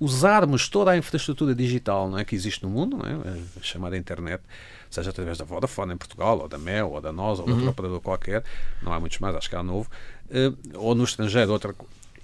usarmos 0.00 0.68
toda 0.68 0.90
a 0.90 0.96
infraestrutura 0.96 1.54
digital 1.54 2.10
não 2.10 2.18
é, 2.18 2.24
que 2.24 2.34
existe 2.34 2.64
no 2.64 2.68
mundo, 2.68 2.96
não 2.96 3.06
é, 3.06 3.38
a 3.58 3.62
chamada 3.62 3.96
internet, 3.96 4.42
seja 4.90 5.10
através 5.10 5.38
da 5.38 5.44
Vodafone 5.44 5.94
em 5.94 5.96
Portugal, 5.96 6.40
ou 6.40 6.48
da 6.48 6.58
Mel, 6.58 6.90
ou 6.90 7.00
da 7.00 7.12
NOS, 7.12 7.38
ou 7.38 7.44
de 7.44 7.52
outro 7.52 7.64
uhum. 7.64 7.70
operador 7.70 8.00
qualquer, 8.00 8.42
não 8.82 8.92
há 8.92 8.98
muitos 8.98 9.20
mais, 9.20 9.36
acho 9.36 9.48
que 9.48 9.54
há 9.54 9.62
novo, 9.62 9.88
uh, 10.30 10.78
ou 10.78 10.94
no 10.96 11.04
estrangeiro, 11.04 11.52
outra 11.52 11.74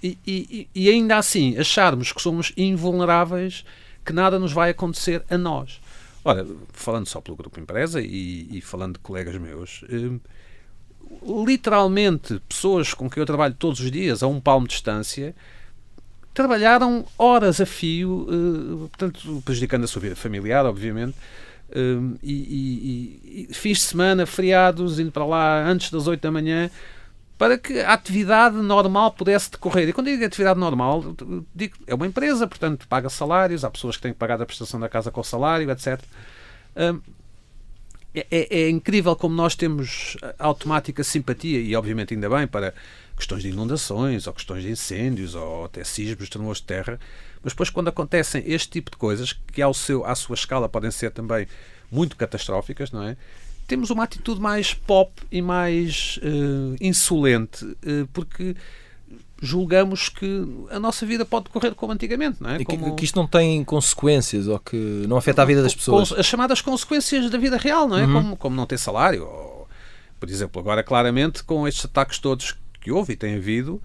e, 0.03 0.17
e, 0.27 0.69
e 0.75 0.89
ainda 0.89 1.17
assim 1.17 1.57
acharmos 1.57 2.11
que 2.11 2.21
somos 2.21 2.51
invulneráveis, 2.57 3.65
que 4.05 4.13
nada 4.13 4.37
nos 4.37 4.51
vai 4.51 4.69
acontecer 4.69 5.23
a 5.29 5.37
nós. 5.37 5.81
Ora, 6.23 6.45
falando 6.73 7.07
só 7.07 7.21
pelo 7.21 7.37
grupo 7.37 7.59
empresa 7.59 8.01
e, 8.01 8.47
e 8.51 8.61
falando 8.61 8.93
de 8.93 8.99
colegas 8.99 9.35
meus, 9.37 9.81
uh, 9.83 10.19
literalmente 11.45 12.41
pessoas 12.47 12.93
com 12.93 13.09
quem 13.09 13.21
eu 13.21 13.25
trabalho 13.25 13.55
todos 13.57 13.79
os 13.79 13.91
dias 13.91 14.21
a 14.21 14.27
um 14.27 14.39
palmo 14.39 14.67
de 14.67 14.73
distância 14.73 15.35
trabalharam 16.35 17.05
horas 17.17 17.61
a 17.61 17.65
fio, 17.65 18.27
uh, 18.29 18.89
portanto, 18.89 19.41
prejudicando 19.45 19.85
a 19.85 19.87
sua 19.87 20.01
vida 20.01 20.15
familiar, 20.17 20.65
obviamente, 20.65 21.15
uh, 21.69 22.19
e, 22.21 22.33
e, 23.23 23.47
e 23.49 23.53
fins 23.53 23.77
de 23.77 23.83
semana, 23.85 24.25
feriados, 24.25 24.99
indo 24.99 25.11
para 25.11 25.25
lá 25.25 25.65
antes 25.65 25.89
das 25.89 26.07
8 26.07 26.21
da 26.21 26.29
manhã, 26.29 26.69
para 27.37 27.57
que 27.57 27.79
a 27.79 27.93
atividade 27.93 28.57
normal 28.57 29.11
pudesse 29.11 29.49
decorrer. 29.49 29.87
E 29.87 29.93
quando 29.93 30.07
digo 30.07 30.25
atividade 30.25 30.59
normal, 30.59 31.15
digo, 31.55 31.77
é 31.87 31.95
uma 31.95 32.05
empresa, 32.05 32.45
portanto, 32.45 32.85
paga 32.87 33.09
salários, 33.09 33.63
há 33.63 33.71
pessoas 33.71 33.95
que 33.95 34.03
têm 34.03 34.11
que 34.11 34.19
pagar 34.19 34.41
a 34.41 34.45
prestação 34.45 34.79
da 34.79 34.89
casa 34.89 35.11
com 35.11 35.21
o 35.21 35.23
salário, 35.23 35.71
etc. 35.71 36.01
Uh, 36.75 37.01
é, 38.15 38.25
é, 38.31 38.59
é, 38.61 38.69
incrível 38.69 39.15
como 39.15 39.35
nós 39.35 39.55
temos 39.55 40.17
automática 40.39 41.03
simpatia, 41.03 41.59
e 41.59 41.75
obviamente 41.75 42.13
ainda 42.13 42.29
bem, 42.29 42.47
para 42.47 42.73
questões 43.15 43.43
de 43.43 43.49
inundações, 43.49 44.27
ou 44.27 44.33
questões 44.33 44.63
de 44.63 44.71
incêndios, 44.71 45.35
ou 45.35 45.65
até 45.65 45.83
sismos, 45.83 46.29
tremores 46.29 46.59
de 46.59 46.67
terra, 46.67 46.99
mas 47.43 47.53
depois 47.53 47.69
quando 47.69 47.89
acontecem 47.89 48.43
este 48.45 48.69
tipo 48.69 48.91
de 48.91 48.97
coisas, 48.97 49.33
que 49.33 49.61
ao 49.61 49.73
seu, 49.73 50.05
à 50.05 50.15
sua 50.15 50.33
escala 50.33 50.67
podem 50.67 50.91
ser 50.91 51.11
também 51.11 51.47
muito 51.91 52.15
catastróficas, 52.15 52.91
não 52.91 53.03
é? 53.03 53.15
Temos 53.67 53.89
uma 53.89 54.03
atitude 54.03 54.39
mais 54.39 54.73
pop 54.73 55.11
e 55.31 55.41
mais 55.41 56.19
uh, 56.23 56.75
insolente, 56.79 57.65
uh, 57.65 58.07
porque 58.13 58.55
julgamos 59.45 60.09
que 60.09 60.43
a 60.69 60.79
nossa 60.79 61.05
vida 61.05 61.25
pode 61.25 61.49
correr 61.49 61.73
como 61.75 61.93
antigamente, 61.93 62.41
não 62.41 62.49
é? 62.49 62.55
E 62.55 62.65
que, 62.65 62.65
como... 62.65 62.95
que, 62.95 63.05
isto 63.05 63.15
não 63.15 63.27
tem 63.27 63.63
consequências 63.63 64.47
ou 64.47 64.59
que 64.59 64.75
não 65.07 65.17
afeta 65.17 65.41
a 65.41 65.45
vida 65.45 65.61
das 65.61 65.73
pessoas. 65.73 66.11
As 66.11 66.25
chamadas 66.25 66.61
consequências 66.61 67.29
da 67.29 67.37
vida 67.37 67.57
real, 67.57 67.87
não 67.87 67.97
é? 67.97 68.05
Uhum. 68.05 68.13
Como, 68.13 68.37
como 68.37 68.55
não 68.55 68.65
ter 68.65 68.77
salário. 68.77 69.23
Ou, 69.23 69.67
por 70.19 70.29
exemplo, 70.29 70.59
agora 70.59 70.83
claramente 70.83 71.43
com 71.43 71.67
estes 71.67 71.85
ataques 71.85 72.19
todos 72.19 72.55
que 72.81 72.91
houve 72.91 73.13
e 73.13 73.15
tem 73.15 73.35
havido, 73.35 73.81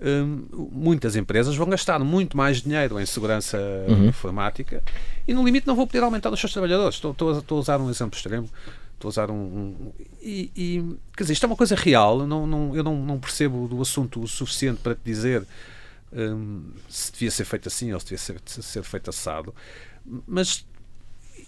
hum, 0.00 0.44
muitas 0.72 1.16
empresas 1.16 1.56
vão 1.56 1.68
gastar 1.68 1.98
muito 2.00 2.36
mais 2.36 2.62
dinheiro 2.62 3.00
em 3.00 3.06
segurança 3.06 3.58
uhum. 3.88 4.06
informática 4.06 4.82
e 5.26 5.32
no 5.32 5.44
limite 5.44 5.66
não 5.66 5.74
vão 5.74 5.86
poder 5.86 6.02
aumentar 6.02 6.30
os 6.30 6.40
seus 6.40 6.52
trabalhadores. 6.52 6.96
Estou, 6.96 7.12
estou, 7.12 7.38
estou 7.38 7.58
a 7.58 7.60
usar 7.60 7.80
um 7.80 7.88
exemplo 7.88 8.16
extremo. 8.16 8.48
Estou 9.02 9.08
a 9.08 9.10
usar 9.10 9.30
um. 9.32 9.34
um 9.34 9.92
e, 10.20 10.52
e, 10.54 10.96
quer 11.16 11.24
dizer, 11.24 11.32
isto 11.32 11.44
é 11.44 11.46
uma 11.48 11.56
coisa 11.56 11.74
real. 11.74 12.24
Não, 12.24 12.46
não, 12.46 12.76
eu 12.76 12.84
não, 12.84 12.94
não 12.96 13.18
percebo 13.18 13.66
do 13.66 13.82
assunto 13.82 14.22
o 14.22 14.28
suficiente 14.28 14.80
para 14.80 14.94
te 14.94 15.00
dizer 15.04 15.44
um, 16.12 16.70
se 16.88 17.10
devia 17.10 17.30
ser 17.30 17.44
feito 17.44 17.66
assim 17.66 17.92
ou 17.92 17.98
se 17.98 18.06
devia 18.06 18.18
ser, 18.18 18.40
ser 18.46 18.82
feito 18.84 19.10
assado. 19.10 19.52
Mas. 20.26 20.64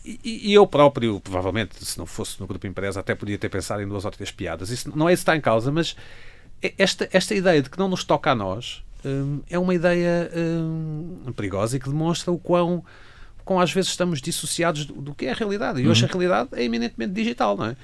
E, 0.04 0.52
eu 0.52 0.66
próprio, 0.66 1.18
provavelmente, 1.20 1.82
se 1.82 1.96
não 1.96 2.04
fosse 2.04 2.38
no 2.38 2.46
grupo 2.46 2.66
empresa, 2.66 3.00
até 3.00 3.14
podia 3.14 3.38
ter 3.38 3.48
pensado 3.48 3.80
em 3.80 3.88
duas 3.88 4.04
ou 4.04 4.10
três 4.10 4.30
piadas. 4.30 4.68
Isso 4.68 4.92
não 4.94 5.08
é 5.08 5.14
isso 5.14 5.20
que 5.20 5.30
está 5.30 5.36
em 5.36 5.40
causa, 5.40 5.72
mas 5.72 5.96
esta, 6.76 7.08
esta 7.10 7.34
ideia 7.34 7.62
de 7.62 7.70
que 7.70 7.78
não 7.78 7.88
nos 7.88 8.04
toca 8.04 8.32
a 8.32 8.34
nós 8.34 8.84
um, 9.04 9.40
é 9.48 9.58
uma 9.58 9.74
ideia 9.74 10.30
um, 10.36 11.32
perigosa 11.34 11.76
e 11.76 11.80
que 11.80 11.88
demonstra 11.88 12.30
o 12.30 12.38
quão 12.38 12.84
com 13.44 13.60
às 13.60 13.72
vezes 13.72 13.90
estamos 13.90 14.20
dissociados 14.20 14.86
do, 14.86 14.94
do 14.94 15.14
que 15.14 15.26
é 15.26 15.32
a 15.32 15.34
realidade. 15.34 15.80
E 15.80 15.88
hoje 15.88 16.02
uhum. 16.02 16.08
a 16.08 16.12
realidade 16.12 16.48
é 16.52 16.64
eminentemente 16.64 17.12
digital, 17.12 17.56
não 17.56 17.66
é? 17.66 17.76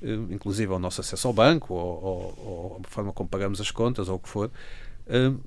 Uh, 0.00 0.32
inclusive 0.32 0.72
o 0.72 0.78
nosso 0.78 1.00
acesso 1.00 1.26
ao 1.26 1.34
banco, 1.34 1.74
ou, 1.74 2.04
ou, 2.04 2.22
ou, 2.46 2.80
a 2.84 2.88
forma 2.88 3.12
como 3.12 3.28
pagamos 3.28 3.60
as 3.60 3.70
contas, 3.70 4.08
ou 4.08 4.16
o 4.16 4.18
que 4.18 4.28
for. 4.28 4.50
Uh, 5.06 5.38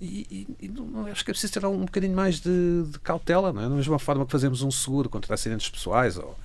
e, 0.00 0.46
e, 0.60 0.68
não, 0.68 1.06
acho 1.06 1.24
que 1.24 1.30
é 1.30 1.34
preciso 1.34 1.52
ter 1.52 1.66
um 1.66 1.84
bocadinho 1.84 2.14
mais 2.14 2.40
de, 2.40 2.84
de, 2.84 2.98
cautela, 3.00 3.52
não 3.52 3.62
é? 3.62 3.68
Da 3.68 3.74
mesma 3.74 3.98
forma 3.98 4.24
que 4.24 4.30
fazemos 4.30 4.62
um 4.62 4.70
seguro 4.70 5.08
contra 5.08 5.34
acidentes 5.34 5.68
pessoais 5.68 6.16
ou, 6.16 6.38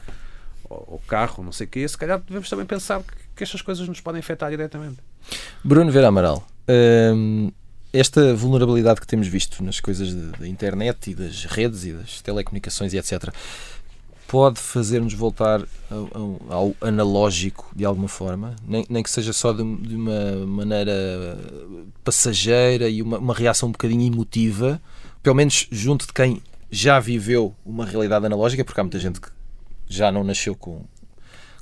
ou, 0.67 0.87
ou 0.93 1.01
carro, 1.07 1.43
não 1.43 1.51
sei 1.51 1.67
o 1.67 1.69
quê, 1.69 1.87
se 1.87 1.97
calhar 1.97 2.19
devemos 2.19 2.49
também 2.49 2.65
pensar 2.65 3.01
que, 3.03 3.13
que 3.35 3.43
estas 3.43 3.61
coisas 3.61 3.87
nos 3.87 4.01
podem 4.01 4.19
afetar 4.19 4.49
diretamente. 4.49 4.97
Bruno 5.63 5.91
Vera 5.91 6.07
Amaral, 6.07 6.45
hum, 7.15 7.51
esta 7.93 8.33
vulnerabilidade 8.33 8.99
que 8.99 9.05
temos 9.05 9.27
visto 9.27 9.63
nas 9.63 9.79
coisas 9.79 10.13
da 10.13 10.47
internet 10.47 11.11
e 11.11 11.15
das 11.15 11.45
redes 11.45 11.85
e 11.85 11.93
das 11.93 12.21
telecomunicações 12.21 12.91
e 12.91 12.97
etc. 12.97 13.31
pode 14.27 14.59
fazer-nos 14.59 15.13
voltar 15.13 15.61
ao, 15.91 16.41
ao, 16.49 16.75
analógico 16.81 17.71
de 17.75 17.85
alguma 17.85 18.07
forma, 18.07 18.55
nem, 18.67 18.83
nem 18.89 19.03
que 19.03 19.11
seja 19.11 19.31
só 19.31 19.53
de, 19.53 19.63
de 19.77 19.95
uma 19.95 20.45
maneira 20.47 21.37
passageira 22.03 22.89
e 22.89 22.99
uma, 23.03 23.19
uma 23.19 23.33
reação 23.33 23.69
um 23.69 23.71
bocadinho 23.71 24.11
emotiva, 24.11 24.81
pelo 25.21 25.35
menos 25.35 25.67
junto 25.71 26.07
de 26.07 26.13
quem 26.13 26.41
já 26.71 26.99
viveu 26.99 27.55
uma 27.63 27.85
realidade 27.85 28.25
analógica, 28.25 28.65
porque 28.65 28.79
há 28.81 28.83
muita 28.83 28.97
gente 28.97 29.21
que 29.21 29.29
já 29.87 30.11
não 30.11 30.23
nasceu 30.23 30.55
com, 30.55 30.83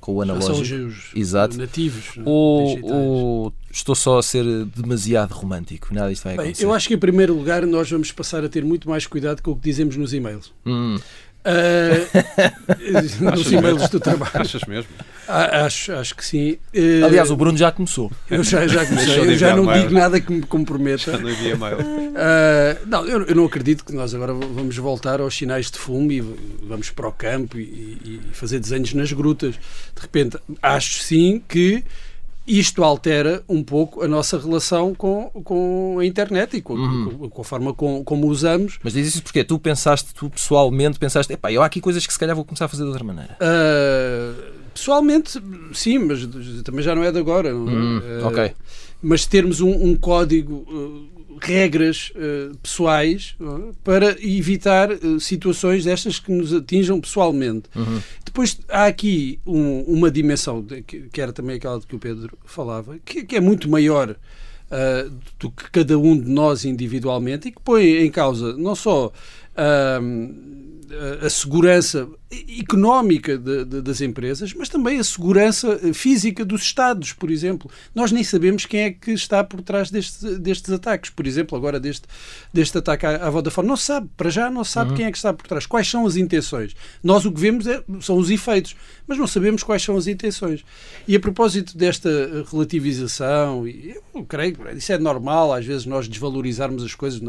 com 0.02 0.16
o 0.16 0.22
analógico. 0.22 0.66
São 0.66 0.88
os, 0.88 1.12
Exato. 1.16 1.58
nativos. 1.58 2.18
Ou, 2.26 2.80
ou, 2.84 3.54
estou 3.72 3.96
só 3.96 4.18
a 4.18 4.24
ser 4.24 4.44
demasiado 4.76 5.32
romântico? 5.32 5.94
Nada 5.94 6.10
disto 6.10 6.24
vai 6.24 6.34
acontecer. 6.34 6.64
Bem, 6.64 6.70
eu 6.70 6.74
acho 6.74 6.88
que, 6.88 6.96
em 6.96 6.98
primeiro 6.98 7.34
lugar, 7.36 7.66
nós 7.66 7.90
vamos 7.90 8.12
passar 8.12 8.44
a 8.44 8.50
ter 8.50 8.66
muito 8.66 8.90
mais 8.90 9.06
cuidado 9.06 9.42
com 9.42 9.52
o 9.52 9.56
que 9.56 9.62
dizemos 9.62 9.96
nos 9.96 10.14
e-mails. 10.14 10.52
Hum. 10.66 10.98
Uh, 11.44 13.24
nos 13.24 13.52
e-mails 13.52 13.90
do 13.90 14.00
trabalho. 14.00 14.32
Achas 14.34 14.62
mesmo? 14.68 14.90
Acho, 15.28 15.94
acho 15.94 16.16
que 16.16 16.24
sim. 16.24 16.58
Uh, 16.76 17.06
Aliás, 17.06 17.32
o 17.32 17.36
Bruno 17.36 17.58
já 17.58 17.72
começou. 17.72 18.12
Eu 18.30 18.44
já, 18.44 18.68
já 18.68 18.86
comecei, 18.86 19.20
eu 19.20 19.38
já 19.38 19.56
não 19.56 19.66
mail. 19.66 19.82
digo 19.82 19.94
nada 19.94 20.20
que 20.20 20.32
me 20.32 20.42
comprometa. 20.44 21.12
Já 21.12 21.18
não 21.18 21.24
mail. 21.24 21.78
Uh, 21.80 22.88
não, 22.88 23.06
eu, 23.06 23.24
eu, 23.24 23.36
não 23.36 23.46
acredito 23.46 23.84
que 23.84 23.94
nós 23.94 24.14
agora 24.14 24.34
vamos 24.34 24.78
voltar 24.78 25.20
aos 25.20 25.36
sinais 25.36 25.72
de 25.72 25.80
fumo 25.80 26.12
e 26.12 26.22
vamos 26.64 26.92
para 26.92 27.08
o 27.08 27.12
campo 27.12 27.58
e, 27.58 27.62
e 27.64 28.22
fazer 28.34 28.60
desenhos 28.60 28.94
nas 28.94 29.12
grutas. 29.12 29.56
De 29.56 30.02
repente, 30.02 30.38
acho 30.62 31.02
sim 31.02 31.42
que 31.48 31.84
isto 32.48 32.84
altera 32.84 33.44
um 33.48 33.64
pouco 33.64 34.04
a 34.04 34.08
nossa 34.08 34.38
relação 34.38 34.96
com, 34.96 35.30
com 35.44 35.98
a 36.00 36.06
internet 36.06 36.58
e 36.58 36.62
com, 36.62 36.74
uhum. 36.74 37.18
com, 37.18 37.30
com 37.30 37.42
a 37.42 37.46
forma 37.46 37.74
com, 37.74 38.04
como 38.04 38.28
usamos. 38.28 38.80
Mas 38.84 38.94
diz 38.94 39.08
isso 39.08 39.24
porque 39.24 39.44
tu 39.44 39.60
pensaste, 39.60 40.14
tu 40.14 40.30
pessoalmente 40.30 40.98
pensaste, 40.98 41.32
epá, 41.34 41.52
eu 41.52 41.62
há 41.62 41.66
aqui 41.66 41.80
coisas 41.80 42.06
que 42.06 42.12
se 42.12 42.20
calhar 42.20 42.36
vou 42.36 42.44
começar 42.44 42.66
a 42.66 42.68
fazer 42.68 42.84
de 42.84 42.90
outra 42.90 43.04
maneira. 43.04 43.38
Uh, 43.40 44.52
pessoalmente, 44.74 45.42
sim, 45.74 46.00
mas 46.00 46.28
também 46.64 46.84
já 46.84 46.96
não 46.96 47.04
é 47.04 47.12
de 47.12 47.20
agora. 47.20 47.56
Uhum. 47.56 48.00
Uh, 48.00 48.28
ok. 48.28 48.52
Mas 49.02 49.26
termos 49.26 49.62
um, 49.62 49.72
um 49.72 49.96
código 49.96 50.66
uh, 50.70 51.21
regras 51.40 52.12
uh, 52.16 52.58
pessoais 52.58 53.36
uh, 53.40 53.74
para 53.84 54.16
evitar 54.26 54.92
uh, 54.92 55.20
situações 55.20 55.86
destas 55.86 56.20
que 56.20 56.32
nos 56.32 56.54
atinjam 56.54 57.00
pessoalmente. 57.00 57.70
Uhum. 57.76 58.02
Depois 58.26 58.60
há 58.70 58.86
aqui 58.86 59.40
um, 59.46 59.82
uma 59.82 60.10
dimensão, 60.10 60.62
de, 60.62 60.82
que, 60.82 61.22
era 61.22 61.34
também 61.34 61.58
aquela 61.58 61.80
de 61.80 61.88
que 61.88 61.96
o 61.96 62.00
Pedro 62.00 62.38
falava, 62.46 62.98
que, 63.04 63.24
que 63.24 63.36
é 63.36 63.42
muito 63.42 63.70
maior 63.70 64.16
do 65.38 65.52
que 65.52 65.70
cada 65.70 66.00
um 66.00 66.18
de 66.18 66.30
nós 66.30 66.64
individualmente 66.64 67.50
e 67.50 67.52
que 67.52 67.62
põe 67.62 68.06
em 68.06 68.10
causa 68.10 68.56
não 68.56 68.74
só 68.74 69.12
a 71.22 71.30
segurança 71.30 72.08
económica 72.60 73.38
de, 73.38 73.66
de, 73.66 73.82
das 73.82 74.00
empresas, 74.00 74.54
mas 74.54 74.70
também 74.70 75.00
a 75.00 75.04
segurança 75.04 75.78
física 75.94 76.46
dos 76.46 76.62
Estados, 76.62 77.12
por 77.12 77.30
exemplo. 77.30 77.70
Nós 77.94 78.12
nem 78.12 78.24
sabemos 78.24 78.66
quem 78.66 78.82
é 78.82 78.92
que 78.92 79.12
está 79.12 79.44
por 79.44 79.62
trás 79.62 79.92
deste, 79.92 80.38
destes 80.38 80.72
ataques. 80.72 81.10
Por 81.10 81.28
exemplo, 81.28 81.58
agora 81.58 81.80
deste, 81.80 82.08
deste 82.54 82.78
ataque 82.78 83.06
à, 83.06 83.28
à 83.28 83.30
Vodafone. 83.30 83.68
Não 83.68 83.76
se 83.76 83.84
sabe, 83.84 84.10
para 84.16 84.30
já 84.30 84.50
não 84.50 84.64
se 84.64 84.72
sabe 84.72 84.92
uhum. 84.92 84.98
quem 84.98 85.06
é 85.06 85.12
que 85.12 85.18
está 85.18 85.34
por 85.34 85.46
trás. 85.46 85.66
Quais 85.66 85.88
são 85.90 86.06
as 86.06 86.16
intenções? 86.16 86.76
Nós 87.04 87.26
o 87.26 87.32
que 87.32 87.40
vemos 87.40 87.68
é, 87.68 87.84
são 88.00 88.18
os 88.18 88.30
efeitos, 88.30 88.76
mas 89.06 89.18
não 89.18 89.28
sabemos 89.28 89.62
quais 89.62 89.82
são 89.82 89.98
as 89.98 90.08
intenções. 90.08 90.64
E 91.08 91.16
a 91.16 91.20
propósito 91.20 91.78
desta 91.78 92.46
relativização, 92.50 93.68
eu 93.68 94.24
creio 94.26 94.56
que 94.56 94.78
isso 94.78 94.94
é 94.94 94.98
normal, 94.98 95.54
às 95.54 95.66
vezes 95.66 95.86
nós 95.86 96.08
desvalorizarmos 96.08 96.84
as 96.84 96.96
coisas, 96.96 97.22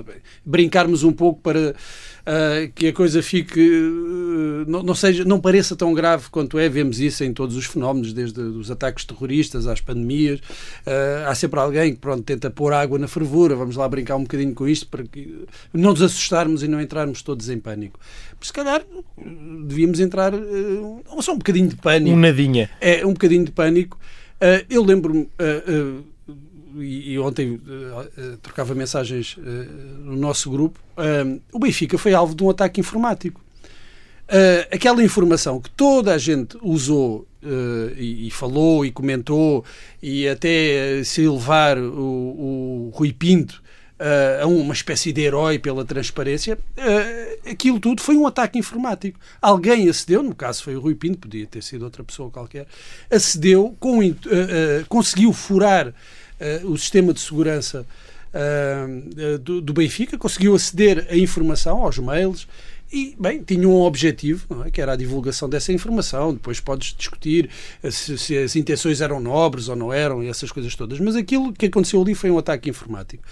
brincarmos 0.44 1.02
um 1.02 1.12
pouco 1.12 1.40
para 1.40 1.70
uh, 1.70 2.72
que 2.74 2.88
a 2.88 2.92
coisa 2.92 3.22
fique. 3.22 3.60
Uh, 3.60 4.64
não, 4.66 4.91
não, 4.92 4.94
seja, 4.94 5.24
não 5.24 5.40
pareça 5.40 5.74
tão 5.74 5.94
grave 5.94 6.28
quanto 6.30 6.58
é. 6.58 6.68
Vemos 6.68 7.00
isso 7.00 7.24
em 7.24 7.32
todos 7.32 7.56
os 7.56 7.64
fenómenos, 7.64 8.12
desde 8.12 8.40
os 8.40 8.70
ataques 8.70 9.04
terroristas 9.04 9.66
às 9.66 9.80
pandemias. 9.80 10.38
Uh, 10.40 11.26
há 11.26 11.34
sempre 11.34 11.58
alguém 11.58 11.94
que 11.94 11.98
pronto, 11.98 12.22
tenta 12.22 12.50
pôr 12.50 12.72
água 12.72 12.98
na 12.98 13.08
fervura. 13.08 13.56
Vamos 13.56 13.76
lá 13.76 13.88
brincar 13.88 14.16
um 14.16 14.22
bocadinho 14.22 14.54
com 14.54 14.68
isto 14.68 14.86
para 14.86 15.02
que 15.04 15.44
não 15.72 15.90
nos 15.90 16.02
assustarmos 16.02 16.62
e 16.62 16.68
não 16.68 16.80
entrarmos 16.80 17.22
todos 17.22 17.48
em 17.48 17.58
pânico. 17.58 17.98
Mas 18.38 18.48
se 18.48 18.52
calhar 18.52 18.82
devíamos 19.66 19.98
entrar 19.98 20.34
uh, 20.34 21.02
só 21.20 21.32
um 21.32 21.38
bocadinho 21.38 21.68
de 21.68 21.76
pânico. 21.76 22.14
Um 22.14 22.20
nadinha. 22.20 22.70
É, 22.80 23.06
um 23.06 23.14
bocadinho 23.14 23.46
de 23.46 23.52
pânico. 23.52 23.98
Uh, 24.36 24.66
eu 24.68 24.84
lembro-me 24.84 25.28
e, 26.76 27.12
e 27.12 27.18
ontem 27.18 27.54
uh, 27.54 28.36
trocava 28.42 28.74
mensagens 28.74 29.38
no 30.04 30.16
nosso 30.16 30.50
grupo, 30.50 30.80
o 31.52 31.58
Benfica 31.58 31.96
foi 31.96 32.14
alvo 32.14 32.34
de 32.34 32.42
um 32.42 32.50
ataque 32.50 32.80
informático. 32.80 33.40
Aquela 34.70 35.02
informação 35.02 35.60
que 35.60 35.70
toda 35.70 36.14
a 36.14 36.18
gente 36.18 36.56
usou 36.62 37.26
e, 37.96 38.28
e, 38.28 38.30
falou 38.30 38.84
e 38.86 38.90
comentou 38.90 39.64
e 40.02 40.28
até 40.28 41.02
se 41.04 41.22
elevar 41.22 41.78
o, 41.78 42.88
o 42.88 42.92
Rui 42.94 43.12
Pinto 43.12 43.62
uh, 44.02 44.42
a 44.42 44.46
uma 44.46 44.74
espécie 44.74 45.12
de 45.12 45.22
herói 45.22 45.58
pela 45.58 45.84
transparência, 45.84 46.58
uh, 46.76 47.50
aquilo 47.50 47.78
tudo 47.78 48.02
foi 48.02 48.16
um 48.16 48.26
ataque 48.26 48.58
informático. 48.58 49.18
Alguém 49.40 49.88
acedeu, 49.88 50.22
no 50.22 50.34
caso 50.34 50.62
foi 50.64 50.76
o 50.76 50.80
Rui 50.80 50.94
Pinto, 50.94 51.18
podia 51.18 51.46
ter 51.46 51.62
sido 51.62 51.84
outra 51.84 52.02
pessoa 52.02 52.30
qualquer, 52.30 52.66
acedeu, 53.10 53.66
uh, 53.66 54.86
conseguiu 54.88 55.32
furar 55.32 55.94
o 56.64 56.76
sistema 56.76 57.12
de 57.12 57.20
segurança 57.20 57.86
do, 59.42 59.60
do 59.60 59.72
Benfica, 59.72 60.18
conseguiu 60.18 60.56
aceder 60.56 61.06
à 61.08 61.16
informação, 61.16 61.84
aos 61.84 61.98
mails, 61.98 62.48
e, 62.92 63.16
bem, 63.18 63.42
tinha 63.42 63.66
um 63.66 63.80
objetivo, 63.80 64.64
é? 64.66 64.70
que 64.70 64.78
era 64.80 64.92
a 64.92 64.96
divulgação 64.96 65.48
dessa 65.48 65.72
informação. 65.72 66.34
Depois 66.34 66.60
podes 66.60 66.94
discutir 66.94 67.48
se, 67.90 68.18
se, 68.18 68.36
as 68.36 68.54
intenções 68.54 69.00
eram 69.00 69.18
nobres 69.18 69.68
ou 69.68 69.74
não 69.74 69.90
eram, 69.90 70.22
e 70.22 70.28
essas 70.28 70.52
coisas 70.52 70.76
todas. 70.76 71.00
Mas 71.00 71.16
aquilo 71.16 71.54
que 71.54 71.66
aconteceu 71.66 72.02
ali 72.02 72.14
foi 72.14 72.30
um 72.30 72.36
ataque 72.36 72.68
informático. 72.68 73.24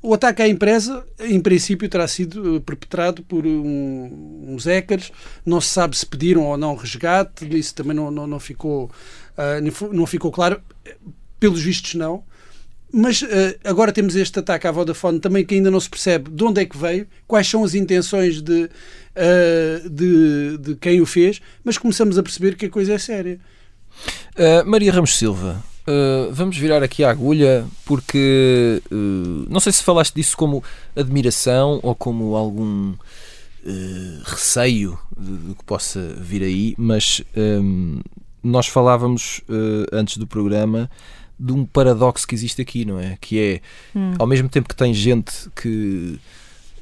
O 0.00 0.14
ataque 0.14 0.40
à 0.40 0.46
empresa, 0.46 1.04
em 1.18 1.40
princípio, 1.40 1.88
terá 1.88 2.06
sido 2.06 2.56
eh, 2.56 2.60
perpetrado 2.60 3.24
por 3.24 3.44
um, 3.44 4.44
uns 4.54 4.66
hackers. 4.66 5.10
Não 5.44 5.60
se 5.60 5.70
sabe 5.70 5.96
se 5.96 6.06
pediram 6.06 6.44
ou 6.44 6.56
não 6.56 6.76
resgate. 6.76 7.44
Isso 7.58 7.74
também 7.74 7.96
não, 7.96 8.12
não, 8.12 8.24
não 8.24 8.38
ficou, 8.38 8.84
uh, 9.36 9.92
não 9.92 10.06
ficou 10.06 10.30
claro. 10.30 10.60
Pelos 11.40 11.60
vistos, 11.60 11.94
não. 11.94 12.22
Mas 12.92 13.20
uh, 13.20 13.26
agora 13.64 13.92
temos 13.92 14.16
este 14.16 14.38
ataque 14.38 14.66
à 14.66 14.70
Vodafone 14.70 15.20
também 15.20 15.44
que 15.44 15.54
ainda 15.54 15.70
não 15.70 15.80
se 15.80 15.90
percebe 15.90 16.30
de 16.30 16.42
onde 16.42 16.62
é 16.62 16.64
que 16.64 16.76
veio, 16.76 17.06
quais 17.26 17.46
são 17.46 17.62
as 17.62 17.74
intenções 17.74 18.40
de, 18.40 18.64
uh, 18.64 19.90
de, 19.90 20.58
de, 20.58 20.74
quem 20.76 21.00
o 21.00 21.06
fez, 21.06 21.40
mas 21.62 21.76
começamos 21.76 22.16
a 22.18 22.22
perceber 22.22 22.56
que 22.56 22.66
a 22.66 22.70
coisa 22.70 22.94
é 22.94 22.98
séria. 22.98 23.38
Uh, 24.36 24.68
Maria 24.68 24.92
Ramos 24.92 25.16
Silva, 25.16 25.62
vamos 26.32 26.58
virar 26.58 26.82
aqui 26.82 27.02
a 27.02 27.10
agulha 27.10 27.66
porque 27.86 28.82
não 29.48 29.58
sei 29.58 29.72
se 29.72 29.82
falaste 29.82 30.14
disso 30.14 30.36
como 30.36 30.62
admiração 30.94 31.80
ou 31.82 31.94
como 31.94 32.36
algum 32.36 32.92
receio 34.26 34.98
do 35.16 35.54
que 35.54 35.64
possa 35.64 36.14
vir 36.20 36.42
aí, 36.42 36.74
mas 36.76 37.22
nós 38.44 38.66
falávamos 38.66 39.40
antes 39.90 40.18
do 40.18 40.26
programa 40.26 40.90
de 41.38 41.52
um 41.52 41.64
paradoxo 41.64 42.26
que 42.26 42.34
existe 42.34 42.60
aqui, 42.60 42.84
não 42.84 42.98
é? 42.98 43.16
Que 43.20 43.38
é, 43.38 43.60
hum. 43.98 44.14
ao 44.18 44.26
mesmo 44.26 44.48
tempo 44.48 44.68
que 44.68 44.74
tem 44.74 44.92
gente 44.92 45.32
que, 45.54 46.18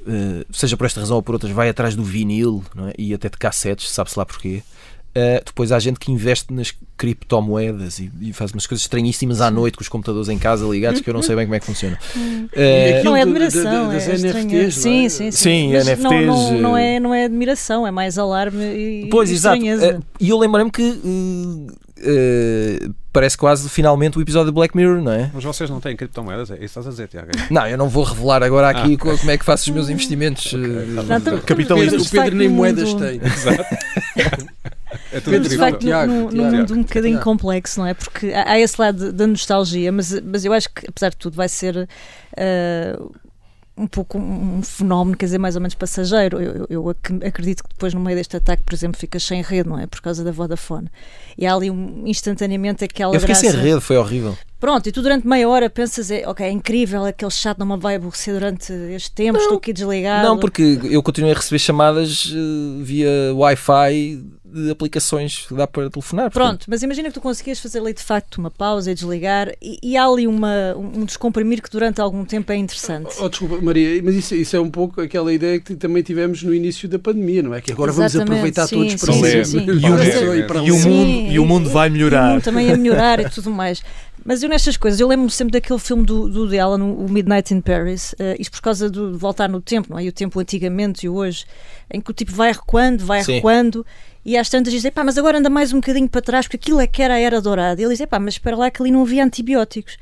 uh, 0.02 0.46
seja 0.52 0.76
por 0.76 0.86
esta 0.86 1.00
razão 1.00 1.16
ou 1.16 1.22
por 1.22 1.34
outras, 1.34 1.52
vai 1.52 1.68
atrás 1.68 1.94
do 1.94 2.02
vinil 2.02 2.64
é? 2.88 2.94
e 2.98 3.12
até 3.12 3.28
de 3.28 3.36
cassetes, 3.36 3.90
sabe-se 3.90 4.18
lá 4.18 4.24
porquê. 4.24 4.62
Uh, 5.16 5.42
depois 5.42 5.72
há 5.72 5.78
gente 5.78 5.98
que 5.98 6.12
investe 6.12 6.52
nas 6.52 6.74
criptomoedas 6.94 8.00
e, 8.00 8.12
e, 8.20 8.34
faz 8.34 8.52
umas 8.52 8.66
coisas 8.66 8.84
estranhíssimas 8.84 9.40
à 9.40 9.50
noite 9.50 9.78
com 9.78 9.80
os 9.80 9.88
computadores 9.88 10.28
em 10.28 10.38
casa 10.38 10.66
ligados 10.66 11.00
que 11.00 11.08
eu 11.08 11.14
não 11.14 11.22
sei 11.22 11.34
bem 11.34 11.46
como 11.46 11.54
é 11.54 11.60
que 11.60 11.66
funciona. 11.66 11.98
Uh, 12.46 13.04
não 13.04 13.16
é 13.16 13.22
admiração, 13.22 13.92
é 13.92 13.96
NFTs, 13.96 14.74
sim, 14.74 15.08
sim, 15.08 15.30
sim. 15.30 15.30
sim 15.30 15.72
NFTs, 15.72 16.02
não, 16.02 16.22
não, 16.22 16.58
não, 16.58 16.76
é, 16.76 17.00
não 17.00 17.14
é 17.14 17.24
admiração, 17.24 17.86
é 17.86 17.90
mais 17.90 18.18
alarme 18.18 18.64
e 18.64 19.08
Pois, 19.10 19.30
e 19.30 19.34
exato. 19.34 19.60
Uh, 19.62 20.02
e 20.18 20.30
eu 20.30 20.38
lembrei-me 20.38 20.70
que 20.70 20.82
Uh, 20.82 21.66
parece 23.12 23.36
quase 23.38 23.68
finalmente 23.68 24.18
o 24.18 24.20
episódio 24.20 24.50
de 24.50 24.54
Black 24.54 24.76
Mirror, 24.76 25.00
não 25.02 25.12
é? 25.12 25.30
Mas 25.32 25.42
vocês 25.42 25.70
não 25.70 25.80
têm 25.80 25.96
criptomoedas? 25.96 26.50
É 26.50 26.54
isso 26.54 26.60
que 26.60 26.64
estás 26.66 26.86
a 26.86 26.90
dizer, 26.90 27.08
Tiago? 27.08 27.28
Não, 27.50 27.66
eu 27.66 27.78
não 27.78 27.88
vou 27.88 28.04
revelar 28.04 28.42
agora 28.42 28.68
aqui 28.68 28.94
ah. 28.94 28.98
como 28.98 29.30
é 29.30 29.38
que 29.38 29.44
faço 29.44 29.70
os 29.70 29.74
meus 29.74 29.88
investimentos 29.88 30.52
okay, 30.52 31.34
uh, 31.34 31.42
capitalistas. 31.42 32.06
O 32.06 32.10
Pedro 32.10 32.36
nem 32.36 32.48
moedas 32.48 32.92
tem. 32.94 33.20
Exato. 33.22 33.64
É 35.12 35.20
tudo 35.20 35.40
de 35.40 35.56
facto, 35.56 35.80
Tiago, 35.80 36.10
num, 36.10 36.30
num 36.30 36.50
mundo 36.50 36.74
um 36.74 36.82
bocadinho 36.82 37.14
Tiago. 37.14 37.24
complexo, 37.24 37.80
não 37.80 37.86
é? 37.86 37.94
Porque 37.94 38.32
há 38.32 38.58
esse 38.58 38.80
lado 38.80 39.12
da 39.12 39.26
nostalgia, 39.26 39.90
mas, 39.92 40.20
mas 40.20 40.44
eu 40.44 40.52
acho 40.52 40.68
que, 40.70 40.86
apesar 40.88 41.10
de 41.10 41.16
tudo, 41.16 41.36
vai 41.36 41.48
ser 41.48 41.76
uh, 41.76 43.14
um 43.76 43.86
pouco 43.86 44.18
um 44.18 44.62
fenómeno, 44.62 45.16
quer 45.16 45.26
dizer, 45.26 45.38
mais 45.38 45.54
ou 45.54 45.60
menos 45.60 45.74
passageiro. 45.74 46.40
Eu, 46.40 46.66
eu, 46.70 46.88
acredito 46.88 47.62
que 47.62 47.68
depois, 47.68 47.92
no 47.92 48.00
meio 48.00 48.16
deste 48.16 48.36
ataque, 48.36 48.62
por 48.62 48.74
exemplo, 48.74 48.98
ficas 48.98 49.22
sem 49.22 49.42
rede, 49.42 49.68
não 49.68 49.78
é? 49.78 49.86
Por 49.86 50.00
causa 50.00 50.24
da 50.24 50.32
Vodafone. 50.32 50.88
E 51.36 51.46
há 51.46 51.54
ali 51.54 51.70
um, 51.70 52.04
instantaneamente 52.06 52.84
aquela. 52.84 53.14
Eu 53.14 53.20
fiquei 53.20 53.34
graça... 53.34 53.50
sem 53.50 53.60
rede, 53.60 53.80
foi 53.80 53.96
horrível. 53.96 54.36
Pronto, 54.58 54.88
e 54.88 54.92
tu 54.92 55.02
durante 55.02 55.26
meia 55.26 55.46
hora 55.48 55.68
pensas, 55.68 56.10
é, 56.10 56.26
ok, 56.26 56.46
é 56.46 56.50
incrível, 56.50 57.04
aquele 57.04 57.30
chat 57.30 57.58
não 57.58 57.66
me 57.66 57.76
vai 57.76 57.96
aborrecer 57.96 58.32
durante 58.32 58.72
este 58.72 59.12
tempo, 59.12 59.34
não, 59.34 59.40
estou 59.40 59.58
aqui 59.58 59.72
desligado. 59.72 60.26
Não, 60.26 60.38
porque 60.38 60.80
eu 60.84 61.02
continuei 61.02 61.32
a 61.32 61.36
receber 61.36 61.58
chamadas 61.58 62.24
uh, 62.26 62.82
via 62.82 63.34
Wi-Fi 63.34 64.24
de 64.56 64.70
aplicações 64.70 65.44
que 65.46 65.54
dá 65.54 65.66
para 65.66 65.90
telefonar. 65.90 66.30
Portanto. 66.30 66.48
Pronto, 66.48 66.66
mas 66.68 66.82
imagina 66.82 67.08
que 67.08 67.14
tu 67.14 67.20
conseguias 67.20 67.58
fazer 67.58 67.80
ali 67.80 67.92
de 67.92 68.02
facto 68.02 68.38
uma 68.38 68.50
pausa 68.50 68.90
e 68.90 68.94
desligar 68.94 69.52
e, 69.60 69.78
e 69.82 69.96
há 69.96 70.06
ali 70.06 70.26
uma, 70.26 70.74
um 70.76 71.04
descomprimir 71.04 71.60
que 71.60 71.70
durante 71.70 72.00
algum 72.00 72.24
tempo 72.24 72.50
é 72.52 72.56
interessante. 72.56 73.14
Oh, 73.18 73.24
oh, 73.24 73.28
desculpa, 73.28 73.60
Maria, 73.60 74.00
mas 74.02 74.14
isso, 74.14 74.34
isso, 74.34 74.56
é 74.56 74.60
um 74.60 74.70
pouco 74.70 75.00
aquela 75.00 75.32
ideia 75.32 75.60
que 75.60 75.74
também 75.74 76.02
tivemos 76.02 76.42
no 76.42 76.54
início 76.54 76.88
da 76.88 76.98
pandemia, 76.98 77.42
não 77.42 77.54
é? 77.54 77.60
Que 77.60 77.72
agora 77.72 77.90
Exatamente, 77.90 78.16
vamos 78.16 78.30
aproveitar 78.30 78.66
sim, 78.66 78.76
todos 78.76 78.94
para 78.94 79.12
sim, 79.12 79.44
sim, 79.44 79.44
sim. 79.44 79.66
E, 80.66 80.72
o 80.72 80.78
mundo, 80.78 81.32
e 81.32 81.38
o 81.38 81.44
mundo 81.44 81.70
vai 81.70 81.90
melhorar. 81.90 82.26
E 82.26 82.30
o 82.30 82.32
mundo 82.34 82.42
também 82.42 82.70
a 82.70 82.76
melhorar 82.76 83.20
e 83.20 83.28
tudo 83.28 83.50
mais. 83.50 83.82
Mas 84.26 84.42
eu 84.42 84.48
nestas 84.48 84.76
coisas, 84.76 84.98
eu 84.98 85.06
lembro-me 85.06 85.30
sempre 85.30 85.52
daquele 85.52 85.78
filme 85.78 86.04
do, 86.04 86.28
do 86.28 86.48
de 86.48 86.58
Alan, 86.58 86.82
o 86.82 87.08
Midnight 87.08 87.54
in 87.54 87.60
Paris, 87.60 88.12
uh, 88.14 88.34
isto 88.40 88.50
por 88.50 88.60
causa 88.60 88.90
de 88.90 88.98
voltar 89.12 89.48
no 89.48 89.60
tempo, 89.60 89.90
não 89.90 90.00
é? 90.00 90.04
E 90.04 90.08
o 90.08 90.12
tempo 90.12 90.40
antigamente 90.40 91.06
e 91.06 91.08
hoje, 91.08 91.46
em 91.88 92.00
que 92.00 92.10
o 92.10 92.12
tipo 92.12 92.32
vai 92.32 92.50
recuando, 92.50 93.06
vai 93.06 93.22
Sim. 93.22 93.34
recuando, 93.34 93.86
e 94.24 94.36
às 94.36 94.50
tantas 94.50 94.72
dizem, 94.72 94.90
pá, 94.90 95.04
mas 95.04 95.16
agora 95.16 95.38
anda 95.38 95.48
mais 95.48 95.72
um 95.72 95.76
bocadinho 95.76 96.08
para 96.08 96.20
trás, 96.20 96.46
porque 96.46 96.56
aquilo 96.56 96.80
é 96.80 96.88
que 96.88 97.00
era 97.00 97.14
a 97.14 97.20
era 97.20 97.40
dourada. 97.40 97.80
E 97.80 97.84
ele 97.84 97.94
diz, 97.94 98.04
pá, 98.06 98.18
mas 98.18 98.34
espera 98.34 98.56
lá 98.56 98.68
que 98.68 98.82
ali 98.82 98.90
não 98.90 99.02
havia 99.02 99.24
antibióticos. 99.24 99.96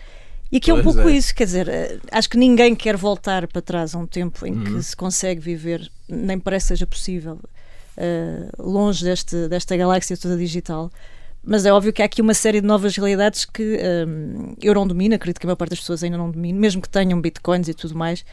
E 0.50 0.56
aqui 0.56 0.70
é 0.70 0.74
um 0.74 0.82
pouco 0.82 1.00
é. 1.00 1.12
isso, 1.12 1.34
quer 1.34 1.44
dizer, 1.44 1.68
uh, 1.68 2.00
acho 2.10 2.30
que 2.30 2.38
ninguém 2.38 2.74
quer 2.74 2.96
voltar 2.96 3.46
para 3.46 3.60
trás 3.60 3.94
a 3.94 3.98
um 3.98 4.06
tempo 4.06 4.46
em 4.46 4.54
uhum. 4.54 4.64
que 4.64 4.82
se 4.82 4.96
consegue 4.96 5.42
viver, 5.42 5.90
nem 6.08 6.38
parece 6.38 6.68
seja 6.68 6.87
possível, 6.87 7.38
uh, 7.98 8.62
longe 8.62 9.04
deste, 9.04 9.48
desta 9.48 9.76
galáxia 9.76 10.16
toda 10.16 10.34
digital. 10.38 10.90
Mas 11.46 11.66
é 11.66 11.72
óbvio 11.72 11.92
que 11.92 12.00
há 12.00 12.07
aqui 12.07 12.22
uma 12.22 12.35
série 12.35 12.61
de 12.61 12.66
novas 12.66 12.96
realidades 12.96 13.44
que 13.44 13.78
um, 14.07 14.54
eu 14.62 14.74
não 14.74 14.87
domino, 14.87 15.14
acredito 15.14 15.38
que 15.38 15.46
a 15.46 15.48
maior 15.48 15.57
parte 15.57 15.70
das 15.70 15.80
pessoas 15.80 16.02
ainda 16.02 16.16
não 16.16 16.30
domina, 16.30 16.59
mesmo 16.59 16.80
que 16.80 16.88
tenham 16.88 17.20
bitcoins 17.20 17.68
e 17.68 17.74
tudo 17.74 17.94
mais. 17.94 18.24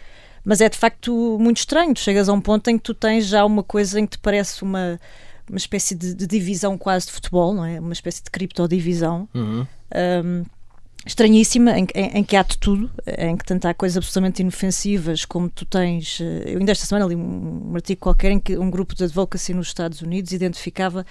Mas 0.43 0.61
é 0.61 0.69
de 0.69 0.77
facto 0.77 1.37
muito 1.39 1.57
estranho. 1.57 1.93
Tu 1.93 1.99
chegas 1.99 2.29
a 2.29 2.33
um 2.33 2.41
ponto 2.41 2.67
em 2.69 2.77
que 2.77 2.83
tu 2.83 2.93
tens 2.93 3.27
já 3.27 3.45
uma 3.45 3.63
coisa 3.63 3.99
em 3.99 4.05
que 4.05 4.17
te 4.17 4.19
parece 4.19 4.63
uma, 4.63 4.99
uma 5.47 5.57
espécie 5.57 5.93
de, 5.93 6.13
de 6.13 6.25
divisão 6.25 6.77
quase 6.77 7.07
de 7.07 7.11
futebol, 7.11 7.53
não 7.53 7.65
é? 7.65 7.79
Uma 7.79 7.93
espécie 7.93 8.23
de 8.23 8.31
criptodivisão. 8.31 9.27
Uhum. 9.33 9.67
Um, 10.25 10.45
estranhíssima, 11.05 11.77
em, 11.77 11.87
em, 11.95 12.19
em, 12.19 12.23
que 12.23 12.35
há 12.35 12.43
de 12.43 12.57
tudo, 12.57 12.89
em 13.17 13.35
que 13.35 13.43
tanto 13.43 13.65
há 13.65 13.73
coisas 13.73 13.97
absolutamente 13.97 14.41
inofensivas 14.41 15.25
como 15.25 15.49
tu 15.49 15.65
tens. 15.65 16.19
Eh, 16.21 16.53
eu 16.53 16.59
ainda 16.59 16.71
esta 16.71 16.85
semana 16.85 17.05
li 17.05 17.15
um, 17.15 17.71
um 17.71 17.75
artigo 17.75 17.99
qualquer 17.99 18.31
em 18.31 18.39
que 18.39 18.57
um 18.57 18.69
grupo 18.69 18.95
de 18.95 19.03
advocacy 19.03 19.53
nos 19.53 19.67
Estados 19.67 20.01
Unidos 20.01 20.31
identificava 20.31 21.05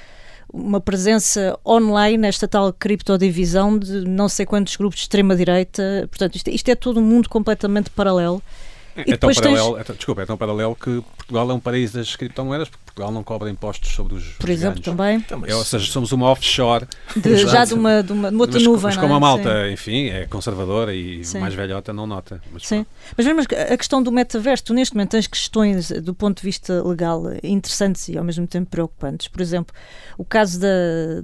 uma 0.52 0.80
presença 0.80 1.58
online 1.66 2.18
nesta 2.18 2.46
tal 2.48 2.72
criptodivisão 2.72 3.78
de 3.78 4.06
não 4.06 4.28
sei 4.28 4.44
quantos 4.46 4.76
grupos 4.76 4.98
de 4.98 5.02
extrema-direita. 5.02 6.08
Portanto, 6.10 6.36
isto, 6.36 6.50
isto, 6.50 6.68
é 6.68 6.74
todo 6.74 7.00
um 7.00 7.02
mundo 7.02 7.28
completamente 7.28 7.90
paralelo. 7.90 8.42
É, 8.96 9.16
tão 9.16 9.32
paralelo, 9.32 9.74
tens... 9.76 9.90
é, 9.90 9.92
desculpa, 9.92 10.22
é 10.22 10.26
tão 10.26 10.36
paralelo 10.36 10.74
que 10.74 11.02
Portugal 11.16 11.50
é 11.50 11.54
um 11.54 11.60
país 11.60 11.92
das 11.92 12.16
criptomoedas, 12.16 12.68
porque 12.68 12.89
Portugal 13.00 13.10
não 13.10 13.24
cobra 13.24 13.50
impostos 13.50 13.92
sobre 13.92 14.14
os. 14.14 14.24
Por 14.34 14.50
exemplo, 14.50 14.80
também. 14.80 15.24
É, 15.46 15.54
ou 15.54 15.64
seja, 15.64 15.90
somos 15.90 16.12
uma 16.12 16.26
offshore. 16.26 16.86
De, 17.16 17.36
já 17.38 17.64
de 17.64 17.72
uma, 17.72 18.02
de 18.02 18.12
uma, 18.12 18.28
de 18.28 18.34
uma 18.34 18.42
outra 18.42 18.58
mas, 18.58 18.68
nuvem. 18.68 18.84
Mas 18.84 18.96
como 18.96 19.14
a 19.14 19.20
malta, 19.20 19.66
sim. 19.66 19.72
enfim, 19.72 20.08
é 20.08 20.26
conservadora 20.26 20.94
e 20.94 21.24
sim. 21.24 21.38
mais 21.38 21.54
velhota, 21.54 21.92
não 21.92 22.06
nota. 22.06 22.42
Mas, 22.52 22.66
sim. 22.66 22.84
Mas 23.16 23.26
mesmo 23.26 23.40
a 23.40 23.76
questão 23.76 24.02
do 24.02 24.12
metaverso, 24.12 24.64
tu 24.64 24.74
neste 24.74 24.94
momento 24.94 25.10
tens 25.10 25.26
questões 25.26 25.90
do 25.90 26.14
ponto 26.14 26.38
de 26.38 26.42
vista 26.42 26.86
legal 26.86 27.24
interessantes 27.42 28.08
e 28.08 28.18
ao 28.18 28.24
mesmo 28.24 28.46
tempo 28.46 28.70
preocupantes. 28.70 29.28
Por 29.28 29.40
exemplo, 29.40 29.74
o 30.18 30.24
caso 30.24 30.60
da, 30.60 30.68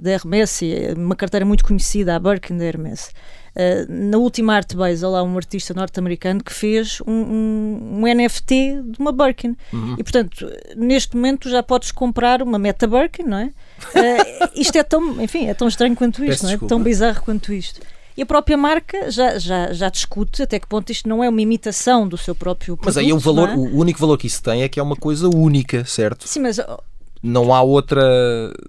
da 0.01 0.11
Hermes, 0.11 0.59
uma 0.95 1.15
carteira 1.15 1.45
muito 1.45 1.63
conhecida, 1.63 2.15
a 2.15 2.19
Birkin 2.19 2.57
da 2.57 2.65
Hermes. 2.65 3.11
Uh, 3.57 3.91
na 3.91 4.19
última 4.19 4.53
Art 4.53 4.75
Base, 4.75 5.03
há 5.03 5.23
um 5.23 5.35
artista 5.35 5.73
norte-americano 5.73 6.43
que 6.43 6.53
fez 6.53 7.01
um, 7.07 7.11
um, 7.11 8.03
um, 8.03 8.15
NFT 8.15 8.83
de 8.85 8.99
uma 8.99 9.11
Birkin. 9.11 9.57
Uhum. 9.73 9.95
E, 9.97 10.03
portanto, 10.03 10.47
neste 10.75 11.15
momento 11.15 11.49
já 11.49 11.63
podes 11.63 11.91
comprar 11.91 12.43
uma 12.43 12.59
Meta 12.59 12.85
Birkin, 12.85 13.23
não 13.23 13.37
é? 13.37 13.45
Uh, 13.45 14.49
isto 14.55 14.77
é 14.77 14.83
tão, 14.83 15.19
enfim, 15.19 15.47
é 15.47 15.55
tão 15.55 15.67
estranho 15.67 15.95
quanto 15.95 16.23
isto, 16.23 16.43
não 16.43 16.51
é? 16.51 16.57
Tão 16.57 16.83
bizarro 16.83 17.23
quanto 17.23 17.51
isto. 17.51 17.81
E 18.15 18.21
a 18.21 18.25
própria 18.25 18.57
marca 18.57 19.09
já, 19.09 19.39
já, 19.39 19.73
já 19.73 19.89
discute 19.89 20.43
até 20.43 20.59
que 20.59 20.67
ponto 20.67 20.91
isto 20.91 21.09
não 21.09 21.23
é 21.23 21.29
uma 21.29 21.41
imitação 21.41 22.07
do 22.07 22.17
seu 22.17 22.35
próprio 22.35 22.75
produto. 22.75 22.85
Mas 22.85 22.97
aí 22.97 23.09
é 23.09 23.13
o 23.13 23.19
valor, 23.19 23.49
é? 23.49 23.55
o 23.55 23.77
único 23.77 23.99
valor 23.99 24.17
que 24.17 24.27
isso 24.27 24.41
tem 24.41 24.63
é 24.63 24.69
que 24.69 24.79
é 24.79 24.83
uma 24.83 24.95
coisa 24.95 25.27
única, 25.27 25.83
certo? 25.85 26.27
Sim, 26.27 26.41
mas 26.41 26.59
não 27.27 27.53
há 27.53 27.61
outra. 27.61 28.01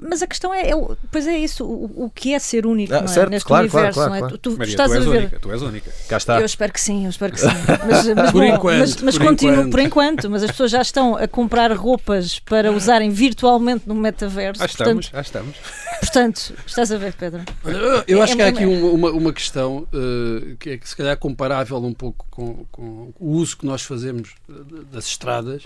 Mas 0.02 0.22
a 0.22 0.26
questão 0.26 0.52
é, 0.52 0.70
é 0.70 0.74
pois 1.10 1.26
é 1.26 1.38
isso, 1.38 1.64
o, 1.64 2.04
o 2.06 2.10
que 2.10 2.34
é 2.34 2.38
ser 2.38 2.66
único 2.66 2.92
Ah, 2.92 2.98
não 2.98 3.04
é? 3.04 3.08
certo, 3.08 3.30
neste 3.30 3.46
claro, 3.46 3.68
claro, 3.68 3.86
universo. 3.86 3.98
claro, 4.00 4.10
não 4.10 4.16
é? 4.16 4.20
claro. 4.20 4.38
Tu, 4.38 4.50
tu 4.50 4.58
Maria, 4.58 4.70
estás 4.72 4.90
tu 4.90 4.94
és 4.96 5.06
a 5.06 5.10
ver. 5.10 5.18
única, 5.18 5.38
tu 5.40 5.52
és 5.52 5.62
única. 5.62 5.92
Cá 6.08 6.16
está. 6.16 6.40
Eu 6.40 6.46
espero 6.46 6.72
que 6.72 6.80
sim, 6.80 7.04
eu 7.04 7.10
espero 7.10 7.32
que 7.32 7.40
sim. 7.40 7.46
Mas, 7.88 8.06
mas, 8.14 8.32
Por 8.32 8.40
bom, 8.42 8.44
enquanto, 8.44 8.78
mas, 8.80 8.96
mas 9.02 9.18
por 9.18 9.26
continuo, 9.26 9.54
enquanto. 9.56 9.70
por 9.70 9.80
enquanto, 9.80 10.30
mas 10.30 10.42
as 10.42 10.50
pessoas 10.50 10.70
já 10.70 10.82
estão 10.82 11.16
a 11.16 11.26
comprar 11.28 11.72
roupas 11.72 12.38
para 12.40 12.70
usarem 12.72 13.10
virtualmente 13.10 13.84
no 13.86 13.94
metaverso. 13.94 14.58
Já 14.60 14.66
estamos, 14.66 15.08
portanto, 15.08 15.14
já 15.14 15.20
estamos. 15.20 15.56
portanto, 16.00 16.54
estás 16.66 16.92
a 16.92 16.98
ver, 16.98 17.12
Pedro? 17.14 17.42
Eu, 17.64 18.04
eu 18.06 18.18
É- 18.18 18.22
acho 18.22 18.36
que 18.36 18.42
há 18.42 18.46
é- 18.46 18.48
aqui 18.48 18.64
uma, 18.66 18.88
uma, 18.90 19.10
uma 19.10 19.32
questão 19.32 19.86
eh, 19.92 20.54
que 20.58 20.70
é 20.70 20.78
que 20.78 20.88
se 20.88 20.96
calhar 20.96 21.16
comparável 21.16 21.78
um 21.78 21.92
pouco 21.94 22.26
com, 22.30 22.64
com 22.70 23.12
o 23.18 23.30
uso 23.32 23.56
que 23.56 23.66
nós 23.66 23.82
fazemos 23.82 24.30
eh, 24.48 24.52
das 24.92 25.06
estradas. 25.06 25.62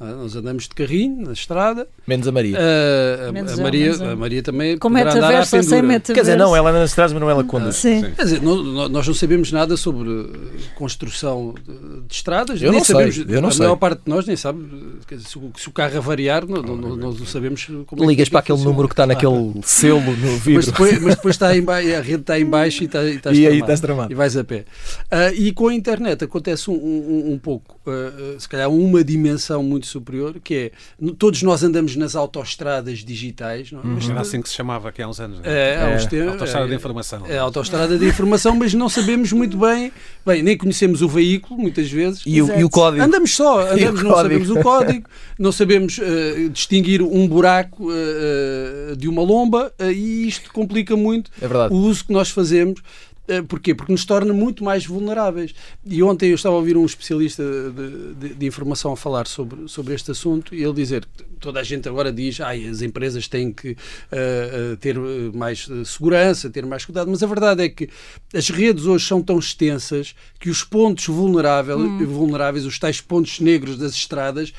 Ah, 0.00 0.12
Nós 0.12 0.36
andamos 0.36 0.64
de 0.64 0.68
carrinho 0.70 1.26
na 1.26 1.32
estrada. 1.32 1.88
Menos 2.06 2.28
a 2.28 2.32
Maria. 2.32 2.56
Ah, 2.58 3.28
a, 3.28 3.32
Menos 3.32 3.58
a 3.58 3.62
Maria, 3.62 3.84
menos 3.86 4.00
eu. 4.00 4.10
a 4.10 4.16
Maria 4.16 4.42
também 4.42 4.78
Com 4.78 4.88
metaverso 4.88 5.56
ou 5.56 5.62
sem 5.64 5.82
metaverso? 5.82 6.14
Quer 6.14 6.20
dizer, 6.20 6.36
não, 6.36 6.54
ela 6.54 6.70
anda 6.70 6.78
nas 6.80 6.90
estradas, 6.90 7.12
mas 7.12 7.20
não 7.20 7.28
ela 7.28 7.42
conduz. 7.42 7.76
Sim. 7.76 8.02
Quer 8.14 8.22
dizer, 8.22 8.40
no- 8.42 8.88
nós 8.88 9.06
não 9.06 9.14
sabemos 9.14 9.50
nada 9.50 9.76
sobre 9.76 10.08
eh, 10.08 10.60
construção 10.76 11.52
de, 11.66 12.14
estradas. 12.14 12.62
Eu 12.62 12.70
nem 12.70 12.78
não 12.78 12.84
sei, 12.84 12.94
sabemos, 12.94 13.18
eu 13.28 13.40
não 13.42 13.48
a 13.48 13.52
sei. 13.52 13.58
maior 13.62 13.76
parte 13.76 14.02
de 14.04 14.08
nós 14.10 14.24
nem 14.26 14.36
sabe 14.36 14.64
quer 15.06 15.16
dizer, 15.16 15.28
se, 15.28 15.38
o, 15.38 15.50
se 15.56 15.68
o 15.68 15.72
carro 15.72 15.96
avariar, 15.98 16.46
não, 16.46 16.62
não, 16.62 16.76
não, 16.76 16.96
não 16.96 17.26
sabemos 17.26 17.64
como 17.66 18.02
é 18.02 18.06
que 18.06 18.06
Ligas 18.06 18.28
para 18.28 18.38
aquilo 18.40 18.56
aquele 18.56 18.58
funciona. 18.58 18.70
número 18.70 18.88
que 18.88 18.92
está 18.94 19.06
naquele 19.06 19.60
selo 19.64 20.00
no 20.00 20.10
Mas 20.32 20.40
vidro. 20.44 20.66
depois, 20.66 21.02
mas 21.02 21.14
depois 21.16 21.34
está 21.34 21.56
em 21.56 21.62
ba... 21.62 21.76
a 21.78 22.00
rede 22.00 22.20
está 22.20 22.38
em 22.38 22.44
baixo 22.46 22.82
e, 22.84 22.86
está, 22.86 23.02
e, 23.04 23.16
estás 23.16 23.36
E 23.36 23.40
aí 23.40 23.44
tramado. 23.46 23.60
estás 23.64 23.80
tramado. 23.80 24.12
E 24.12 24.14
vais 24.14 24.36
a 24.36 24.44
pé. 24.44 24.64
Ah, 25.10 25.32
e 25.32 25.50
com 25.52 25.66
a 25.68 25.74
internet 25.74 26.22
acontece 26.22 26.70
um, 26.70 26.74
um, 26.74 27.32
um 27.32 27.38
pouco, 27.38 27.76
ah, 27.86 27.90
ah, 27.90 28.36
se 28.38 28.48
calhar 28.48 28.70
uma 28.70 29.02
dimensão 29.02 29.62
muito 29.62 29.87
superior, 29.88 30.36
que 30.42 30.54
é, 30.54 30.70
todos 31.18 31.42
nós 31.42 31.62
andamos 31.62 31.96
nas 31.96 32.14
autoestradas 32.14 32.98
digitais, 33.00 33.72
não 33.72 33.80
é? 33.80 33.84
Mas 33.84 34.08
Era 34.08 34.20
assim 34.20 34.40
que 34.40 34.48
se 34.48 34.54
chamava 34.54 34.88
aqui 34.88 35.02
há 35.02 35.08
uns 35.08 35.18
anos. 35.20 35.38
não 35.40 35.44
é, 35.50 35.96
uns 35.96 36.04
É, 36.04 36.06
tempos- 36.08 36.32
Autostrada 36.32 36.64
é, 36.64 36.68
de 36.68 36.74
informação. 36.74 37.26
é 37.26 37.38
a 37.38 37.42
autoestrada 37.42 37.98
de 37.98 38.06
informação, 38.06 38.54
mas 38.56 38.74
não 38.74 38.88
sabemos 38.88 39.32
muito 39.32 39.56
bem, 39.56 39.92
bem, 40.26 40.42
nem 40.42 40.56
conhecemos 40.56 41.02
o 41.02 41.08
veículo, 41.08 41.60
muitas 41.60 41.90
vezes. 41.90 42.22
E 42.26 42.40
o, 42.40 42.58
e 42.58 42.64
o 42.64 42.70
código. 42.70 43.02
Andamos 43.02 43.34
só, 43.34 43.60
andamos, 43.72 44.02
não 44.02 44.10
código? 44.10 44.22
sabemos 44.44 44.50
o 44.50 44.60
código, 44.62 45.08
não 45.38 45.52
sabemos 45.52 45.98
eh, 46.00 46.48
distinguir 46.52 47.02
um 47.02 47.26
buraco 47.26 47.88
eh, 47.92 48.94
de 48.96 49.08
uma 49.08 49.22
lomba 49.22 49.72
eh, 49.78 49.92
e 49.92 50.28
isto 50.28 50.52
complica 50.52 50.96
muito 50.96 51.30
É 51.40 51.46
o 51.72 51.76
uso 51.76 52.04
que 52.04 52.12
nós 52.12 52.30
fazemos. 52.30 52.80
Eh, 53.28 53.42
Porquê? 53.42 53.74
Porque 53.74 53.92
nos 53.92 54.04
torna 54.04 54.32
muito 54.32 54.64
mais 54.64 54.86
vulneráveis. 54.86 55.54
E 55.84 56.02
ontem 56.02 56.30
eu 56.30 56.34
estava 56.34 56.54
a 56.54 56.58
ouvir 56.58 56.76
um 56.76 56.84
especialista 56.86 57.42
de, 57.44 58.14
de- 58.28 58.34
de 58.34 58.46
informação 58.46 58.92
a 58.92 58.96
falar 58.96 59.26
sobre, 59.26 59.68
sobre 59.68 59.94
este 59.94 60.10
assunto 60.10 60.54
e 60.54 60.62
ele 60.64 60.72
dizer 60.72 61.04
que 61.16 61.24
toda 61.38 61.60
a 61.60 61.62
gente 61.62 61.88
agora 61.88 62.10
diz 62.12 62.40
ai, 62.40 62.66
as 62.66 62.80
empresas 62.82 63.28
têm 63.28 63.52
que 63.52 63.76
eh, 64.10 64.76
ter 64.80 64.98
mais 65.34 65.68
segurança, 65.84 66.48
ter 66.50 66.64
mais 66.66 66.84
cuidado, 66.84 67.10
mas 67.10 67.22
a 67.22 67.26
verdade 67.26 67.62
é 67.62 67.68
que 67.68 67.88
as 68.34 68.48
redes 68.48 68.86
hoje 68.86 69.06
são 69.06 69.22
tão 69.22 69.38
extensas 69.38 70.14
que 70.40 70.48
os 70.50 70.64
pontos 70.64 71.06
vulneráveis, 71.06 71.78
vulneráveis 72.08 72.64
os 72.64 72.78
tais 72.78 73.00
pontos 73.00 73.40
negros 73.40 73.76
das 73.76 73.92
estradas, 73.92 74.52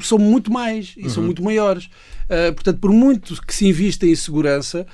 são 0.00 0.18
muito 0.18 0.52
mais 0.52 0.92
e 0.96 1.08
são 1.08 1.22
muito 1.22 1.42
maiores. 1.42 1.88
Eh, 2.28 2.52
portanto, 2.52 2.78
por 2.78 2.92
muito 2.92 3.40
que 3.44 3.54
se 3.54 3.66
invista 3.66 4.06
em 4.06 4.14
segurança, 4.14 4.86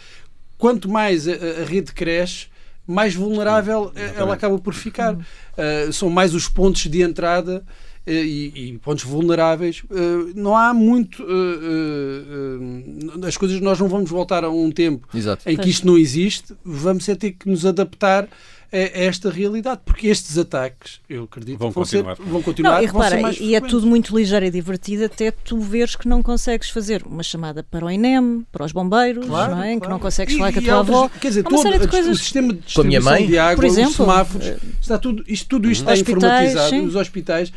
quanto 0.56 0.88
mais 0.88 1.26
a, 1.28 1.32
a 1.32 1.64
rede 1.64 1.92
cresce, 1.92 2.46
mais 2.86 3.14
vulnerável 3.14 3.92
ela 4.16 4.34
acaba 4.34 4.58
por 4.58 4.74
ficar. 4.74 5.14
Uh, 5.14 5.92
são 5.92 6.10
mais 6.10 6.34
os 6.34 6.48
pontos 6.48 6.86
de 6.86 7.02
entrada 7.02 7.64
eh, 8.06 8.24
e, 8.24 8.52
e 8.70 8.78
pontos 8.78 9.04
vulneráveis. 9.04 9.82
Uh, 9.84 10.32
não 10.34 10.56
há 10.56 10.72
muito. 10.72 11.22
uh, 11.22 11.26
uh, 11.26 13.20
uh, 13.20 13.26
as 13.26 13.36
coisas, 13.36 13.60
nós 13.60 13.78
não 13.78 13.88
vamos 13.88 14.10
voltar 14.10 14.42
a 14.42 14.50
um 14.50 14.70
tempo 14.70 15.06
Exato. 15.14 15.48
em 15.48 15.56
que 15.56 15.68
isto 15.68 15.86
não 15.86 15.98
existe, 15.98 16.54
vamos 16.64 17.08
é 17.08 17.14
ter 17.14 17.32
que 17.32 17.48
nos 17.48 17.66
adaptar 17.66 18.28
a, 18.72 18.76
a 18.76 19.02
esta 19.04 19.30
realidade, 19.30 19.80
porque 19.84 20.06
estes 20.08 20.38
ataques, 20.38 21.00
eu 21.08 21.24
acredito, 21.24 21.58
Vão 21.58 21.70
vão, 21.70 21.84
ser, 21.84 22.04
continuar. 22.04 22.28
vão 22.30 22.42
continuar. 22.42 22.70
Não, 22.76 22.82
e 22.82 22.86
vão 22.86 23.00
ser 23.02 23.06
repara, 23.08 23.22
mais 23.22 23.40
e 23.40 23.54
é 23.54 23.60
tudo 23.60 23.86
muito 23.86 24.16
ligeiro 24.16 24.46
e 24.46 24.50
divertido 24.50 25.04
até 25.04 25.30
tu 25.30 25.58
veres 25.60 25.96
que 25.96 26.06
não 26.08 26.22
consegues 26.22 26.70
fazer 26.70 27.02
uma 27.04 27.22
chamada 27.22 27.62
para 27.62 27.84
o 27.84 27.90
INEM, 27.90 28.46
para 28.52 28.64
os 28.64 28.72
bombeiros, 28.72 29.26
Claro, 29.26 29.56
não 29.56 29.62
é? 29.62 29.72
que 29.74 29.78
claro. 29.78 29.92
não 29.92 29.98
consegues 29.98 30.36
falar 30.36 30.52
com 30.52 30.58
a 30.58 30.62
tua 30.62 30.78
outras- 30.78 30.96
avó. 30.96 31.08
Quer 31.20 31.28
dizer, 31.28 31.42
todo 31.42 31.62
série 31.62 31.78
de 31.78 31.84
o 31.86 31.88
coisas. 31.88 32.18
sistema 32.18 32.52
de 32.54 32.74
Com 32.74 32.80
a 32.80 32.84
minha 32.84 32.98
distribuição 33.00 33.12
mãe, 33.26 33.26
de 33.26 33.38
água, 33.38 33.56
por 33.56 33.64
exemplo, 33.64 33.90
os 33.90 33.96
semáforos, 33.96 34.46
eh, 34.46 34.58
está 34.80 34.98
tudo, 34.98 35.24
isto, 35.26 35.48
tudo 35.48 35.70
isto 35.70 35.80
está 35.82 35.92
Hospitais, 35.92 36.16
informatizado, 36.52 36.70
sim. 36.70 36.86
os 36.86 36.94
hospitais. 36.96 37.52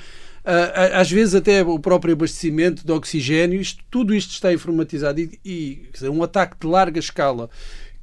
ah, 0.45 0.51
ah, 0.95 0.99
às 1.01 1.09
vezes 1.11 1.35
até 1.35 1.61
o 1.63 1.79
próprio 1.79 2.13
abastecimento 2.13 2.85
de 2.85 2.91
oxigênio, 2.91 3.61
isto, 3.61 3.81
tudo 3.89 4.13
isto 4.13 4.31
está 4.31 4.51
informatizado 4.51 5.19
e, 5.21 5.39
e, 5.45 5.75
quer 5.91 5.93
dizer, 5.93 6.09
um 6.09 6.21
ataque 6.23 6.55
de 6.59 6.67
larga 6.67 6.99
escala 6.99 7.49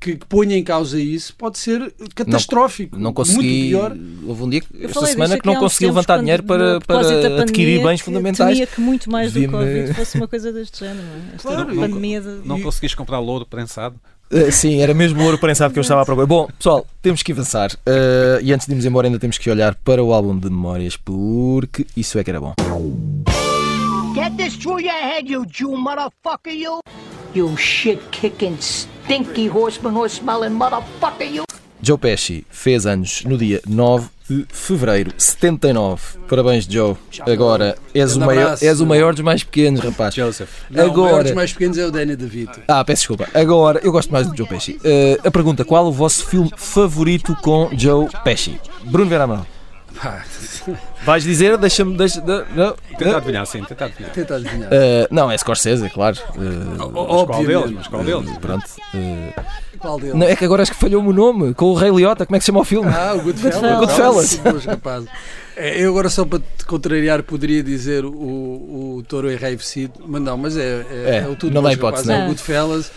que, 0.01 0.17
que 0.17 0.27
ponha 0.27 0.57
em 0.57 0.65
causa 0.65 0.99
isso 0.99 1.35
pode 1.37 1.59
ser 1.59 1.93
catastrófico. 2.15 2.99
Não 2.99 3.13
consegui. 3.13 3.37
Muito 3.37 3.69
pior. 3.69 3.97
Houve 4.27 4.43
um 4.43 4.49
dia, 4.49 4.63
Eu 4.73 4.87
esta 4.87 4.95
falei 4.95 5.13
semana, 5.13 5.39
que 5.39 5.47
não 5.47 5.57
consegui 5.57 5.87
levantar 5.87 6.15
quando, 6.15 6.21
dinheiro 6.21 6.43
para, 6.43 6.81
para 6.81 7.43
adquirir 7.43 7.83
bens 7.83 8.01
que 8.01 8.05
fundamentais. 8.07 8.51
Temia 8.53 8.67
que 8.67 8.81
muito 8.81 9.11
mais 9.11 9.33
do 9.33 9.47
Covid 9.49 9.95
fosse 9.95 10.17
uma 10.17 10.27
coisa 10.27 10.51
deste 10.53 10.81
género. 10.81 11.07
Não 11.07 11.15
é? 11.15 11.35
Esta 11.35 11.49
Claro, 11.49 11.75
não- 11.75 11.83
pandemia 11.83 12.21
de... 12.21 12.41
Não 12.45 12.61
conseguiste 12.61 12.97
comprar 12.97 13.19
louro 13.19 13.45
prensado? 13.45 13.97
Uh, 14.33 14.51
sim, 14.53 14.81
era 14.81 14.95
mesmo 14.95 15.21
o 15.21 15.25
ouro 15.25 15.39
prensado 15.39 15.73
que 15.73 15.79
eu 15.79 15.83
estava 15.83 16.03
à 16.03 16.05
procura. 16.05 16.27
Bom, 16.27 16.49
pessoal, 16.57 16.87
temos 17.03 17.23
que 17.23 17.33
avançar. 17.33 17.73
Uh, 17.87 18.41
e 18.43 18.53
antes 18.53 18.67
de 18.67 18.73
irmos 18.73 18.87
embora, 18.87 19.09
ainda 19.09 19.19
temos 19.19 19.39
que 19.39 19.51
olhar 19.51 19.75
para 19.75 20.03
o 20.03 20.13
álbum 20.15 20.39
de 20.39 20.49
memórias, 20.49 20.97
porque 20.97 21.85
isso 21.97 22.19
é 22.19 22.25
que 22.25 22.31
era 22.31 22.41
bom. 22.41 22.55
Get 24.15 24.37
this 24.37 24.57
through 24.57 24.81
your 24.81 24.93
head, 24.93 25.31
you 25.31 25.45
Jew 25.53 25.77
motherfucker, 25.77 26.53
you! 26.55 26.81
You 27.35 27.57
shit 27.57 28.01
kicking, 29.11 29.25
stinky 29.25 29.49
horseman 29.49 29.95
horse 29.95 30.19
smelling 30.19 30.53
motherfucker, 30.53 31.35
you! 31.35 31.45
Joe 31.83 31.97
Pesci 31.97 32.45
fez 32.51 32.85
anos 32.85 33.25
no 33.25 33.39
dia 33.39 33.61
9 33.67 34.09
de 34.29 34.47
fevereiro, 34.51 35.13
79. 35.17 36.19
Parabéns, 36.29 36.67
Joe. 36.67 36.95
Agora 37.27 37.77
és 37.95 38.17
o, 38.17 38.21
maior, 38.21 38.59
és 38.61 38.81
o 38.81 38.87
maior 38.87 39.15
dos 39.15 39.25
mais 39.25 39.43
pequenos, 39.43 39.81
rapaz. 39.81 40.15
Joseph. 40.15 40.51
Não, 40.71 40.85
o 40.85 40.89
maior 40.89 41.07
Agora. 41.09 41.25
dos 41.25 41.33
mais 41.33 41.53
pequenos 41.53 41.79
é 41.79 41.87
o 41.87 41.91
Danny 41.91 42.15
DeVito. 42.15 42.61
Ah, 42.69 42.85
peço 42.85 43.01
desculpa. 43.01 43.29
Agora, 43.35 43.81
eu 43.83 43.91
gosto 43.91 44.13
mais 44.13 44.29
do 44.29 44.37
Joe 44.37 44.47
Pesci. 44.47 44.73
Uh, 44.85 45.27
a 45.27 45.31
pergunta: 45.31 45.65
qual 45.65 45.87
o 45.87 45.93
vosso 45.93 46.27
filme 46.27 46.51
favorito 46.55 47.35
com 47.43 47.71
Joe 47.73 48.09
Pesci? 48.23 48.61
Bruno 48.85 49.09
Vera 49.09 49.25
Amaral. 49.25 49.47
Pá, 50.03 50.25
Vais 51.05 51.23
dizer? 51.25 51.57
Deixa-me. 51.59 51.97
Deixa, 51.97 52.21
não. 52.55 52.75
Tentar 52.97 53.17
adivinhar, 53.19 53.47
sim, 53.47 53.63
tentar 53.65 53.87
adivinhar. 53.87 54.13
tenta 54.13 54.37
adivinhar. 54.37 54.71
Uh, 54.71 55.07
não, 55.11 55.31
é 55.31 55.37
Scorsese, 55.37 55.85
é 55.85 55.89
claro. 55.89 56.17
Uh, 56.37 56.79
Mas 56.79 57.27
qual 57.27 57.45
deles? 57.45 57.71
Mas 57.71 57.87
qual 57.89 58.05
deles? 58.05 58.39
pronto. 58.39 58.65
Uh, 58.95 59.33
Qual 59.79 59.99
deles? 59.99 60.15
não, 60.15 60.27
é 60.27 60.37
que 60.37 60.45
agora 60.45 60.63
acho 60.63 60.73
que 60.73 60.79
falhou-me 60.79 61.09
o 61.09 61.13
nome. 61.13 61.55
Com 61.55 61.67
o 61.67 61.75
Rei 61.75 61.91
Liotta, 61.91 62.27
como 62.27 62.37
é 62.37 62.39
que 62.39 62.45
se 62.45 62.49
chama 62.49 62.61
o 62.61 62.65
filme? 62.65 62.91
Ah, 62.93 63.15
o 63.15 63.23
Goodfellas. 63.23 63.79
Goodfellas. 63.79 64.35
Boas, 64.37 64.65
rapazes. 64.65 65.09
É, 65.57 65.83
Eu 65.83 65.91
agora 65.91 66.09
só 66.09 66.25
para 66.25 66.39
te 66.39 66.65
contrariar 66.67 67.23
poderia 67.23 67.63
dizer 67.63 68.05
o, 68.05 68.11
o 68.11 69.03
Touro 69.09 69.31
Enraivecido, 69.31 69.95
mas 70.07 70.23
não, 70.23 70.37
mas 70.37 70.57
é, 70.57 70.63
é, 70.63 70.87
É, 70.91 71.19
é 71.25 71.29
o 71.29 71.37
tudo 71.37 71.53
não 71.55 71.63
dá 71.63 71.73
hipótese, 71.73 72.05
Rapazes, 72.05 72.07
não. 72.09 72.15
é 72.15 72.25
o 72.25 72.29
Goodfellas. 72.29 72.93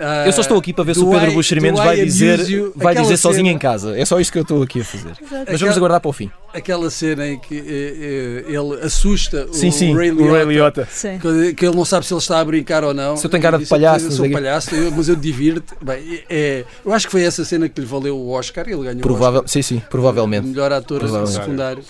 Ah, 0.00 0.24
Eu 0.26 0.32
só 0.32 0.40
estou 0.40 0.58
aqui 0.58 0.72
para 0.72 0.84
ver 0.84 0.94
se 0.94 1.00
o 1.00 1.10
Pedro 1.10 1.30
I- 1.30 1.34
Buxeri 1.34 1.60
do 1.60 1.62
Mendes 1.64 1.80
I 1.80 1.84
vai 1.84 1.96
dizer, 2.04 2.40
You, 2.48 2.72
vai 2.74 2.94
dizer 2.94 3.16
sozinho 3.16 3.46
cena- 3.46 3.56
em 3.56 3.58
casa. 3.58 3.98
É 3.98 4.04
só 4.04 4.18
isto 4.18 4.32
que 4.32 4.38
eu 4.38 4.42
estou 4.42 4.62
aqui 4.62 4.80
a 4.80 4.84
fazer. 4.84 5.12
Mas 5.20 5.30
vamos 5.30 5.52
Aquela- 5.54 5.76
aguardar 5.76 6.00
para 6.00 6.08
o 6.08 6.12
fim. 6.12 6.30
Aquela 6.52 6.90
cena 6.90 7.28
em 7.28 7.38
que 7.38 7.56
eh, 7.56 8.44
eh, 8.48 8.52
ele 8.52 8.80
assusta 8.84 9.46
Sim, 9.52 9.68
o, 9.68 9.72
sim, 9.72 9.94
Ray 9.94 10.10
o 10.10 10.16
Ray 10.32 10.44
Liotta, 10.44 10.50
Liotta. 10.52 10.88
Sim. 10.90 11.18
que, 11.20 11.54
que 11.54 11.64
ele 11.66 11.76
não 11.76 11.84
sabe 11.84 12.04
se 12.06 12.12
ele 12.12 12.18
está 12.18 12.40
a 12.40 12.44
brincar 12.44 12.82
ou 12.82 12.92
não. 12.92 13.16
Se 13.16 13.24
eu 13.24 13.30
tenho 13.30 13.40
cara 13.42 13.56
de 13.58 13.66
palhaço, 13.66 14.06
Eu 14.06 14.10
sou 14.10 14.28
palhaço, 14.30 14.74
eu- 14.74 14.90
mas 14.90 15.08
eu 15.08 15.14
divirto. 15.14 15.74
Bem, 15.80 16.22
é, 16.28 16.64
eu 16.84 16.92
acho 16.92 17.06
que 17.06 17.12
foi 17.12 17.22
essa 17.22 17.44
cena 17.44 17.68
que 17.68 17.80
lhe 17.80 17.86
valeu 17.86 18.16
o 18.16 18.30
Oscar. 18.30 18.66
Ele 18.68 18.82
ganhou 18.82 19.00
Provável, 19.00 19.42
o 19.44 19.48
sim, 19.48 19.62
sim, 19.62 19.76
Oscar. 19.76 19.90
provavelmente. 19.90 20.46
Melhor 20.48 20.72
ator 20.72 20.98
Provavelmente. 20.98 21.34
secundário. 21.34 21.82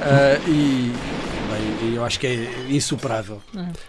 Ah, 0.00 0.38
e 0.48 0.92
bem, 1.58 1.94
eu 1.94 2.04
acho 2.04 2.18
que 2.20 2.26
é 2.26 2.50
insuperável. 2.70 3.40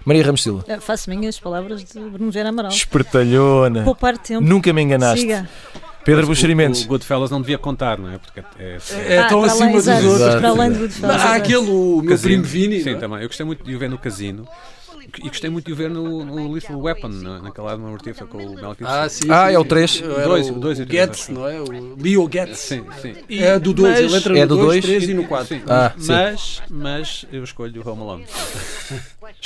Maria 0.06 0.24
Ramos 0.26 0.44
Silva. 0.44 0.64
Faço 0.82 1.10
minhas 1.10 1.40
palavras 1.40 1.84
de 1.84 2.00
Bruno 2.00 2.32
Vera 2.32 2.50
Amaral. 2.50 2.72
Espertalhona. 2.72 3.84
Poupar 3.84 4.18
tempo. 4.18 4.42
Nunca 4.46 4.72
me 4.74 4.82
enganaste. 4.82 5.22
Siga. 5.22 5.50
Pedro 6.06 6.24
O- 6.24 6.28
Buxeri 6.28 6.54
O 6.54 6.56
Mendes. 6.56 6.86
Goodfellas 6.86 7.30
não 7.30 7.42
devia 7.42 7.58
contar, 7.58 7.98
não 8.00 8.10
é? 8.10 8.18
Porque 8.18 8.40
é, 8.40 8.78
é- 9.10 9.14
É 9.16 9.20
Ah, 9.20 9.28
tão 9.28 9.44
acima 9.44 9.64
além, 9.66 9.76
dos 9.76 9.88
exato, 9.88 10.06
outros. 10.06 10.22
Exato. 10.22 10.40
Para 10.40 10.50
além 10.50 10.72
do 10.72 10.80
Goodfellas. 10.80 11.22
Há 11.22 11.36
aquele, 11.36 11.58
o 11.70 11.96
meu 12.02 12.10
Casino. 12.12 12.22
primo 12.22 12.44
Vini. 12.44 12.82
Sim, 12.82 12.92
é? 12.92 12.96
também. 12.96 13.22
Eu 13.22 13.28
gostei 13.28 13.46
muito 13.46 13.64
de 13.64 13.76
o 13.76 13.80
ver 13.80 13.90
no 13.90 13.98
casino. 13.98 14.48
E 15.24 15.28
gostei 15.30 15.50
muito 15.50 15.66
de 15.66 15.74
o 15.74 15.76
ver 15.76 15.90
no, 15.90 16.24
no 16.26 16.52
Lethal 16.54 16.80
Weapon, 16.80 17.08
na- 17.10 17.42
naquela 17.42 17.72
arma 17.72 17.90
mortífera 17.90 18.26
com 18.28 18.38
o 18.38 18.56
Mel 18.56 18.72
Gibson. 18.78 18.86
Ah, 18.86 19.10
sim, 19.10 19.28
Ah, 19.30 19.52
é 19.52 19.58
o 19.58 19.64
sim. 19.64 19.68
três? 19.68 20.02
Era 20.04 20.24
Dois, 20.28 20.50
o, 20.50 20.54
o 20.54 20.60
dois 20.60 20.78
e 20.80 20.82
o 20.82 20.86
o 20.86 20.88
três, 20.88 21.02
Getz, 21.08 21.22
acho. 21.22 21.32
não 21.34 21.48
é? 21.48 21.60
O 21.60 21.66
Leo 22.00 22.30
Getz. 22.32 22.58
Sim, 22.60 22.84
sim. 23.02 23.14
É 23.30 23.60
do 23.60 23.74
2, 23.74 23.90
Mas- 23.90 24.00
ele 24.06 24.16
entra 24.18 24.38
É 24.38 24.42
no 24.42 24.48
do 24.48 24.56
2, 24.58 24.68
dois? 24.68 24.86
3 24.86 25.10
e 25.10 25.14
no 25.14 25.24
4. 25.26 25.48
Sim, 25.48 25.62
Ah, 25.68 25.94
mas, 26.08 26.62
mas, 26.70 27.26
eu 27.32 27.44
escolho 27.44 27.82
o 27.84 27.90
Home 27.90 28.02
Alone. 28.02 28.26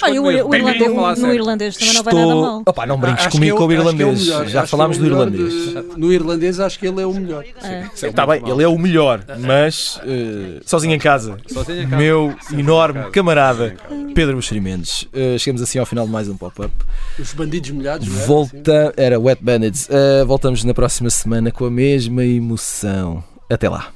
Olha, 0.03 0.21
o, 0.21 0.25
o 0.25 0.55
irlandês, 0.55 1.19
sério. 1.19 1.33
irlandês 1.35 1.75
também 1.77 1.93
não 1.95 2.03
vai 2.03 2.13
nada 2.13 2.25
Estou. 2.27 2.41
mal. 2.41 2.63
Opa, 2.65 2.85
não 2.85 2.97
brinques 2.99 3.25
Acho 3.25 3.35
comigo 3.35 3.55
que 3.55 3.57
com 3.63 3.67
o 3.67 3.71
é- 3.71 3.75
que 3.75 3.81
é 3.81 3.85
irlandês. 3.85 4.21
melhor, 4.27 4.47
Já 4.47 4.61
acho 4.61 4.71
falámos 4.71 4.97
é 4.97 4.99
do 4.99 5.05
o 5.05 5.07
irlandês. 5.09 5.53
de- 5.53 5.99
no 5.99 6.13
irlandês 6.13 6.59
acho 6.59 6.79
que 6.79 6.87
ele 6.87 7.01
é 7.01 7.05
o 7.05 7.13
melhor. 7.13 7.43
É. 7.63 7.87
Isso 7.93 8.05
é 8.05 8.09
Está 8.09 8.25
muito 8.27 8.31
bem, 8.39 8.41
mal. 8.49 8.51
ele 8.57 8.63
é 8.63 8.67
o 8.67 8.77
melhor, 8.77 9.25
mas 9.39 9.99
eh, 10.05 10.59
sozinho 10.65 10.93
em 10.93 10.99
casa. 10.99 11.37
Sozinho 11.47 11.81
em 11.83 11.89
casa. 11.89 11.97
Meu 11.97 12.35
Sempre 12.41 12.59
enorme 12.61 12.99
casa. 12.99 13.11
camarada. 13.11 13.75
Pedro 14.13 14.35
Buxeri 14.35 14.61
Mendes. 14.61 15.07
Eh, 15.13 15.37
chegamos 15.61 15.69
assim 15.69 15.79
ao 15.79 15.85
final 15.85 16.05
de 16.05 16.11
mais 16.11 16.27
um 16.27 16.35
pop-up. 16.35 16.73
Os 17.19 17.33
bandidos 17.33 17.69
molhados, 17.71 18.07
era? 18.07 18.23
É? 18.23 18.25
Volta, 18.25 18.93
era 18.97 19.19
Wet 19.19 19.43
Bandits. 19.43 19.87
Uh, 19.87 20.25
voltamos 20.25 20.63
na 20.63 20.73
próxima 20.73 21.09
semana 21.09 21.51
com 21.51 21.65
a 21.65 21.71
mesma 21.71 22.25
emoção. 22.25 23.23
Até 23.49 23.69
lá. 23.69 23.91